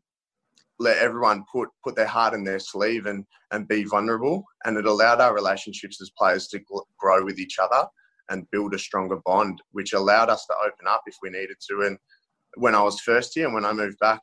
let 0.78 0.98
everyone 0.98 1.44
put 1.50 1.68
put 1.82 1.96
their 1.96 2.06
heart 2.06 2.34
in 2.34 2.44
their 2.44 2.58
sleeve 2.58 3.06
and 3.06 3.24
and 3.52 3.68
be 3.68 3.84
vulnerable 3.84 4.44
and 4.64 4.76
it 4.76 4.86
allowed 4.86 5.20
our 5.20 5.34
relationships 5.34 6.00
as 6.00 6.10
players 6.18 6.48
to 6.48 6.60
grow 6.98 7.24
with 7.24 7.38
each 7.38 7.58
other 7.58 7.86
and 8.30 8.50
build 8.50 8.74
a 8.74 8.78
stronger 8.78 9.18
bond 9.24 9.60
which 9.72 9.92
allowed 9.92 10.30
us 10.30 10.46
to 10.46 10.54
open 10.64 10.86
up 10.88 11.02
if 11.06 11.14
we 11.22 11.30
needed 11.30 11.56
to 11.68 11.82
and 11.86 11.98
when 12.56 12.74
I 12.74 12.82
was 12.82 13.00
first 13.00 13.32
here 13.34 13.46
and 13.46 13.54
when 13.54 13.64
I 13.64 13.72
moved 13.72 13.98
back 13.98 14.20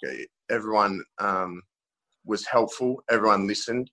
everyone 0.50 1.04
um, 1.20 1.62
was 2.26 2.46
helpful 2.46 3.04
everyone 3.10 3.48
listened 3.48 3.90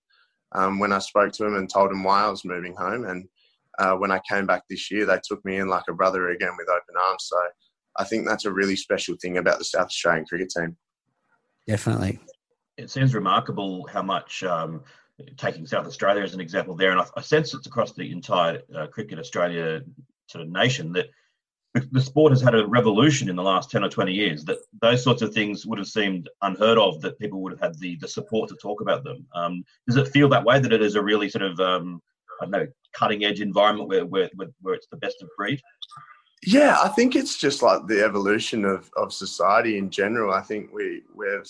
um, 0.53 0.79
when 0.79 0.93
I 0.93 0.99
spoke 0.99 1.33
to 1.33 1.45
them 1.45 1.57
and 1.57 1.71
told 1.71 1.91
them 1.91 2.03
why 2.03 2.25
I 2.25 2.31
was 2.31 2.45
moving 2.45 2.75
home 2.75 3.05
and 3.05 3.29
uh, 3.79 3.95
when 3.95 4.11
I 4.11 4.21
came 4.29 4.47
back 4.47 4.63
this 4.69 4.91
year, 4.91 5.07
they 5.07 5.19
took 5.25 5.45
me 5.45 5.59
in 5.59 5.69
like 5.69 5.85
a 5.89 5.95
brother 5.95 6.31
again 6.31 6.51
with 6.59 6.69
open 6.69 6.95
arms. 7.01 7.25
So 7.29 7.37
I 7.97 8.05
think 8.05 8.27
that's 8.27 8.45
a 8.45 8.53
really 8.53 8.77
special 8.77 9.17
thing 9.21 9.39
about 9.39 9.59
the 9.59 9.65
South 9.65 9.87
Australian 9.87 10.27
cricket 10.27 10.51
team. 10.51 10.77
Definitely. 11.67 12.19
It 12.79 12.91
seems 12.91 13.15
remarkable 13.15 13.87
how 13.87 14.03
much, 14.03 14.43
um, 14.45 14.83
taking 15.37 15.67
South 15.67 15.87
Australia 15.87 16.23
as 16.23 16.33
an 16.33 16.41
example 16.41 16.75
there, 16.75 16.93
and 16.93 17.01
I, 17.17 17.21
sense 17.21 17.53
it's 17.53 17.67
across 17.67 17.93
the 17.93 18.11
entire 18.11 18.63
uh, 18.75 18.87
Cricket 18.87 19.19
Australia 19.19 19.83
sort 20.27 20.43
of 20.43 20.51
nation 20.51 20.93
that 20.93 21.09
the 21.91 22.01
sport 22.01 22.33
has 22.33 22.41
had 22.41 22.55
a 22.55 22.67
revolution 22.67 23.29
in 23.29 23.37
the 23.37 23.43
last 23.43 23.71
10 23.71 23.85
or 23.85 23.91
20 23.91 24.13
years 24.13 24.45
that 24.45 24.59
those 24.81 25.05
sorts 25.05 25.23
of 25.23 25.35
things 25.35 25.67
would 25.67 25.79
have 25.79 25.87
seemed 25.87 26.29
unheard 26.43 26.79
of 26.79 27.01
that 27.03 27.19
people 27.19 27.43
would 27.43 27.53
have 27.53 27.61
had 27.61 27.79
the, 27.79 27.97
the 27.97 28.09
support 28.09 28.49
to 28.49 28.57
talk 28.57 28.81
about 28.81 29.05
them 29.05 29.27
um, 29.35 29.63
does 29.87 29.97
it 29.97 30.09
feel 30.09 30.29
that 30.29 30.45
way 30.45 30.59
that 30.59 30.73
it 30.73 30.83
is 30.83 30.95
a 30.95 31.03
really 31.03 31.29
sort 31.29 31.43
of 31.43 31.61
um, 31.61 32.01
i 32.41 32.45
don't 32.45 32.51
know 32.51 32.67
cutting 32.99 33.25
edge 33.25 33.41
environment 33.41 33.89
where, 33.89 34.05
where, 34.07 34.29
where 34.61 34.75
it's 34.75 34.89
the 34.91 34.97
best 34.97 35.23
of 35.23 35.29
breed? 35.37 35.61
Yeah, 36.45 36.79
I 36.81 36.89
think 36.89 37.17
it's 37.17 37.37
just 37.37 37.63
like 37.63 37.87
the 37.87 38.03
evolution 38.05 38.65
of, 38.65 38.91
of 38.97 39.13
society 39.13 39.77
in 39.77 39.91
general. 39.91 40.33
I 40.33 40.41
think 40.41 40.73
we, 40.73 41.03
we've 41.15 41.49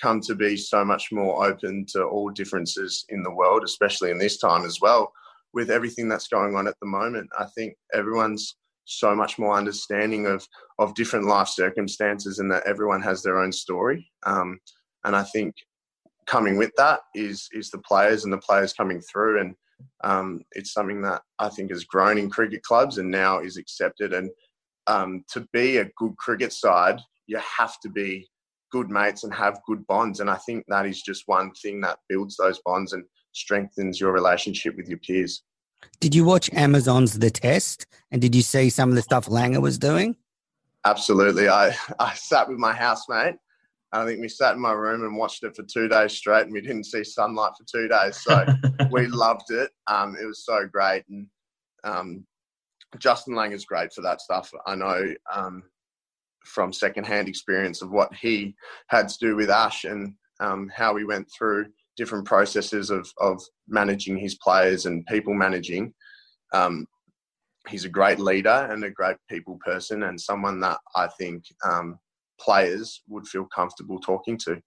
come 0.00 0.20
to 0.22 0.34
be 0.34 0.56
so 0.56 0.84
much 0.84 1.10
more 1.12 1.46
open 1.46 1.86
to 1.90 2.04
all 2.04 2.30
differences 2.30 3.04
in 3.08 3.22
the 3.22 3.30
world, 3.30 3.64
especially 3.64 4.10
in 4.10 4.18
this 4.18 4.38
time 4.38 4.64
as 4.64 4.80
well, 4.80 5.12
with 5.52 5.70
everything 5.70 6.08
that's 6.08 6.28
going 6.28 6.54
on 6.56 6.66
at 6.66 6.76
the 6.80 6.86
moment. 6.86 7.28
I 7.38 7.46
think 7.56 7.74
everyone's 7.92 8.56
so 8.84 9.14
much 9.14 9.38
more 9.38 9.54
understanding 9.54 10.26
of, 10.26 10.46
of 10.78 10.94
different 10.94 11.26
life 11.26 11.48
circumstances 11.48 12.38
and 12.38 12.50
that 12.50 12.66
everyone 12.66 13.02
has 13.02 13.22
their 13.22 13.38
own 13.38 13.52
story. 13.52 14.10
Um, 14.24 14.58
and 15.04 15.14
I 15.14 15.24
think 15.24 15.54
coming 16.26 16.56
with 16.56 16.72
that 16.76 17.00
is 17.14 17.48
is 17.52 17.70
the 17.70 17.78
players 17.78 18.24
and 18.24 18.32
the 18.32 18.38
players 18.38 18.74
coming 18.74 19.00
through 19.00 19.40
and 19.40 19.54
um, 20.04 20.42
it's 20.52 20.72
something 20.72 21.02
that 21.02 21.22
I 21.38 21.48
think 21.48 21.70
has 21.70 21.84
grown 21.84 22.18
in 22.18 22.30
cricket 22.30 22.62
clubs 22.62 22.98
and 22.98 23.10
now 23.10 23.40
is 23.40 23.56
accepted. 23.56 24.12
And 24.12 24.30
um, 24.86 25.24
to 25.32 25.46
be 25.52 25.78
a 25.78 25.90
good 25.96 26.16
cricket 26.16 26.52
side, 26.52 27.00
you 27.26 27.38
have 27.38 27.78
to 27.80 27.88
be 27.88 28.28
good 28.70 28.90
mates 28.90 29.24
and 29.24 29.34
have 29.34 29.60
good 29.66 29.86
bonds. 29.86 30.20
And 30.20 30.30
I 30.30 30.36
think 30.36 30.64
that 30.68 30.86
is 30.86 31.02
just 31.02 31.24
one 31.26 31.52
thing 31.52 31.80
that 31.82 31.98
builds 32.08 32.36
those 32.36 32.60
bonds 32.64 32.92
and 32.92 33.04
strengthens 33.32 34.00
your 34.00 34.12
relationship 34.12 34.76
with 34.76 34.88
your 34.88 34.98
peers. 34.98 35.42
Did 36.00 36.14
you 36.14 36.24
watch 36.24 36.52
Amazon's 36.52 37.18
The 37.18 37.30
Test? 37.30 37.86
And 38.10 38.20
did 38.20 38.34
you 38.34 38.42
see 38.42 38.70
some 38.70 38.88
of 38.88 38.96
the 38.96 39.02
stuff 39.02 39.26
Langer 39.26 39.62
was 39.62 39.78
doing? 39.78 40.16
Absolutely. 40.84 41.48
I, 41.48 41.74
I 41.98 42.14
sat 42.14 42.48
with 42.48 42.58
my 42.58 42.72
housemate 42.72 43.36
I 43.92 44.04
think 44.04 44.20
we 44.20 44.28
sat 44.28 44.54
in 44.54 44.60
my 44.60 44.72
room 44.72 45.02
and 45.02 45.16
watched 45.16 45.44
it 45.44 45.56
for 45.56 45.62
two 45.62 45.88
days 45.88 46.12
straight, 46.12 46.42
and 46.42 46.52
we 46.52 46.60
didn't 46.60 46.84
see 46.84 47.04
sunlight 47.04 47.52
for 47.56 47.64
two 47.64 47.88
days. 47.88 48.20
So 48.20 48.44
we 48.90 49.06
loved 49.06 49.50
it. 49.50 49.70
Um, 49.86 50.16
it 50.20 50.26
was 50.26 50.44
so 50.44 50.66
great, 50.66 51.04
and 51.08 51.26
um, 51.84 52.26
Justin 52.98 53.34
Lang 53.34 53.52
is 53.52 53.64
great 53.64 53.92
for 53.92 54.02
that 54.02 54.20
stuff. 54.20 54.52
I 54.66 54.74
know 54.74 55.14
um, 55.32 55.62
from 56.44 56.72
secondhand 56.72 57.28
experience 57.28 57.82
of 57.82 57.90
what 57.90 58.14
he 58.14 58.54
had 58.88 59.08
to 59.08 59.18
do 59.20 59.36
with 59.36 59.50
Ash 59.50 59.84
and 59.84 60.14
um, 60.40 60.70
how 60.74 60.96
he 60.96 61.04
went 61.04 61.28
through 61.36 61.66
different 61.96 62.24
processes 62.24 62.90
of 62.90 63.12
of 63.18 63.42
managing 63.68 64.16
his 64.16 64.36
players 64.36 64.86
and 64.86 65.06
people 65.06 65.34
managing. 65.34 65.92
Um, 66.52 66.86
he's 67.68 67.84
a 67.84 67.90
great 67.90 68.18
leader 68.18 68.68
and 68.70 68.84
a 68.84 68.90
great 68.90 69.16
people 69.28 69.58
person, 69.64 70.04
and 70.04 70.20
someone 70.20 70.60
that 70.60 70.78
I 70.94 71.08
think 71.18 71.44
um, 71.68 71.98
players 72.40 73.02
would 73.08 73.26
feel 73.26 73.46
comfortable 73.46 73.98
talking 73.98 74.38
to. 74.38 74.62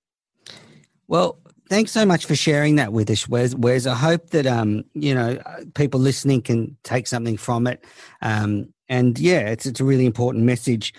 Well, 1.08 1.40
thanks 1.70 1.92
so 1.92 2.06
much 2.06 2.26
for 2.26 2.36
sharing 2.36 2.76
that 2.76 2.94
with 2.94 3.10
us, 3.10 3.28
Wes. 3.28 3.56
Wes, 3.56 3.86
I 3.86 3.96
hope 3.96 4.30
that 4.32 4.46
um, 4.46 4.84
you 4.94 5.16
know 5.16 5.42
people 5.74 6.00
listening 6.00 6.42
can 6.42 6.78
take 6.84 7.08
something 7.08 7.38
from 7.38 7.66
it. 7.66 7.84
Um, 8.22 8.74
and 8.90 9.18
yeah, 9.18 9.50
it's 9.50 9.66
it's 9.66 9.80
a 9.80 9.86
really 9.86 10.06
important 10.06 10.44
message. 10.44 10.94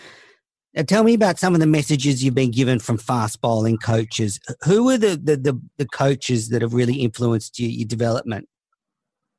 Now, 0.74 0.82
tell 0.82 1.04
me 1.04 1.12
about 1.12 1.38
some 1.38 1.54
of 1.54 1.60
the 1.60 1.66
messages 1.66 2.24
you've 2.24 2.34
been 2.34 2.50
given 2.50 2.78
from 2.78 2.96
fast 2.96 3.42
bowling 3.42 3.76
coaches. 3.76 4.40
Who 4.64 4.88
are 4.88 4.96
the 4.96 5.20
the, 5.22 5.36
the, 5.36 5.60
the 5.76 5.86
coaches 5.86 6.48
that 6.48 6.62
have 6.62 6.72
really 6.72 6.94
influenced 6.94 7.58
you, 7.58 7.68
your 7.68 7.86
development? 7.86 8.48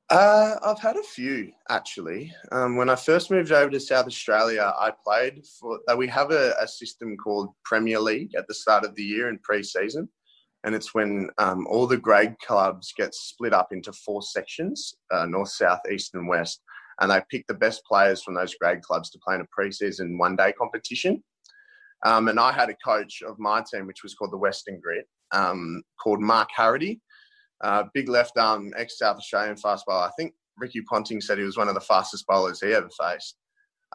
Uh, 0.10 0.58
I've 0.63 0.80
had 0.80 0.96
a 0.96 1.04
few 1.04 1.52
actually. 1.69 2.32
Um, 2.52 2.76
when 2.76 2.88
I 2.88 2.96
first 2.96 3.32
moved 3.32 3.52
over 3.52 3.72
to 3.72 3.80
South 3.80 4.06
Australia, 4.06 4.72
I 4.78 4.91
played 5.04 5.43
for. 5.60 5.80
Uh, 5.88 5.96
we 5.96 6.08
have 6.08 6.30
a, 6.30 6.54
a, 6.62 6.67
system 6.67 7.17
called 7.17 7.50
Premier 7.65 8.00
League 8.00 8.36
at 8.38 8.48
the 8.48 8.54
start 8.54 8.86
of 8.86 8.93
the 8.93 9.04
year 9.04 9.30
in 9.30 9.39
pre-season, 9.39 10.08
and 10.65 10.76
it's 10.76 10.93
when 10.93 11.30
um, 11.39 11.65
all 11.65 11.88
the 11.88 11.98
grade 11.98 12.36
clubs 12.46 12.93
get 12.96 13.15
split 13.15 13.54
up 13.54 13.69
into 13.72 13.91
four 13.91 14.22
sections: 14.22 14.93
uh, 15.12 15.26
north, 15.26 15.50
south, 15.50 15.80
east, 15.91 16.13
and 16.13 16.28
west. 16.28 16.62
And 16.99 17.12
they 17.12 17.21
pick 17.29 17.45
the 17.47 17.53
best 17.53 17.84
players 17.86 18.21
from 18.21 18.36
those 18.36 18.56
grade 18.56 18.82
clubs 18.82 19.10
to 19.12 19.19
play 19.25 19.36
in 19.36 19.41
a 19.41 19.47
pre-season 19.51 20.17
one-day 20.17 20.53
competition. 20.53 21.23
Um, 22.06 22.27
and 22.27 22.39
I 22.39 22.51
had 22.51 22.69
a 22.69 22.75
coach 22.86 23.21
of 23.25 23.39
my 23.39 23.63
team, 23.71 23.88
which 23.88 24.03
was 24.03 24.13
called 24.13 24.32
the 24.32 24.38
Western 24.38 24.79
Grit, 24.79 25.08
um, 25.32 25.82
called 26.01 26.19
Mark 26.19 26.49
Harrity 26.56 27.01
uh, 27.63 27.86
big 27.93 28.10
left 28.10 28.38
arm, 28.38 28.73
ex 28.77 28.99
South 28.99 29.17
Australian 29.17 29.56
fast 29.56 29.86
bowler. 29.86 30.03
I 30.03 30.12
think 30.17 30.34
Ricky 30.58 30.82
Ponting 30.82 31.21
said 31.21 31.38
he 31.38 31.45
was 31.45 31.58
one 31.58 31.69
of 31.69 31.73
the 31.73 31.82
fastest 31.82 32.27
bowlers 32.27 32.62
he 32.62 32.73
ever 32.73 32.89
faced. 32.89 33.38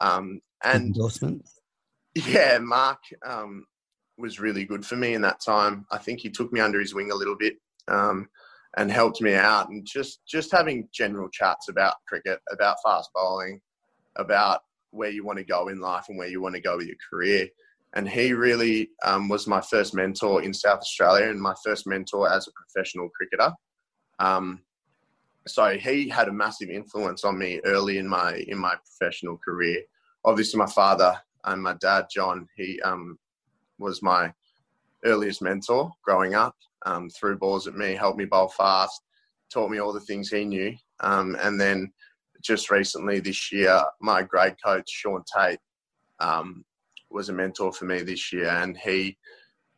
Um, 0.00 0.40
and 0.64 0.86
endorsement. 0.86 1.46
Yeah, 2.14 2.58
Mark 2.58 2.98
um, 3.24 3.64
was 4.16 4.40
really 4.40 4.64
good 4.64 4.84
for 4.84 4.96
me 4.96 5.14
in 5.14 5.22
that 5.22 5.40
time. 5.44 5.86
I 5.92 5.98
think 5.98 6.20
he 6.20 6.30
took 6.30 6.52
me 6.52 6.60
under 6.60 6.80
his 6.80 6.94
wing 6.94 7.10
a 7.12 7.14
little 7.14 7.36
bit 7.36 7.56
um, 7.86 8.28
and 8.78 8.92
helped 8.92 9.20
me 9.20 9.34
out, 9.34 9.68
and 9.68 9.84
just 9.84 10.20
just 10.26 10.52
having 10.52 10.88
general 10.92 11.28
chats 11.30 11.68
about 11.68 11.96
cricket, 12.06 12.38
about 12.50 12.76
fast 12.84 13.10
bowling, 13.14 13.60
about 14.16 14.60
where 14.90 15.10
you 15.10 15.24
want 15.24 15.38
to 15.38 15.44
go 15.44 15.68
in 15.68 15.80
life 15.80 16.06
and 16.08 16.16
where 16.16 16.28
you 16.28 16.40
want 16.40 16.54
to 16.54 16.60
go 16.60 16.76
with 16.76 16.86
your 16.86 16.96
career. 17.10 17.48
And 17.94 18.08
he 18.08 18.32
really 18.32 18.90
um, 19.04 19.28
was 19.28 19.46
my 19.46 19.60
first 19.60 19.94
mentor 19.94 20.42
in 20.42 20.54
South 20.54 20.78
Australia 20.78 21.28
and 21.28 21.40
my 21.40 21.54
first 21.64 21.86
mentor 21.86 22.30
as 22.30 22.46
a 22.46 22.52
professional 22.52 23.08
cricketer. 23.08 23.52
Um, 24.20 24.60
so 25.46 25.76
he 25.76 26.08
had 26.08 26.28
a 26.28 26.32
massive 26.32 26.70
influence 26.70 27.24
on 27.24 27.38
me 27.38 27.60
early 27.64 27.98
in 27.98 28.06
my 28.06 28.44
in 28.46 28.58
my 28.58 28.74
professional 28.76 29.38
career. 29.38 29.82
Obviously, 30.24 30.58
my 30.58 30.66
father 30.66 31.14
and 31.44 31.62
my 31.62 31.74
dad, 31.80 32.06
John, 32.14 32.46
he 32.56 32.80
um, 32.82 33.18
was 33.78 34.02
my 34.02 34.32
earliest 35.04 35.42
mentor 35.42 35.90
growing 36.04 36.34
up. 36.34 36.54
Um, 36.88 37.10
threw 37.10 37.36
balls 37.36 37.66
at 37.66 37.74
me, 37.74 37.94
helped 37.94 38.18
me 38.18 38.24
bowl 38.24 38.48
fast, 38.48 39.02
taught 39.52 39.70
me 39.70 39.78
all 39.78 39.92
the 39.92 40.00
things 40.00 40.30
he 40.30 40.44
knew. 40.44 40.74
Um, 41.00 41.36
and 41.40 41.60
then 41.60 41.92
just 42.42 42.70
recently 42.70 43.20
this 43.20 43.52
year, 43.52 43.82
my 44.00 44.22
grade 44.22 44.56
coach 44.64 44.88
Shaun 44.88 45.22
Tait, 45.36 45.58
um, 46.20 46.64
was 47.10 47.28
a 47.28 47.32
mentor 47.32 47.72
for 47.72 47.84
me 47.84 48.02
this 48.02 48.32
year, 48.32 48.48
and 48.48 48.76
he 48.76 49.16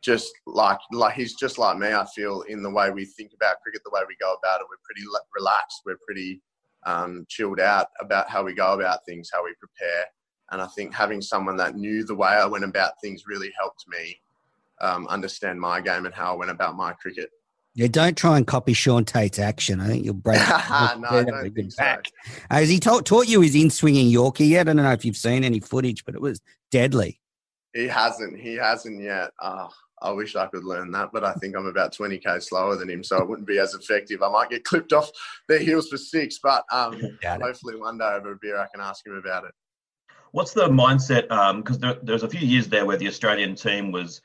just 0.01 0.31
like 0.45 0.79
like 0.91 1.13
he's 1.13 1.35
just 1.35 1.57
like 1.57 1.77
me. 1.77 1.93
I 1.93 2.05
feel 2.15 2.41
in 2.43 2.63
the 2.63 2.69
way 2.69 2.89
we 2.89 3.05
think 3.05 3.31
about 3.35 3.61
cricket, 3.61 3.81
the 3.83 3.91
way 3.93 4.01
we 4.07 4.15
go 4.19 4.33
about 4.33 4.61
it, 4.61 4.67
we're 4.69 4.77
pretty 4.83 5.07
relaxed. 5.35 5.81
We're 5.85 5.99
pretty 6.05 6.41
um, 6.85 7.25
chilled 7.29 7.59
out 7.59 7.87
about 7.99 8.29
how 8.29 8.43
we 8.43 8.53
go 8.53 8.73
about 8.73 8.99
things, 9.05 9.29
how 9.31 9.43
we 9.43 9.53
prepare. 9.59 10.05
And 10.51 10.61
I 10.61 10.67
think 10.75 10.93
having 10.93 11.21
someone 11.21 11.55
that 11.57 11.75
knew 11.75 12.03
the 12.03 12.15
way 12.15 12.29
I 12.29 12.45
went 12.45 12.65
about 12.65 12.93
things 13.01 13.23
really 13.27 13.51
helped 13.59 13.85
me 13.87 14.19
um, 14.81 15.07
understand 15.07 15.59
my 15.59 15.81
game 15.81 16.05
and 16.05 16.13
how 16.13 16.33
I 16.33 16.35
went 16.35 16.51
about 16.51 16.75
my 16.75 16.93
cricket. 16.93 17.29
Yeah, 17.73 17.87
don't 17.87 18.17
try 18.17 18.37
and 18.37 18.45
copy 18.45 18.73
Shaun 18.73 19.05
Tait's 19.05 19.39
action. 19.39 19.79
I 19.79 19.87
think 19.87 20.03
you'll 20.03 20.13
break. 20.13 20.39
no, 20.39 20.45
I 20.49 21.23
don't 21.23 21.55
think 21.55 21.71
so. 21.71 21.81
back. 21.81 22.05
Uh, 22.49 22.55
has 22.55 22.67
he 22.67 22.79
taught, 22.79 23.05
taught 23.05 23.29
you 23.29 23.39
his 23.39 23.55
in 23.55 23.69
swinging 23.69 24.09
yorker 24.09 24.43
yet? 24.43 24.67
I 24.67 24.73
don't 24.73 24.83
know 24.83 24.91
if 24.91 25.05
you've 25.05 25.15
seen 25.15 25.45
any 25.45 25.61
footage, 25.61 26.03
but 26.03 26.13
it 26.13 26.21
was 26.21 26.41
deadly. 26.69 27.21
He 27.73 27.87
hasn't. 27.87 28.37
He 28.37 28.55
hasn't 28.55 29.01
yet. 29.01 29.31
Oh, 29.41 29.69
I 30.01 30.11
wish 30.11 30.35
I 30.35 30.47
could 30.47 30.63
learn 30.63 30.91
that, 30.91 31.11
but 31.13 31.23
I 31.23 31.33
think 31.33 31.55
I'm 31.55 31.67
about 31.67 31.93
20k 31.95 32.41
slower 32.43 32.75
than 32.75 32.89
him, 32.89 33.03
so 33.03 33.17
it 33.21 33.29
wouldn't 33.29 33.47
be 33.47 33.59
as 33.59 33.73
effective. 33.73 34.23
I 34.23 34.29
might 34.29 34.49
get 34.49 34.63
clipped 34.63 34.93
off 34.93 35.09
their 35.47 35.59
heels 35.59 35.87
for 35.87 35.97
six, 35.97 36.39
but 36.41 36.65
um, 36.71 36.99
hopefully 37.23 37.77
one 37.77 37.97
day 37.97 38.05
over 38.05 38.31
a 38.31 38.35
beer 38.41 38.59
I 38.59 38.67
can 38.73 38.81
ask 38.81 39.05
him 39.05 39.15
about 39.15 39.45
it. 39.45 39.51
What's 40.31 40.53
the 40.53 40.69
mindset? 40.69 41.23
Because 41.23 41.75
um, 41.75 41.81
there, 41.81 41.97
there's 42.01 42.23
a 42.23 42.29
few 42.29 42.45
years 42.45 42.67
there 42.67 42.85
where 42.85 42.97
the 42.97 43.07
Australian 43.07 43.55
team 43.55 43.91
was, 43.91 44.21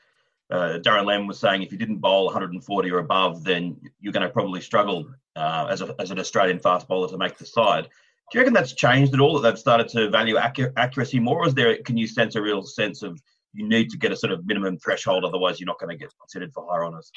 uh, 0.49 0.79
Darren 0.79 1.05
Lehmann 1.05 1.27
was 1.27 1.39
saying 1.39 1.61
if 1.61 1.71
you 1.71 1.77
didn't 1.77 1.97
bowl 1.97 2.25
140 2.25 2.91
or 2.91 2.99
above, 2.99 3.43
then 3.43 3.79
you're 3.99 4.13
going 4.13 4.25
to 4.25 4.31
probably 4.31 4.61
struggle 4.61 5.09
uh, 5.35 5.67
as, 5.69 5.81
a, 5.81 5.93
as 5.99 6.11
an 6.11 6.19
Australian 6.19 6.59
fast 6.59 6.87
bowler 6.87 7.09
to 7.09 7.17
make 7.17 7.37
the 7.37 7.45
side. 7.45 7.83
Do 7.83 8.37
you 8.37 8.41
reckon 8.41 8.53
that's 8.53 8.73
changed 8.73 9.13
at 9.13 9.19
all? 9.19 9.39
That 9.39 9.49
they've 9.49 9.59
started 9.59 9.87
to 9.89 10.09
value 10.09 10.35
accu- 10.35 10.73
accuracy 10.77 11.19
more, 11.19 11.43
or 11.43 11.47
is 11.47 11.53
there? 11.53 11.77
Can 11.83 11.97
you 11.97 12.07
sense 12.07 12.35
a 12.35 12.41
real 12.41 12.61
sense 12.61 13.01
of 13.01 13.21
you 13.53 13.67
need 13.67 13.89
to 13.89 13.97
get 13.97 14.11
a 14.11 14.15
sort 14.15 14.33
of 14.33 14.45
minimum 14.45 14.77
threshold, 14.77 15.23
otherwise 15.23 15.59
you're 15.59 15.67
not 15.67 15.79
going 15.79 15.89
to 15.89 15.97
get 15.97 16.13
considered 16.19 16.53
for 16.53 16.67
higher 16.69 16.85
honours? 16.85 17.11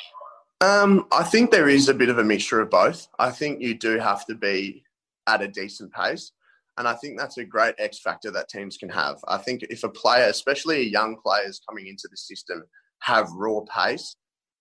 Um, 0.60 1.06
I 1.10 1.24
think 1.24 1.50
there 1.50 1.68
is 1.68 1.88
a 1.88 1.94
bit 1.94 2.10
of 2.10 2.18
a 2.18 2.24
mixture 2.24 2.60
of 2.60 2.70
both. 2.70 3.08
I 3.18 3.30
think 3.30 3.60
you 3.60 3.74
do 3.74 3.98
have 3.98 4.26
to 4.26 4.34
be 4.34 4.84
at 5.26 5.42
a 5.42 5.48
decent 5.48 5.92
pace. 5.92 6.32
And 6.78 6.86
I 6.86 6.94
think 6.94 7.18
that's 7.18 7.38
a 7.38 7.44
great 7.44 7.74
X 7.78 7.98
factor 7.98 8.30
that 8.30 8.48
teams 8.48 8.76
can 8.76 8.88
have. 8.88 9.18
I 9.28 9.38
think 9.38 9.62
if 9.64 9.84
a 9.84 9.88
player, 9.88 10.26
especially 10.26 10.80
a 10.80 10.84
young 10.84 11.16
player, 11.16 11.46
is 11.46 11.60
coming 11.68 11.88
into 11.88 12.08
the 12.10 12.16
system, 12.16 12.62
have 13.00 13.30
raw 13.32 13.60
pace, 13.74 14.16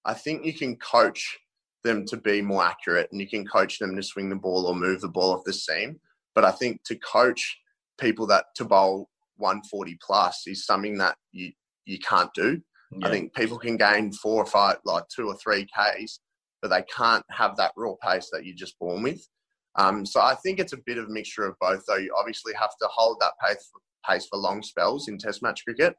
I 0.06 0.14
think 0.14 0.46
you 0.46 0.54
can 0.54 0.76
coach 0.78 1.38
them 1.84 2.06
to 2.06 2.18
be 2.18 2.42
more 2.42 2.64
accurate 2.64 3.10
and 3.12 3.22
you 3.22 3.28
can 3.28 3.46
coach 3.46 3.80
them 3.80 3.96
to 3.96 4.04
swing 4.04 4.30
the 4.30 4.36
ball 4.36 4.66
or 4.66 4.76
move 4.76 5.02
the 5.02 5.08
ball 5.08 5.34
off 5.34 5.44
the 5.46 5.54
seam. 5.54 6.00
But 6.36 6.46
I 6.46 6.52
think 6.52 6.84
to 6.86 6.96
coach 6.98 7.58
people 8.00 8.28
that 8.28 8.46
to 8.56 8.66
bowl 8.66 9.10
140 9.38 9.98
plus 10.06 10.44
is 10.48 10.66
something 10.66 10.98
that 10.98 11.16
you 11.32 11.52
you 11.86 11.98
can't 12.00 12.34
do. 12.34 12.62
Yeah. 12.92 13.08
I 13.08 13.12
think 13.12 13.34
people 13.34 13.58
can 13.58 13.78
gain 13.78 14.12
four 14.12 14.44
or 14.44 14.46
five, 14.46 14.78
like 14.86 15.04
two 15.14 15.28
or 15.28 15.36
three 15.38 15.66
Ks, 15.66 16.20
but 16.62 16.70
they 16.70 16.84
can't 16.84 17.26
have 17.30 17.56
that 17.58 17.72
raw 17.76 17.94
pace 18.02 18.30
that 18.32 18.46
you're 18.46 18.56
just 18.56 18.78
born 18.80 19.04
with. 19.04 19.28
Um, 19.76 20.06
so 20.06 20.22
I 20.22 20.36
think 20.36 20.60
it's 20.60 20.74
a 20.74 20.80
bit 20.86 20.98
of 20.98 21.06
a 21.06 21.12
mixture 21.12 21.46
of 21.46 21.56
both, 21.60 21.84
though. 21.88 21.98
You 21.98 22.14
obviously 22.18 22.54
have 22.54 22.72
to 22.82 22.88
hold 22.92 23.18
that 23.22 23.34
pace, 23.44 23.70
pace 24.08 24.28
for 24.28 24.38
long 24.38 24.62
spells 24.62 25.08
in 25.08 25.18
Test 25.18 25.42
match 25.42 25.64
cricket. 25.64 25.96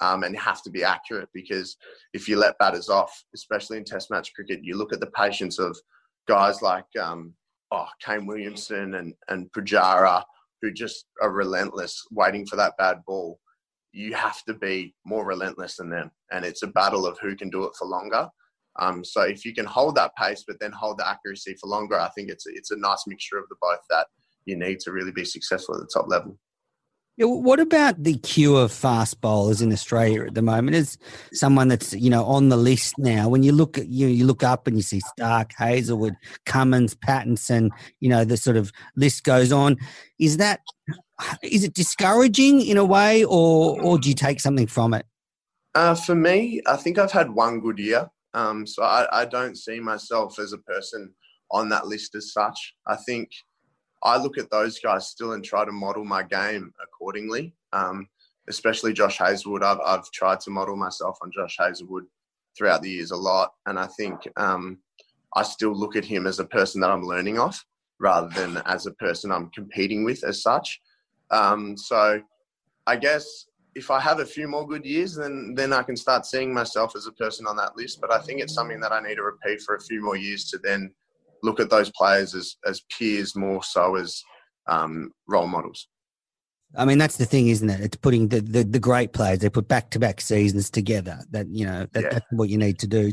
Um, 0.00 0.22
and 0.22 0.36
have 0.38 0.62
to 0.62 0.70
be 0.70 0.82
accurate 0.82 1.28
because 1.34 1.76
if 2.14 2.26
you 2.26 2.38
let 2.38 2.58
batters 2.58 2.88
off, 2.88 3.12
especially 3.34 3.76
in 3.76 3.84
Test 3.84 4.10
match 4.10 4.32
cricket, 4.34 4.60
you 4.62 4.76
look 4.76 4.92
at 4.92 5.00
the 5.00 5.10
patience 5.14 5.58
of 5.58 5.76
guys 6.26 6.62
like 6.62 6.86
um, 7.00 7.34
oh, 7.70 7.86
Kane 8.02 8.26
Williamson 8.26 8.94
and, 8.94 9.12
and 9.28 9.52
Pujara, 9.52 10.24
who 10.62 10.72
just 10.72 11.04
are 11.20 11.30
relentless, 11.30 12.02
waiting 12.10 12.46
for 12.46 12.56
that 12.56 12.72
bad 12.78 13.00
ball 13.06 13.38
you 13.92 14.14
have 14.14 14.42
to 14.44 14.54
be 14.54 14.94
more 15.04 15.24
relentless 15.24 15.76
than 15.76 15.90
them. 15.90 16.10
And 16.30 16.44
it's 16.44 16.62
a 16.62 16.68
battle 16.68 17.06
of 17.06 17.18
who 17.20 17.36
can 17.36 17.50
do 17.50 17.64
it 17.64 17.72
for 17.78 17.86
longer. 17.86 18.28
Um, 18.78 19.04
so 19.04 19.22
if 19.22 19.44
you 19.44 19.54
can 19.54 19.66
hold 19.66 19.96
that 19.96 20.16
pace, 20.16 20.44
but 20.46 20.58
then 20.58 20.72
hold 20.72 20.98
the 20.98 21.08
accuracy 21.08 21.54
for 21.60 21.66
longer, 21.66 22.00
I 22.00 22.08
think 22.10 22.30
it's 22.30 22.46
it's 22.46 22.70
a 22.70 22.76
nice 22.76 23.04
mixture 23.06 23.36
of 23.36 23.44
the 23.50 23.56
both 23.60 23.80
that 23.90 24.06
you 24.46 24.56
need 24.56 24.80
to 24.80 24.92
really 24.92 25.12
be 25.12 25.26
successful 25.26 25.74
at 25.74 25.82
the 25.82 25.90
top 25.92 26.08
level. 26.08 26.38
What 27.18 27.60
about 27.60 28.02
the 28.02 28.16
queue 28.16 28.56
of 28.56 28.72
fast 28.72 29.20
bowlers 29.20 29.60
in 29.60 29.70
Australia 29.70 30.24
at 30.24 30.34
the 30.34 30.40
moment? 30.40 30.76
Is 30.76 30.96
someone 31.34 31.68
that's 31.68 31.92
you 31.92 32.08
know 32.08 32.24
on 32.24 32.48
the 32.48 32.56
list 32.56 32.94
now? 32.96 33.28
When 33.28 33.42
you 33.42 33.52
look 33.52 33.76
at 33.76 33.88
you, 33.88 34.06
you 34.06 34.24
look 34.24 34.42
up 34.42 34.66
and 34.66 34.76
you 34.76 34.82
see 34.82 35.00
Stark, 35.00 35.52
Hazlewood, 35.56 36.14
Cummins, 36.46 36.94
Pattinson. 36.94 37.68
You 38.00 38.08
know 38.08 38.24
the 38.24 38.38
sort 38.38 38.56
of 38.56 38.72
list 38.96 39.24
goes 39.24 39.52
on. 39.52 39.76
Is 40.18 40.38
that 40.38 40.60
is 41.42 41.64
it 41.64 41.74
discouraging 41.74 42.62
in 42.62 42.78
a 42.78 42.84
way, 42.84 43.24
or 43.24 43.80
or 43.82 43.98
do 43.98 44.08
you 44.08 44.14
take 44.14 44.40
something 44.40 44.66
from 44.66 44.94
it? 44.94 45.04
Uh, 45.74 45.94
for 45.94 46.14
me, 46.14 46.62
I 46.66 46.76
think 46.76 46.98
I've 46.98 47.12
had 47.12 47.30
one 47.30 47.60
good 47.60 47.78
year, 47.78 48.10
um, 48.32 48.66
so 48.66 48.82
I, 48.82 49.06
I 49.12 49.24
don't 49.26 49.56
see 49.56 49.80
myself 49.80 50.38
as 50.38 50.54
a 50.54 50.58
person 50.58 51.12
on 51.50 51.68
that 51.68 51.86
list 51.86 52.14
as 52.14 52.32
such. 52.32 52.74
I 52.86 52.96
think 52.96 53.30
I 54.04 54.16
look 54.16 54.38
at 54.38 54.50
those 54.50 54.78
guys 54.78 55.08
still 55.08 55.32
and 55.32 55.44
try 55.44 55.64
to 55.64 55.72
model 55.72 56.04
my 56.04 56.22
game 56.22 56.72
accordingly. 56.82 57.54
Um, 57.72 58.08
especially 58.48 58.92
Josh 58.92 59.18
Hazlewood. 59.18 59.62
I've, 59.62 59.80
I've 59.84 60.10
tried 60.10 60.40
to 60.40 60.50
model 60.50 60.76
myself 60.76 61.18
on 61.22 61.30
Josh 61.32 61.56
Hazlewood 61.58 62.04
throughout 62.56 62.82
the 62.82 62.90
years 62.90 63.10
a 63.10 63.16
lot. 63.16 63.52
And 63.66 63.78
I 63.78 63.86
think 63.86 64.20
um, 64.36 64.78
I 65.36 65.42
still 65.42 65.74
look 65.74 65.96
at 65.96 66.04
him 66.04 66.26
as 66.26 66.38
a 66.38 66.44
person 66.44 66.80
that 66.80 66.90
I'm 66.90 67.04
learning 67.04 67.38
off 67.38 67.64
rather 68.00 68.28
than 68.28 68.60
as 68.66 68.86
a 68.86 68.92
person 68.92 69.30
I'm 69.30 69.50
competing 69.50 70.04
with 70.04 70.24
as 70.24 70.42
such. 70.42 70.80
Um, 71.30 71.76
so 71.76 72.20
I 72.86 72.96
guess 72.96 73.46
if 73.74 73.90
I 73.90 74.00
have 74.00 74.20
a 74.20 74.26
few 74.26 74.48
more 74.48 74.66
good 74.66 74.84
years, 74.84 75.14
then 75.14 75.54
then 75.56 75.72
I 75.72 75.82
can 75.82 75.96
start 75.96 76.26
seeing 76.26 76.52
myself 76.52 76.94
as 76.94 77.06
a 77.06 77.12
person 77.12 77.46
on 77.46 77.56
that 77.56 77.76
list. 77.76 78.00
But 78.02 78.12
I 78.12 78.18
think 78.18 78.40
it's 78.40 78.54
something 78.54 78.80
that 78.80 78.92
I 78.92 79.00
need 79.00 79.14
to 79.14 79.22
repeat 79.22 79.62
for 79.62 79.76
a 79.76 79.80
few 79.80 80.02
more 80.02 80.16
years 80.16 80.50
to 80.50 80.58
then 80.58 80.92
look 81.42 81.60
at 81.60 81.70
those 81.70 81.90
players 81.90 82.34
as 82.34 82.56
as 82.66 82.82
peers 82.96 83.34
more 83.36 83.62
so 83.62 83.96
as 83.96 84.22
um, 84.66 85.12
role 85.26 85.46
models. 85.46 85.88
I 86.76 86.86
mean, 86.86 86.98
that's 86.98 87.18
the 87.18 87.26
thing, 87.26 87.48
isn't 87.48 87.68
it? 87.68 87.80
It's 87.80 87.96
putting 87.96 88.28
the, 88.28 88.40
the, 88.40 88.64
the 88.64 88.78
great 88.78 89.12
players, 89.12 89.40
they 89.40 89.50
put 89.50 89.68
back 89.68 89.90
to 89.90 89.98
back 89.98 90.20
seasons 90.20 90.70
together. 90.70 91.18
That, 91.30 91.48
you 91.48 91.66
know, 91.66 91.86
that, 91.92 92.02
yeah. 92.02 92.08
that's 92.10 92.26
what 92.30 92.48
you 92.48 92.56
need 92.56 92.78
to 92.78 92.86
do. 92.86 93.12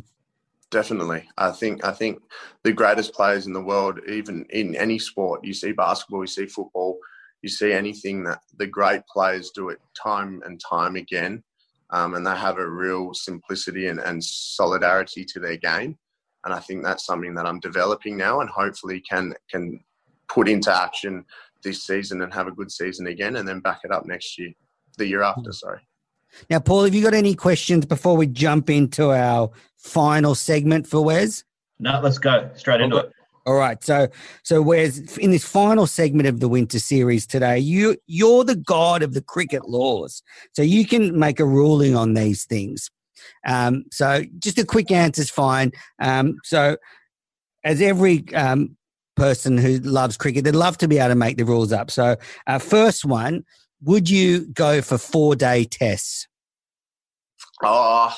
Definitely. 0.71 1.27
I 1.37 1.51
think, 1.51 1.83
I 1.83 1.91
think 1.91 2.21
the 2.63 2.71
greatest 2.71 3.13
players 3.13 3.47
in 3.47 3.53
the 3.53 3.61
world, 3.61 3.99
even 4.07 4.45
in 4.51 4.75
any 4.75 4.97
sport, 4.97 5.43
you 5.43 5.53
see 5.53 5.73
basketball, 5.73 6.23
you 6.23 6.27
see 6.27 6.45
football, 6.45 6.99
you 7.41 7.49
see 7.49 7.73
anything 7.73 8.23
that 8.25 8.39
the 8.57 8.67
great 8.67 9.01
players 9.11 9.51
do 9.53 9.69
it 9.69 9.79
time 10.01 10.41
and 10.45 10.61
time 10.61 10.95
again. 10.95 11.43
Um, 11.89 12.13
and 12.13 12.25
they 12.25 12.35
have 12.35 12.59
a 12.59 12.69
real 12.69 13.13
simplicity 13.13 13.87
and, 13.87 13.99
and 13.99 14.23
solidarity 14.23 15.25
to 15.25 15.39
their 15.39 15.57
game 15.57 15.97
and 16.45 16.53
I 16.53 16.59
think 16.59 16.83
that's 16.83 17.05
something 17.05 17.33
that 17.35 17.45
I'm 17.45 17.59
developing 17.59 18.17
now, 18.17 18.41
and 18.41 18.49
hopefully 18.49 19.01
can 19.01 19.33
can 19.49 19.79
put 20.27 20.47
into 20.47 20.73
action 20.73 21.25
this 21.63 21.83
season 21.83 22.21
and 22.21 22.33
have 22.33 22.47
a 22.47 22.51
good 22.51 22.71
season 22.71 23.07
again, 23.07 23.35
and 23.35 23.47
then 23.47 23.59
back 23.59 23.81
it 23.83 23.91
up 23.91 24.05
next 24.05 24.37
year, 24.37 24.51
the 24.97 25.07
year 25.07 25.23
after. 25.23 25.49
Hmm. 25.49 25.51
Sorry. 25.51 25.79
Now, 26.49 26.59
Paul, 26.59 26.83
have 26.83 26.93
you 26.93 27.03
got 27.03 27.13
any 27.13 27.33
questions 27.33 27.85
before 27.85 28.15
we 28.15 28.27
jump 28.27 28.69
into 28.69 29.11
our 29.11 29.49
final 29.77 30.35
segment 30.35 30.85
for 30.85 31.03
Wes? 31.03 31.43
No, 31.79 31.99
let's 32.01 32.19
go 32.19 32.49
straight 32.55 32.81
into 32.81 32.97
it. 32.97 33.11
All 33.45 33.55
right, 33.55 33.83
so 33.83 34.07
so 34.43 34.61
Wes 34.61 35.17
in 35.17 35.31
this 35.31 35.45
final 35.45 35.87
segment 35.87 36.27
of 36.27 36.39
the 36.39 36.47
winter 36.47 36.77
series 36.77 37.25
today, 37.25 37.57
you 37.57 37.97
you're 38.05 38.43
the 38.43 38.55
god 38.55 39.01
of 39.01 39.13
the 39.13 39.23
cricket 39.23 39.67
laws, 39.67 40.21
so 40.53 40.61
you 40.61 40.85
can 40.85 41.17
make 41.17 41.39
a 41.39 41.45
ruling 41.45 41.95
on 41.95 42.13
these 42.13 42.45
things. 42.45 42.91
Um, 43.45 43.85
so 43.91 44.23
just 44.39 44.57
a 44.57 44.65
quick 44.65 44.91
answer 44.91 45.21
is 45.21 45.29
fine. 45.29 45.71
Um, 46.01 46.37
so 46.43 46.77
as 47.63 47.81
every 47.81 48.25
um, 48.33 48.77
person 49.15 49.57
who 49.57 49.79
loves 49.79 50.17
cricket, 50.17 50.43
they'd 50.43 50.55
love 50.55 50.77
to 50.79 50.87
be 50.87 50.97
able 50.97 51.09
to 51.09 51.15
make 51.15 51.37
the 51.37 51.45
rules 51.45 51.71
up. 51.71 51.91
So 51.91 52.15
uh, 52.47 52.59
first 52.59 53.05
one, 53.05 53.43
would 53.81 54.09
you 54.09 54.47
go 54.47 54.81
for 54.81 54.97
four 54.97 55.35
day 55.35 55.65
tests? 55.65 56.27
Oh, 57.63 58.13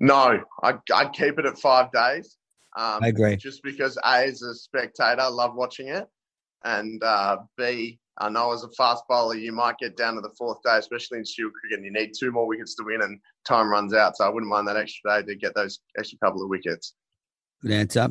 no, 0.00 0.40
I, 0.62 0.74
I'd 0.94 1.12
keep 1.12 1.38
it 1.38 1.46
at 1.46 1.58
five 1.58 1.92
days. 1.92 2.36
Um, 2.76 3.00
I 3.02 3.08
agree. 3.08 3.36
Just 3.36 3.62
because 3.62 3.98
A, 4.04 4.26
as 4.26 4.42
a 4.42 4.54
spectator, 4.54 5.20
I 5.20 5.28
love 5.28 5.54
watching 5.54 5.88
it. 5.88 6.06
And 6.64 7.02
uh, 7.02 7.38
B, 7.56 7.98
I 8.20 8.28
know 8.28 8.52
as 8.52 8.64
a 8.64 8.70
fast 8.70 9.04
bowler, 9.08 9.36
you 9.36 9.52
might 9.52 9.78
get 9.78 9.96
down 9.96 10.16
to 10.16 10.20
the 10.20 10.34
fourth 10.36 10.58
day, 10.64 10.76
especially 10.76 11.18
in 11.18 11.24
Shield 11.24 11.52
cricket, 11.52 11.78
and 11.78 11.84
you 11.84 11.92
need 11.92 12.12
two 12.18 12.32
more 12.32 12.46
wickets 12.46 12.74
to 12.76 12.84
win, 12.84 13.02
and 13.02 13.20
time 13.46 13.68
runs 13.68 13.94
out. 13.94 14.16
So 14.16 14.24
I 14.24 14.28
wouldn't 14.28 14.50
mind 14.50 14.66
that 14.68 14.76
extra 14.76 15.22
day 15.22 15.26
to 15.26 15.38
get 15.38 15.54
those 15.54 15.80
extra 15.98 16.18
couple 16.18 16.42
of 16.42 16.48
wickets. 16.48 16.94
Good 17.62 17.72
answer. 17.72 18.08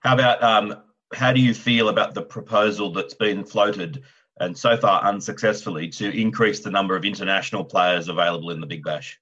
How 0.00 0.14
about 0.14 0.42
um, 0.42 0.82
how 1.14 1.32
do 1.32 1.40
you 1.40 1.54
feel 1.54 1.88
about 1.88 2.14
the 2.14 2.22
proposal 2.22 2.92
that's 2.92 3.14
been 3.14 3.44
floated 3.44 4.02
and 4.40 4.56
so 4.56 4.76
far 4.76 5.02
unsuccessfully 5.02 5.88
to 5.88 6.10
increase 6.10 6.60
the 6.60 6.70
number 6.70 6.94
of 6.94 7.04
international 7.04 7.64
players 7.64 8.08
available 8.08 8.50
in 8.50 8.60
the 8.60 8.66
Big 8.66 8.84
Bash? 8.84 9.18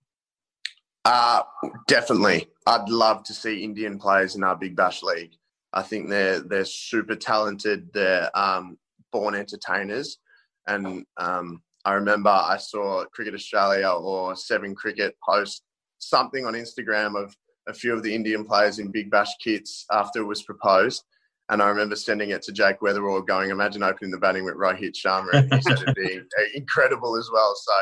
Uh, 1.05 1.43
definitely. 1.87 2.49
I'd 2.67 2.89
love 2.89 3.23
to 3.25 3.35
see 3.35 3.63
Indian 3.63 3.99
players 3.99 4.37
in 4.37 4.43
our 4.43 4.57
Big 4.57 4.75
Bash 4.75 5.03
league. 5.03 5.37
I 5.73 5.83
think 5.83 6.09
they're 6.09 6.41
they're 6.41 6.65
super 6.65 7.17
talented. 7.17 7.93
They're 7.93 8.31
um, 8.39 8.79
born 9.15 9.35
entertainers. 9.35 10.19
And 10.67 11.05
um, 11.17 11.63
I 11.85 11.93
remember 11.93 12.31
I 12.31 12.59
saw 12.59 13.05
Cricket 13.15 13.35
Australia 13.35 13.89
or 13.89 14.35
Seven 14.37 14.75
Cricket 14.75 15.15
post 15.27 15.63
something 15.99 16.45
on 16.45 16.55
Instagram 16.55 17.17
of 17.17 17.35
a 17.69 17.73
few 17.73 17.95
of 17.95 18.03
the 18.03 18.15
Indian 18.15 18.45
players 18.45 18.79
in 18.79 18.91
Big 18.91 19.11
Bash 19.11 19.31
kits 19.43 19.87
after 19.91 20.21
it 20.21 20.27
was 20.27 20.43
proposed. 20.43 21.05
And 21.51 21.63
I 21.63 21.69
remember 21.69 21.95
sending 21.95 22.31
it 22.31 22.43
to 22.43 22.53
Jake 22.53 22.81
Weatherald 22.81 23.27
going, 23.27 23.51
imagine 23.51 23.83
opening 23.83 24.11
the 24.11 24.19
batting 24.19 24.45
with 24.45 24.57
Rohit 24.57 24.95
Sharma. 24.95 25.35
And 25.35 25.55
he 25.55 25.61
said 25.63 25.81
it'd 25.81 25.95
be 25.95 26.21
incredible 26.55 27.17
as 27.17 27.29
well. 27.33 27.55
So 27.55 27.73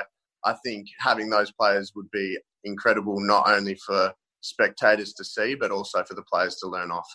I 0.44 0.54
think 0.64 0.88
having 0.98 1.30
those 1.30 1.52
players 1.52 1.92
would 1.94 2.10
be 2.10 2.38
incredible, 2.64 3.20
not 3.20 3.48
only 3.48 3.76
for 3.86 4.12
spectators 4.40 5.12
to 5.14 5.24
see, 5.24 5.54
but 5.54 5.70
also 5.70 6.02
for 6.02 6.14
the 6.14 6.24
players 6.24 6.56
to 6.56 6.68
learn 6.68 6.90
off. 6.90 7.08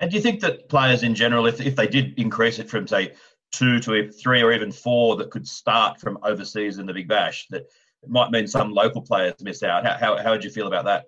And 0.00 0.10
do 0.10 0.16
you 0.16 0.22
think 0.22 0.40
that 0.40 0.68
players 0.68 1.02
in 1.02 1.14
general, 1.14 1.46
if, 1.46 1.60
if 1.60 1.76
they 1.76 1.86
did 1.86 2.18
increase 2.18 2.58
it 2.58 2.68
from, 2.68 2.86
say, 2.86 3.14
two 3.52 3.80
to 3.80 4.10
three 4.10 4.42
or 4.42 4.52
even 4.52 4.72
four 4.72 5.16
that 5.16 5.30
could 5.30 5.46
start 5.46 6.00
from 6.00 6.18
overseas 6.22 6.78
in 6.78 6.86
the 6.86 6.94
Big 6.94 7.08
Bash, 7.08 7.46
that 7.50 7.66
might 8.06 8.30
mean 8.30 8.46
some 8.46 8.72
local 8.72 9.02
players 9.02 9.34
miss 9.40 9.62
out? 9.62 9.84
How, 9.84 9.96
how, 9.98 10.22
how 10.22 10.30
would 10.30 10.44
you 10.44 10.50
feel 10.50 10.66
about 10.66 10.84
that? 10.84 11.06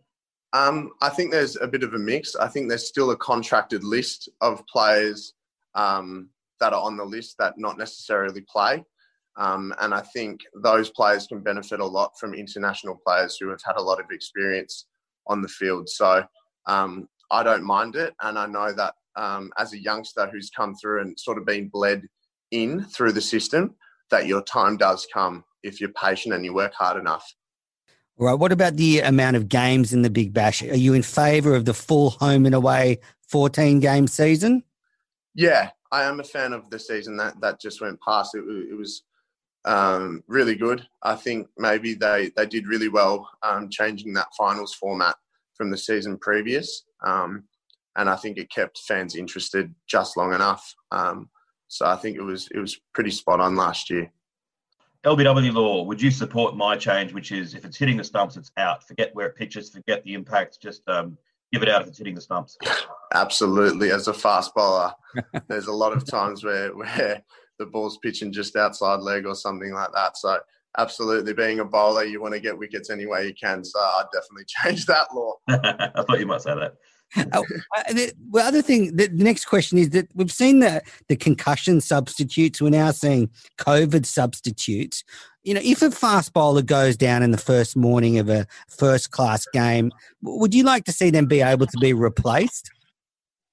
Um, 0.53 0.91
I 1.01 1.09
think 1.09 1.31
there's 1.31 1.57
a 1.57 1.67
bit 1.67 1.83
of 1.83 1.95
a 1.95 1.99
mix. 1.99 2.37
I 2.37 2.49
think 2.49 2.69
there's 2.69 2.87
still 2.87 3.11
a 3.11 3.17
contracted 3.17 3.85
list 3.85 4.29
of 4.41 4.67
players 4.67 5.35
um, 5.75 6.29
that 6.61 6.73
are 6.73 6.83
on 6.83 6.97
the 6.97 7.05
list 7.05 7.37
that 7.39 7.55
not 7.57 7.79
necessarily 7.79 8.43
play. 8.43 8.85
Um, 9.37 9.73
and 9.81 9.95
I 9.95 10.01
think 10.01 10.41
those 10.63 10.91
players 10.91 11.27
can 11.27 11.41
benefit 11.41 11.81
a 11.81 11.87
lot 11.87 12.13
from 12.21 12.35
international 12.35 13.01
players 13.07 13.39
who 13.39 13.49
have 13.49 13.63
had 13.65 13.77
a 13.77 13.83
lot 13.83 13.99
of 13.99 14.11
experience 14.11 14.87
on 15.27 15.41
the 15.41 15.49
field. 15.49 15.89
So 15.89 16.23
um, 16.67 17.09
I 17.31 17.43
don't 17.43 17.65
mind 17.65 17.97
it. 17.97 18.15
And 18.21 18.39
I 18.39 18.47
know 18.47 18.73
that 18.75 18.95
um, 19.17 19.51
as 19.59 19.73
a 19.73 19.83
youngster 19.83 20.29
who's 20.31 20.51
come 20.51 20.75
through 20.75 21.01
and 21.01 21.19
sort 21.19 21.39
of 21.39 21.47
been 21.47 21.69
bled 21.69 22.03
in 22.53 22.85
through 22.85 23.13
the 23.13 23.21
system, 23.21 23.75
that 24.11 24.27
your 24.27 24.43
time 24.43 24.77
does 24.77 25.07
come 25.13 25.45
if 25.63 25.81
you're 25.81 25.91
patient 25.91 26.35
and 26.35 26.45
you 26.45 26.55
work 26.55 26.75
hard 26.75 26.97
enough. 26.97 27.35
All 28.19 28.27
right. 28.27 28.35
What 28.39 28.53
about 28.53 28.77
the 28.77 29.01
amount 29.01 29.37
of 29.37 29.49
games 29.49 29.93
in 29.93 30.03
the 30.03 30.11
Big 30.11 30.33
Bash? 30.33 30.63
Are 30.63 30.77
you 30.77 30.95
in 30.95 31.03
favour 31.03 31.55
of 31.55 31.65
the 31.65 31.75
full 31.75 32.11
home 32.11 32.47
and 32.47 32.55
away 32.55 33.01
14 33.29 33.81
game 33.81 34.07
season? 34.07 34.63
Yeah, 35.35 35.71
I 35.91 36.05
am 36.05 36.21
a 36.21 36.25
fan 36.25 36.53
of 36.53 36.69
the 36.71 36.79
season 36.79 37.17
that, 37.17 37.41
that 37.41 37.61
just 37.61 37.81
went 37.81 38.01
past. 38.01 38.35
It, 38.35 38.45
it 38.45 38.77
was 38.77 39.03
um, 39.65 40.23
really 40.27 40.55
good. 40.55 40.87
I 41.03 41.15
think 41.15 41.49
maybe 41.57 41.95
they, 41.95 42.31
they 42.37 42.47
did 42.47 42.67
really 42.67 42.89
well 42.89 43.31
um, 43.43 43.71
changing 43.71 44.13
that 44.15 44.29
finals 44.37 44.75
format 44.75 45.17
from 45.55 45.71
the 45.71 45.79
season 45.79 46.19
previous. 46.19 46.85
Um, 47.05 47.45
and 47.97 48.09
I 48.09 48.17
think 48.17 48.37
it 48.37 48.51
kept 48.51 48.79
fans 48.79 49.17
interested 49.17 49.75
just 49.87 50.17
long 50.17 50.35
enough. 50.35 50.75
Um, 50.91 51.31
so 51.73 51.87
I 51.87 51.97
think 51.97 52.19
it 52.19 52.23
was 52.23 52.49
it 52.55 52.59
was 52.59 52.79
pretty 52.93 53.11
spot 53.11 53.41
on 53.41 53.57
last 53.57 53.89
year. 53.89 54.13
LBW 55.07 55.55
law, 55.55 55.83
would 55.85 56.03
you 56.03 56.11
support 56.11 56.55
my 56.55 56.77
change, 56.77 57.15
which 57.15 57.33
is 57.33 57.55
if 57.55 57.65
it's 57.65 57.79
hitting 57.79 57.97
the 57.97 58.05
stumps, 58.05 58.37
it's 58.37 58.53
out. 58.59 58.87
Forget 58.87 59.15
where 59.15 59.27
it 59.27 59.37
pitches, 59.37 59.71
forget 59.71 60.05
the 60.05 60.13
impact, 60.13 60.61
just 60.61 60.87
um, 60.87 61.17
give 61.51 61.63
it 61.63 61.71
out 61.71 61.81
if 61.81 61.89
it's 61.89 61.97
hitting 61.97 62.15
the 62.15 62.21
stumps. 62.21 62.59
Absolutely. 63.15 63.91
As 63.91 64.07
a 64.07 64.13
fast 64.13 64.55
bowler, 64.55 64.93
there's 65.49 65.69
a 65.69 65.73
lot 65.73 65.95
of 65.95 66.07
times 66.07 66.45
where 66.45 66.77
where 66.77 67.23
the 67.59 67.65
ball's 67.65 67.97
pitching 67.99 68.33
just 68.33 68.55
outside 68.55 69.01
leg 69.01 69.25
or 69.25 69.35
something 69.35 69.73
like 69.73 69.93
that. 69.95 70.19
So 70.19 70.39
absolutely, 70.77 71.33
being 71.33 71.61
a 71.61 71.65
bowler, 71.65 72.05
you 72.05 72.21
want 72.21 72.35
to 72.35 72.41
get 72.41 72.59
wickets 72.59 72.91
any 72.91 73.07
way 73.07 73.27
you 73.27 73.35
can. 73.35 73.65
So 73.65 73.81
I'd 73.81 74.05
definitely 74.13 74.45
change 74.63 74.85
that 74.87 75.07
law. 75.15 75.37
I 75.49 76.03
thought 76.03 76.21
you 76.21 76.27
might 76.27 76.43
say 76.43 76.55
that. 76.55 76.75
oh, 77.33 77.45
the, 77.91 78.13
well, 78.31 78.47
other 78.47 78.63
thing, 78.63 78.97
the, 78.97 79.07
the, 79.09 79.25
next 79.25 79.45
question 79.45 79.79
is 79.79 79.91
that 79.91 80.09
we've 80.15 80.33
seen 80.33 80.61
the, 80.61 80.83
the 81.09 81.17
concussion 81.17 81.81
substitutes. 81.81 82.61
We're 82.61 82.71
now 82.71 82.91
seeing 82.91 83.31
COVID 83.59 84.07
substitutes. 84.07 85.05
You 85.43 85.55
know, 85.55 85.61
if 85.63 85.83
a 85.83 85.91
fast 85.91 86.33
bowler 86.33 86.63
goes 86.63 86.97
down 86.97 87.23
in 87.23 87.31
the 87.31 87.39
first 87.39 87.77
morning 87.77 88.19
of 88.19 88.31
a 88.31 88.47
first 88.69 89.11
class 89.11 89.45
game, 89.53 89.93
would 90.23 90.55
you 90.55 90.63
like 90.63 90.85
to 90.85 90.93
see 90.93 91.11
them 91.11 91.27
be 91.27 91.43
able 91.43 91.67
to 91.67 91.79
be 91.79 91.93
replaced? 91.93 92.71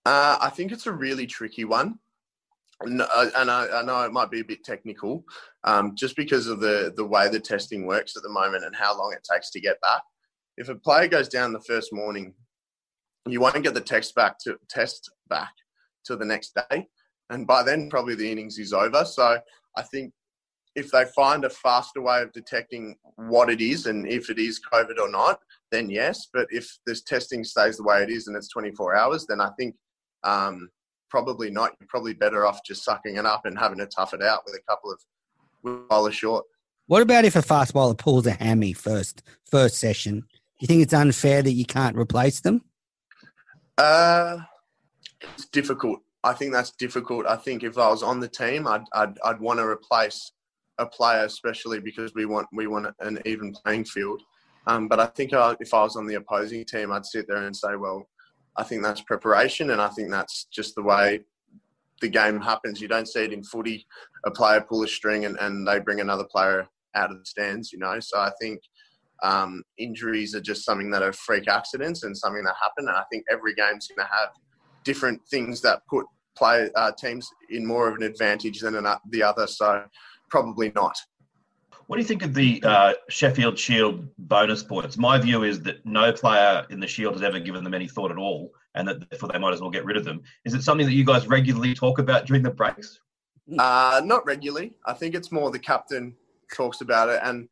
Uh, 0.06 0.38
I 0.40 0.50
think 0.50 0.72
it's 0.72 0.88
a 0.88 0.92
really 0.92 1.28
tricky 1.28 1.66
one. 1.66 2.00
And, 2.82 3.02
uh, 3.02 3.30
and 3.36 3.52
I, 3.52 3.68
I, 3.80 3.82
know 3.82 4.02
it 4.04 4.14
might 4.14 4.32
be 4.32 4.40
a 4.40 4.46
bit 4.46 4.64
technical, 4.64 5.26
um, 5.66 5.96
just 5.98 6.16
because 6.16 6.48
of 6.48 6.62
the 6.62 6.94
the 6.96 7.04
way 7.04 7.28
the 7.28 7.40
testing 7.40 7.86
works 7.86 8.16
at 8.16 8.24
the 8.24 8.30
moment 8.30 8.64
and 8.64 8.74
how 8.74 8.98
long 8.98 9.12
it 9.12 9.28
takes 9.30 9.52
to 9.52 9.60
get 9.60 9.82
back. 9.82 10.02
If 10.56 10.70
a 10.70 10.76
player 10.76 11.10
goes 11.10 11.28
down 11.28 11.52
the 11.52 11.60
first 11.60 11.92
morning, 11.92 12.34
you 13.32 13.42
won't 13.42 13.64
get 13.64 13.74
the 13.74 13.82
text 13.82 14.16
back 14.16 14.40
to 14.40 14.58
test 14.70 15.12
back 15.28 15.52
till 16.06 16.18
the 16.18 16.26
next 16.26 16.58
day, 16.70 16.88
and 17.30 17.46
by 17.48 17.64
then 17.64 17.90
probably 17.90 18.16
the 18.16 18.32
innings 18.32 18.58
is 18.58 18.74
over. 18.74 19.06
So 19.06 19.40
I 19.78 19.82
think 19.84 20.14
if 20.76 20.92
they 20.92 21.06
find 21.16 21.46
a 21.46 21.50
faster 21.50 22.02
way 22.02 22.22
of 22.22 22.32
detecting 22.32 22.96
what 23.16 23.50
it 23.50 23.62
is 23.62 23.86
and 23.86 24.08
if 24.08 24.30
it 24.30 24.40
is 24.40 24.62
COVID 24.72 25.00
or 25.00 25.10
not, 25.10 25.40
then 25.72 25.90
yes. 25.90 26.28
But 26.32 26.48
if 26.52 26.78
this 26.86 27.02
testing 27.02 27.44
stays 27.44 27.78
the 27.78 27.84
way 27.84 28.02
it 28.04 28.10
is 28.10 28.28
and 28.28 28.36
it's 28.36 28.50
24 28.50 28.96
hours, 28.96 29.26
then 29.28 29.42
I 29.42 29.50
think 29.58 29.76
um, 30.24 30.70
probably 31.10 31.50
not. 31.50 31.74
You're 31.80 31.88
probably 31.88 32.14
better 32.14 32.46
off 32.46 32.64
just 32.66 32.84
sucking 32.84 33.18
it 33.18 33.26
up 33.26 33.46
and 33.46 33.58
having 33.58 33.80
to 33.80 33.88
tough 33.88 34.14
it 34.14 34.22
out 34.22 34.44
with 34.46 34.56
a 34.56 34.72
couple 34.72 34.92
of 34.92 35.88
bowlers 35.90 36.16
short. 36.16 36.46
What 36.88 37.02
about 37.02 37.26
if 37.26 37.36
a 37.36 37.42
fast 37.42 37.74
bowler 37.74 37.94
pulls 37.94 38.26
a 38.26 38.32
hammy 38.32 38.74
first 38.74 39.22
first 39.50 39.78
session? 39.78 40.22
Do 40.22 40.26
you 40.62 40.68
think 40.68 40.82
it's 40.82 40.94
unfair 40.94 41.42
that 41.42 41.52
you 41.52 41.66
can't 41.66 41.96
replace 41.96 42.42
them? 42.42 42.64
Uh, 43.80 44.40
it's 45.22 45.46
difficult. 45.46 46.02
I 46.26 46.34
think 46.34 46.52
that's 46.52 46.72
difficult. 46.72 47.26
I 47.26 47.38
think 47.38 47.64
if 47.64 47.78
I 47.78 47.90
was 47.90 48.04
on 48.04 48.20
the 48.20 48.28
team, 48.28 48.68
I'd 48.68 48.84
I'd, 48.94 49.18
I'd 49.24 49.40
want 49.40 49.60
to 49.60 49.66
replace 49.66 50.34
a 50.80 50.86
player, 50.86 51.24
especially 51.24 51.80
because 51.80 52.14
we 52.14 52.26
want 52.26 52.48
we 52.52 52.68
want 52.68 52.88
an 53.00 53.20
even 53.26 53.54
playing 53.54 53.86
field. 53.86 54.22
Um, 54.68 54.90
but 54.90 55.00
I 55.00 55.06
think 55.06 55.34
I, 55.34 55.56
if 55.62 55.74
I 55.74 55.84
was 55.84 55.96
on 55.96 56.08
the 56.08 56.16
opposing 56.16 56.66
team, 56.66 56.92
I'd 56.92 57.06
sit 57.06 57.26
there 57.28 57.46
and 57.46 57.56
say, 57.56 57.76
well, 57.78 58.08
I 58.58 58.64
think 58.64 58.84
that's 58.84 59.02
preparation, 59.02 59.70
and 59.72 59.82
I 59.82 59.88
think 59.88 60.12
that's 60.12 60.44
just 60.52 60.76
the 60.76 60.84
way 60.84 61.22
the 62.02 62.10
game 62.10 62.42
happens. 62.42 62.82
You 62.82 62.90
don't 62.90 63.08
see 63.08 63.24
it 63.24 63.34
in 63.34 63.44
footy, 63.44 63.88
a 64.26 64.32
player 64.32 64.60
pull 64.62 64.84
a 64.84 64.88
string 64.88 65.24
and, 65.26 65.38
and 65.40 65.66
they 65.68 65.80
bring 65.80 66.02
another 66.02 66.26
player 66.26 66.68
out 66.96 67.12
of 67.12 67.20
the 67.20 67.26
stands, 67.26 67.72
you 67.72 67.80
know. 67.80 68.00
So 68.00 68.20
I 68.20 68.32
think 68.42 68.62
um, 69.24 69.64
injuries 69.78 70.36
are 70.36 70.42
just 70.42 70.64
something 70.64 70.90
that 70.92 71.04
are 71.04 71.14
freak 71.14 71.48
accidents 71.48 72.04
and 72.04 72.18
something 72.18 72.44
that 72.44 72.56
happen. 72.62 72.88
And 72.88 72.98
I 72.98 73.04
think 73.12 73.26
every 73.30 73.54
game's 73.54 73.88
going 73.88 74.06
to 74.06 74.14
have 74.14 74.30
different 74.84 75.22
things 75.30 75.62
that 75.62 75.82
put 75.90 76.06
play 76.38 76.70
uh, 76.76 76.92
teams 76.98 77.30
in 77.50 77.66
more 77.66 77.90
of 77.90 77.96
an 77.96 78.04
advantage 78.04 78.60
than 78.62 78.74
the 79.10 79.24
other. 79.24 79.46
So 79.48 79.84
probably 80.30 80.72
not. 80.76 80.96
What 81.88 81.96
do 81.96 82.04
you 82.04 82.08
think 82.08 82.22
of 82.22 82.36
the 82.36 82.62
uh, 82.64 82.94
Sheffield 83.10 83.58
Shield 83.58 84.08
bonus 84.20 84.62
points? 84.62 84.96
My 84.96 85.18
view 85.18 85.44
is 85.44 85.60
that 85.64 85.84
no 85.86 86.14
player 86.14 86.66
in 86.70 86.80
the 86.80 86.86
Shield 86.86 87.14
has 87.14 87.24
ever 87.24 87.40
given 87.40 87.64
them 87.64 87.74
any 87.74 87.88
thought 87.88 88.12
at 88.12 88.18
all, 88.18 88.52
and 88.76 88.88
that 88.88 89.10
therefore 89.10 89.30
they 89.34 89.40
might 89.40 89.56
as 89.56 89.62
well 89.62 89.72
get 89.72 89.86
rid 89.86 89.98
of 89.98 90.06
them. 90.06 90.22
Is 90.46 90.54
it 90.54 90.62
something 90.62 90.86
that 90.86 90.94
you 90.94 91.04
guys 91.04 91.26
regularly 91.26 91.74
talk 91.74 91.98
about 91.98 92.28
during 92.28 92.44
the 92.44 92.52
breaks? 92.52 93.00
Uh, 93.58 94.02
not 94.06 94.24
regularly. 94.28 94.74
I 94.86 94.94
think 94.94 95.16
it's 95.16 95.32
more 95.32 95.50
the 95.50 95.58
captain 95.58 96.16
talks 96.54 96.82
about 96.82 97.10
it, 97.10 97.22
and 97.24 97.50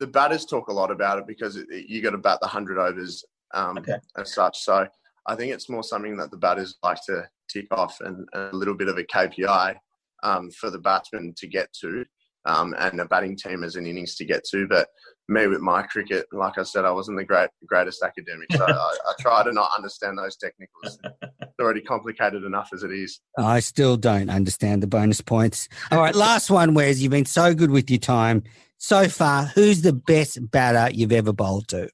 the 0.00 0.06
batters 0.06 0.44
talk 0.44 0.68
a 0.68 0.72
lot 0.72 0.90
about 0.90 1.18
it 1.18 1.26
because 1.26 1.56
it, 1.56 1.66
it, 1.70 1.88
you 1.88 2.02
got 2.02 2.10
to 2.10 2.18
bat 2.18 2.38
the 2.40 2.48
hundred 2.48 2.78
overs 2.78 3.24
um, 3.54 3.78
okay. 3.78 3.98
as 4.18 4.34
such. 4.34 4.58
So 4.58 4.86
I 5.26 5.36
think 5.36 5.52
it's 5.52 5.68
more 5.68 5.82
something 5.82 6.16
that 6.16 6.30
the 6.30 6.38
batters 6.38 6.76
like 6.82 6.98
to 7.06 7.28
tick 7.52 7.66
off, 7.70 8.00
and, 8.00 8.26
and 8.32 8.52
a 8.52 8.56
little 8.56 8.74
bit 8.74 8.88
of 8.88 8.98
a 8.98 9.04
KPI 9.04 9.76
um, 10.22 10.50
for 10.50 10.70
the 10.70 10.78
batsman 10.78 11.34
to 11.36 11.46
get 11.46 11.72
to 11.80 12.04
um, 12.46 12.74
and 12.78 13.00
a 13.00 13.04
batting 13.04 13.36
team 13.36 13.62
as 13.62 13.76
an 13.76 13.86
innings 13.86 14.16
to 14.16 14.24
get 14.24 14.44
to. 14.50 14.66
But 14.66 14.88
me 15.28 15.46
with 15.46 15.60
my 15.60 15.82
cricket, 15.82 16.26
like 16.32 16.58
I 16.58 16.62
said, 16.62 16.84
I 16.84 16.90
wasn't 16.90 17.18
the 17.18 17.24
great 17.24 17.50
greatest 17.66 18.02
academic, 18.02 18.48
so 18.52 18.64
I, 18.66 18.72
I, 18.72 19.12
try 19.20 19.44
to 19.44 19.52
not 19.52 19.70
understand 19.76 20.18
those 20.18 20.36
technicals. 20.36 20.98
It's 21.42 21.64
already 21.64 21.82
complicated 21.82 22.44
enough 22.44 22.70
as 22.72 22.84
it 22.84 22.92
is. 22.92 23.20
I 23.36 23.60
still 23.60 23.96
don't 23.96 24.30
understand 24.30 24.82
the 24.82 24.86
bonus 24.86 25.20
points. 25.20 25.68
All 25.90 25.98
right, 25.98 26.14
last 26.14 26.48
one, 26.48 26.72
Wes. 26.72 27.00
You've 27.00 27.10
been 27.10 27.26
so 27.26 27.54
good 27.54 27.70
with 27.70 27.90
your 27.90 27.98
time 27.98 28.44
so 28.80 29.08
far. 29.08 29.44
Who's 29.44 29.82
the 29.82 29.92
best 29.92 30.50
batter 30.50 30.92
you've 30.92 31.12
ever 31.12 31.32
bowled 31.32 31.68
to? 31.68 31.88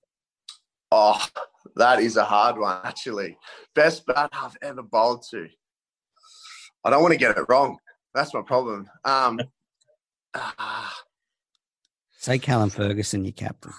Oh, 0.91 1.23
that 1.75 2.01
is 2.01 2.17
a 2.17 2.25
hard 2.25 2.57
one, 2.59 2.81
actually. 2.85 3.37
Best 3.75 4.07
batter 4.07 4.31
I've 4.33 4.57
ever 4.63 4.83
bowled 4.83 5.25
to. 5.31 5.49
I 6.85 6.91
don't 6.91 7.03
want 7.03 7.13
to 7.13 7.19
get 7.19 7.37
it 7.37 7.45
wrong. 7.49 7.77
That's 8.15 8.33
my 8.33 8.41
problem. 8.43 8.89
Um, 9.05 9.41
Say 12.19 12.39
Callum 12.39 12.71
Ferguson, 12.71 13.25
your 13.25 13.33
captain. 13.33 13.73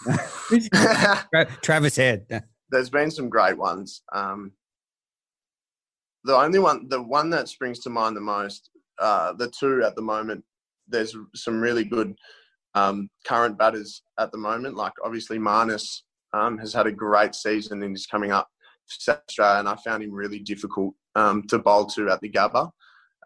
Travis 1.62 1.96
Head. 1.96 2.44
There's 2.70 2.90
been 2.90 3.10
some 3.10 3.30
great 3.30 3.58
ones. 3.58 4.02
Um, 4.14 4.52
the 6.26 6.36
only 6.36 6.60
one, 6.60 6.88
the 6.90 7.02
one 7.02 7.30
that 7.32 7.48
springs 7.48 7.80
to 7.80 7.90
mind 7.90 8.18
the 8.18 8.22
most, 8.22 8.70
uh, 9.00 9.34
the 9.34 9.50
two 9.50 9.84
at 9.84 9.96
the 9.96 10.02
moment, 10.02 10.44
there's 10.88 11.16
some 11.36 11.60
really 11.60 11.86
good 11.86 12.16
um, 12.78 13.10
current 13.26 13.58
batters 13.58 14.02
at 14.20 14.32
the 14.32 14.38
moment. 14.38 14.76
Like 14.76 14.94
obviously 15.04 15.40
Marnus 15.40 16.02
um, 16.34 16.58
has 16.58 16.74
had 16.74 16.88
a 16.88 16.92
great 16.92 17.36
season 17.36 17.84
and 17.84 17.96
is 17.96 18.06
coming 18.06 18.32
up 18.32 18.48
for 18.88 19.14
Australia, 19.14 19.60
and 19.60 19.70
I 19.70 19.76
found 19.78 20.04
him 20.04 20.14
really 20.14 20.40
difficult 20.40 20.94
um, 21.16 21.44
to 21.48 21.60
bowl 21.60 21.86
to 21.88 22.10
at 22.10 22.22
the 22.22 22.30
Gabba. 22.30 22.70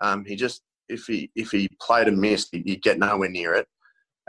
Um, 0.01 0.25
he 0.25 0.35
just 0.35 0.61
if 0.89 1.05
he 1.05 1.31
if 1.35 1.51
he 1.51 1.69
played 1.81 2.07
a 2.07 2.11
miss, 2.11 2.47
he'd 2.51 2.81
get 2.81 2.99
nowhere 2.99 3.29
near 3.29 3.53
it. 3.53 3.67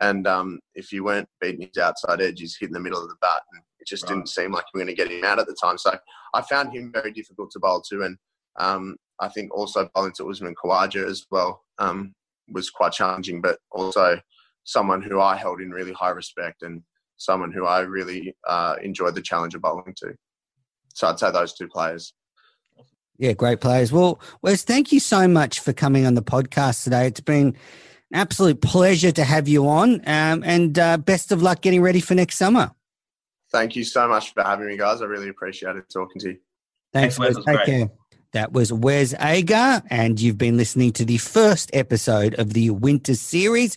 And 0.01 0.27
um, 0.27 0.59
if 0.75 0.91
you 0.91 1.05
weren't 1.05 1.29
beating 1.41 1.69
his 1.73 1.83
outside 1.83 2.21
edge, 2.21 2.41
he's 2.41 2.57
hitting 2.59 2.73
the 2.73 2.81
middle 2.81 3.03
of 3.03 3.09
the 3.09 3.17
bat, 3.21 3.43
and 3.53 3.63
it 3.79 3.87
just 3.87 4.05
right. 4.05 4.11
didn't 4.11 4.29
seem 4.29 4.53
like 4.53 4.65
you 4.73 4.79
were 4.79 4.85
going 4.85 4.95
to 4.95 5.03
get 5.03 5.13
him 5.13 5.25
out 5.25 5.39
at 5.39 5.47
the 5.47 5.57
time. 5.63 5.79
So 5.79 5.97
I 6.35 6.43
found 6.43 6.73
him 6.73 6.91
very 6.93 7.13
difficult 7.13 7.51
to 7.53 7.61
bowl 7.61 7.83
to, 7.89 8.03
and 8.03 8.17
um, 8.59 8.97
I 9.21 9.29
think 9.29 9.55
also 9.55 9.89
bowling 9.95 10.13
to 10.17 10.29
Usman 10.29 10.55
Khawaja 10.55 11.07
as 11.09 11.27
well 11.31 11.63
um, 11.79 12.15
was 12.49 12.71
quite 12.71 12.93
challenging, 12.93 13.41
but 13.41 13.59
also 13.71 14.19
someone 14.65 15.03
who 15.03 15.21
I 15.21 15.37
held 15.37 15.61
in 15.61 15.71
really 15.71 15.93
high 15.93 16.11
respect 16.11 16.63
and 16.63 16.83
someone 17.17 17.53
who 17.53 17.67
I 17.67 17.81
really 17.81 18.35
uh, 18.47 18.77
enjoyed 18.83 19.15
the 19.15 19.23
challenge 19.23 19.55
of 19.55 19.63
bowling 19.63 19.95
to. 19.99 20.15
so 20.95 21.09
I'd 21.09 21.19
say 21.19 21.31
those 21.31 21.55
two 21.55 21.69
players. 21.69 22.15
Yeah, 23.19 23.33
great 23.33 23.61
players. 23.61 23.93
Well, 23.93 24.21
Wes, 24.43 24.65
thank 24.65 24.91
you 24.91 24.99
so 24.99 25.29
much 25.29 25.61
for 25.61 25.73
coming 25.73 26.07
on 26.07 26.15
the 26.15 26.23
podcast 26.23 26.83
today. 26.85 27.07
It's 27.07 27.21
been 27.21 27.49
an 27.49 27.55
absolute 28.13 28.61
pleasure 28.61 29.13
to 29.13 29.25
have 29.25 29.47
you 29.47 29.69
on, 29.69 30.01
um, 30.07 30.43
and 30.45 30.79
uh, 30.79 30.97
best 30.97 31.31
of 31.31 31.43
luck 31.43 31.61
getting 31.61 31.83
ready 31.83 32.01
for 32.01 32.15
next 32.15 32.37
summer. 32.37 32.73
Thank 33.53 33.77
you 33.77 33.85
so 33.85 34.09
much 34.09 34.33
for 34.33 34.43
having 34.43 34.67
me, 34.67 34.77
guys. 34.77 35.03
I 35.03 35.05
really 35.05 35.29
appreciate 35.29 35.77
it 35.77 35.85
talking 35.93 36.21
to 36.23 36.29
you. 36.31 36.39
Thanks, 36.93 37.19
Wes. 37.19 37.37
Take 37.45 37.65
care. 37.65 37.91
That 38.33 38.53
was 38.53 38.73
Wes 38.73 39.15
Agar, 39.21 39.83
and 39.91 40.19
you've 40.19 40.39
been 40.39 40.57
listening 40.57 40.93
to 40.95 41.05
the 41.05 41.19
first 41.19 41.71
episode 41.75 42.35
of 42.39 42.55
the 42.55 42.71
Winter 42.71 43.15
Series. 43.15 43.77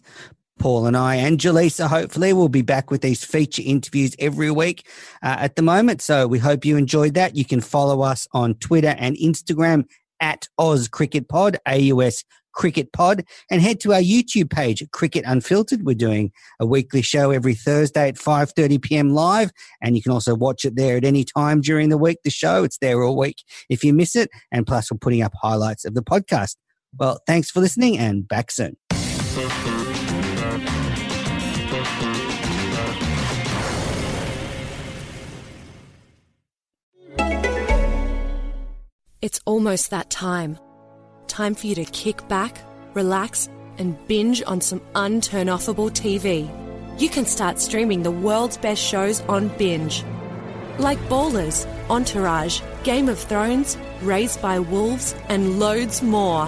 Paul 0.59 0.87
and 0.87 0.97
I 0.97 1.15
and 1.15 1.37
Jaleesa, 1.37 1.87
hopefully, 1.87 2.33
will 2.33 2.49
be 2.49 2.61
back 2.61 2.89
with 2.89 3.01
these 3.01 3.23
feature 3.23 3.63
interviews 3.65 4.15
every 4.19 4.51
week 4.51 4.87
uh, 5.21 5.37
at 5.39 5.55
the 5.55 5.61
moment. 5.61 6.01
So 6.01 6.27
we 6.27 6.39
hope 6.39 6.65
you 6.65 6.77
enjoyed 6.77 7.13
that. 7.15 7.35
You 7.35 7.45
can 7.45 7.61
follow 7.61 8.01
us 8.01 8.27
on 8.31 8.55
Twitter 8.55 8.95
and 8.97 9.15
Instagram 9.17 9.85
at 10.19 10.47
Oz 10.57 10.87
Cricket 10.87 11.27
Pod, 11.27 11.57
AUS 11.65 12.23
Cricket 12.53 12.91
Pod, 12.93 13.23
and 13.51 13.61
head 13.61 13.79
to 13.81 13.93
our 13.93 13.99
YouTube 13.99 14.49
page, 14.49 14.83
Cricket 14.91 15.23
Unfiltered. 15.27 15.83
We're 15.83 15.93
doing 15.93 16.31
a 16.59 16.65
weekly 16.65 17.01
show 17.01 17.31
every 17.31 17.53
Thursday 17.53 18.07
at 18.07 18.15
5.30 18.15 18.81
p.m. 18.81 19.09
live, 19.09 19.51
and 19.81 19.95
you 19.95 20.01
can 20.01 20.13
also 20.13 20.33
watch 20.33 20.65
it 20.65 20.75
there 20.75 20.97
at 20.97 21.03
any 21.03 21.25
time 21.25 21.61
during 21.61 21.89
the 21.89 21.97
week, 21.97 22.19
the 22.23 22.31
show. 22.31 22.63
It's 22.63 22.77
there 22.79 23.03
all 23.03 23.17
week 23.17 23.43
if 23.69 23.83
you 23.83 23.93
miss 23.93 24.15
it. 24.15 24.29
And 24.51 24.65
plus, 24.65 24.89
we're 24.89 24.97
putting 24.97 25.21
up 25.21 25.33
highlights 25.39 25.85
of 25.85 25.93
the 25.93 26.03
podcast. 26.03 26.55
Well, 26.97 27.19
thanks 27.27 27.51
for 27.51 27.59
listening 27.59 27.97
and 27.97 28.27
back 28.27 28.51
soon. 28.51 28.77
It's 39.25 39.39
almost 39.45 39.89
that 39.89 40.11
time. 40.11 40.59
Time 41.25 41.55
for 41.55 41.65
you 41.65 41.73
to 41.73 41.85
kick 41.85 42.27
back, 42.27 42.61
relax, 42.93 43.49
and 43.79 43.97
binge 44.07 44.43
on 44.45 44.61
some 44.61 44.81
unturnoffable 44.93 45.89
TV. 45.89 46.47
You 47.01 47.09
can 47.09 47.25
start 47.25 47.59
streaming 47.59 48.03
the 48.03 48.11
world's 48.11 48.57
best 48.57 48.83
shows 48.83 49.21
on 49.21 49.47
Binge. 49.57 50.03
Like 50.77 50.99
Ballers, 51.09 51.65
Entourage, 51.89 52.61
Game 52.83 53.09
of 53.09 53.17
Thrones, 53.17 53.77
Raised 54.03 54.43
by 54.43 54.59
Wolves, 54.59 55.15
and 55.27 55.59
loads 55.59 56.03
more. 56.03 56.47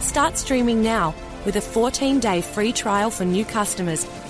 Start 0.00 0.36
streaming 0.36 0.82
now 0.82 1.14
with 1.44 1.54
a 1.54 1.60
14 1.60 2.18
day 2.18 2.40
free 2.40 2.72
trial 2.72 3.10
for 3.12 3.24
new 3.24 3.44
customers 3.44 4.04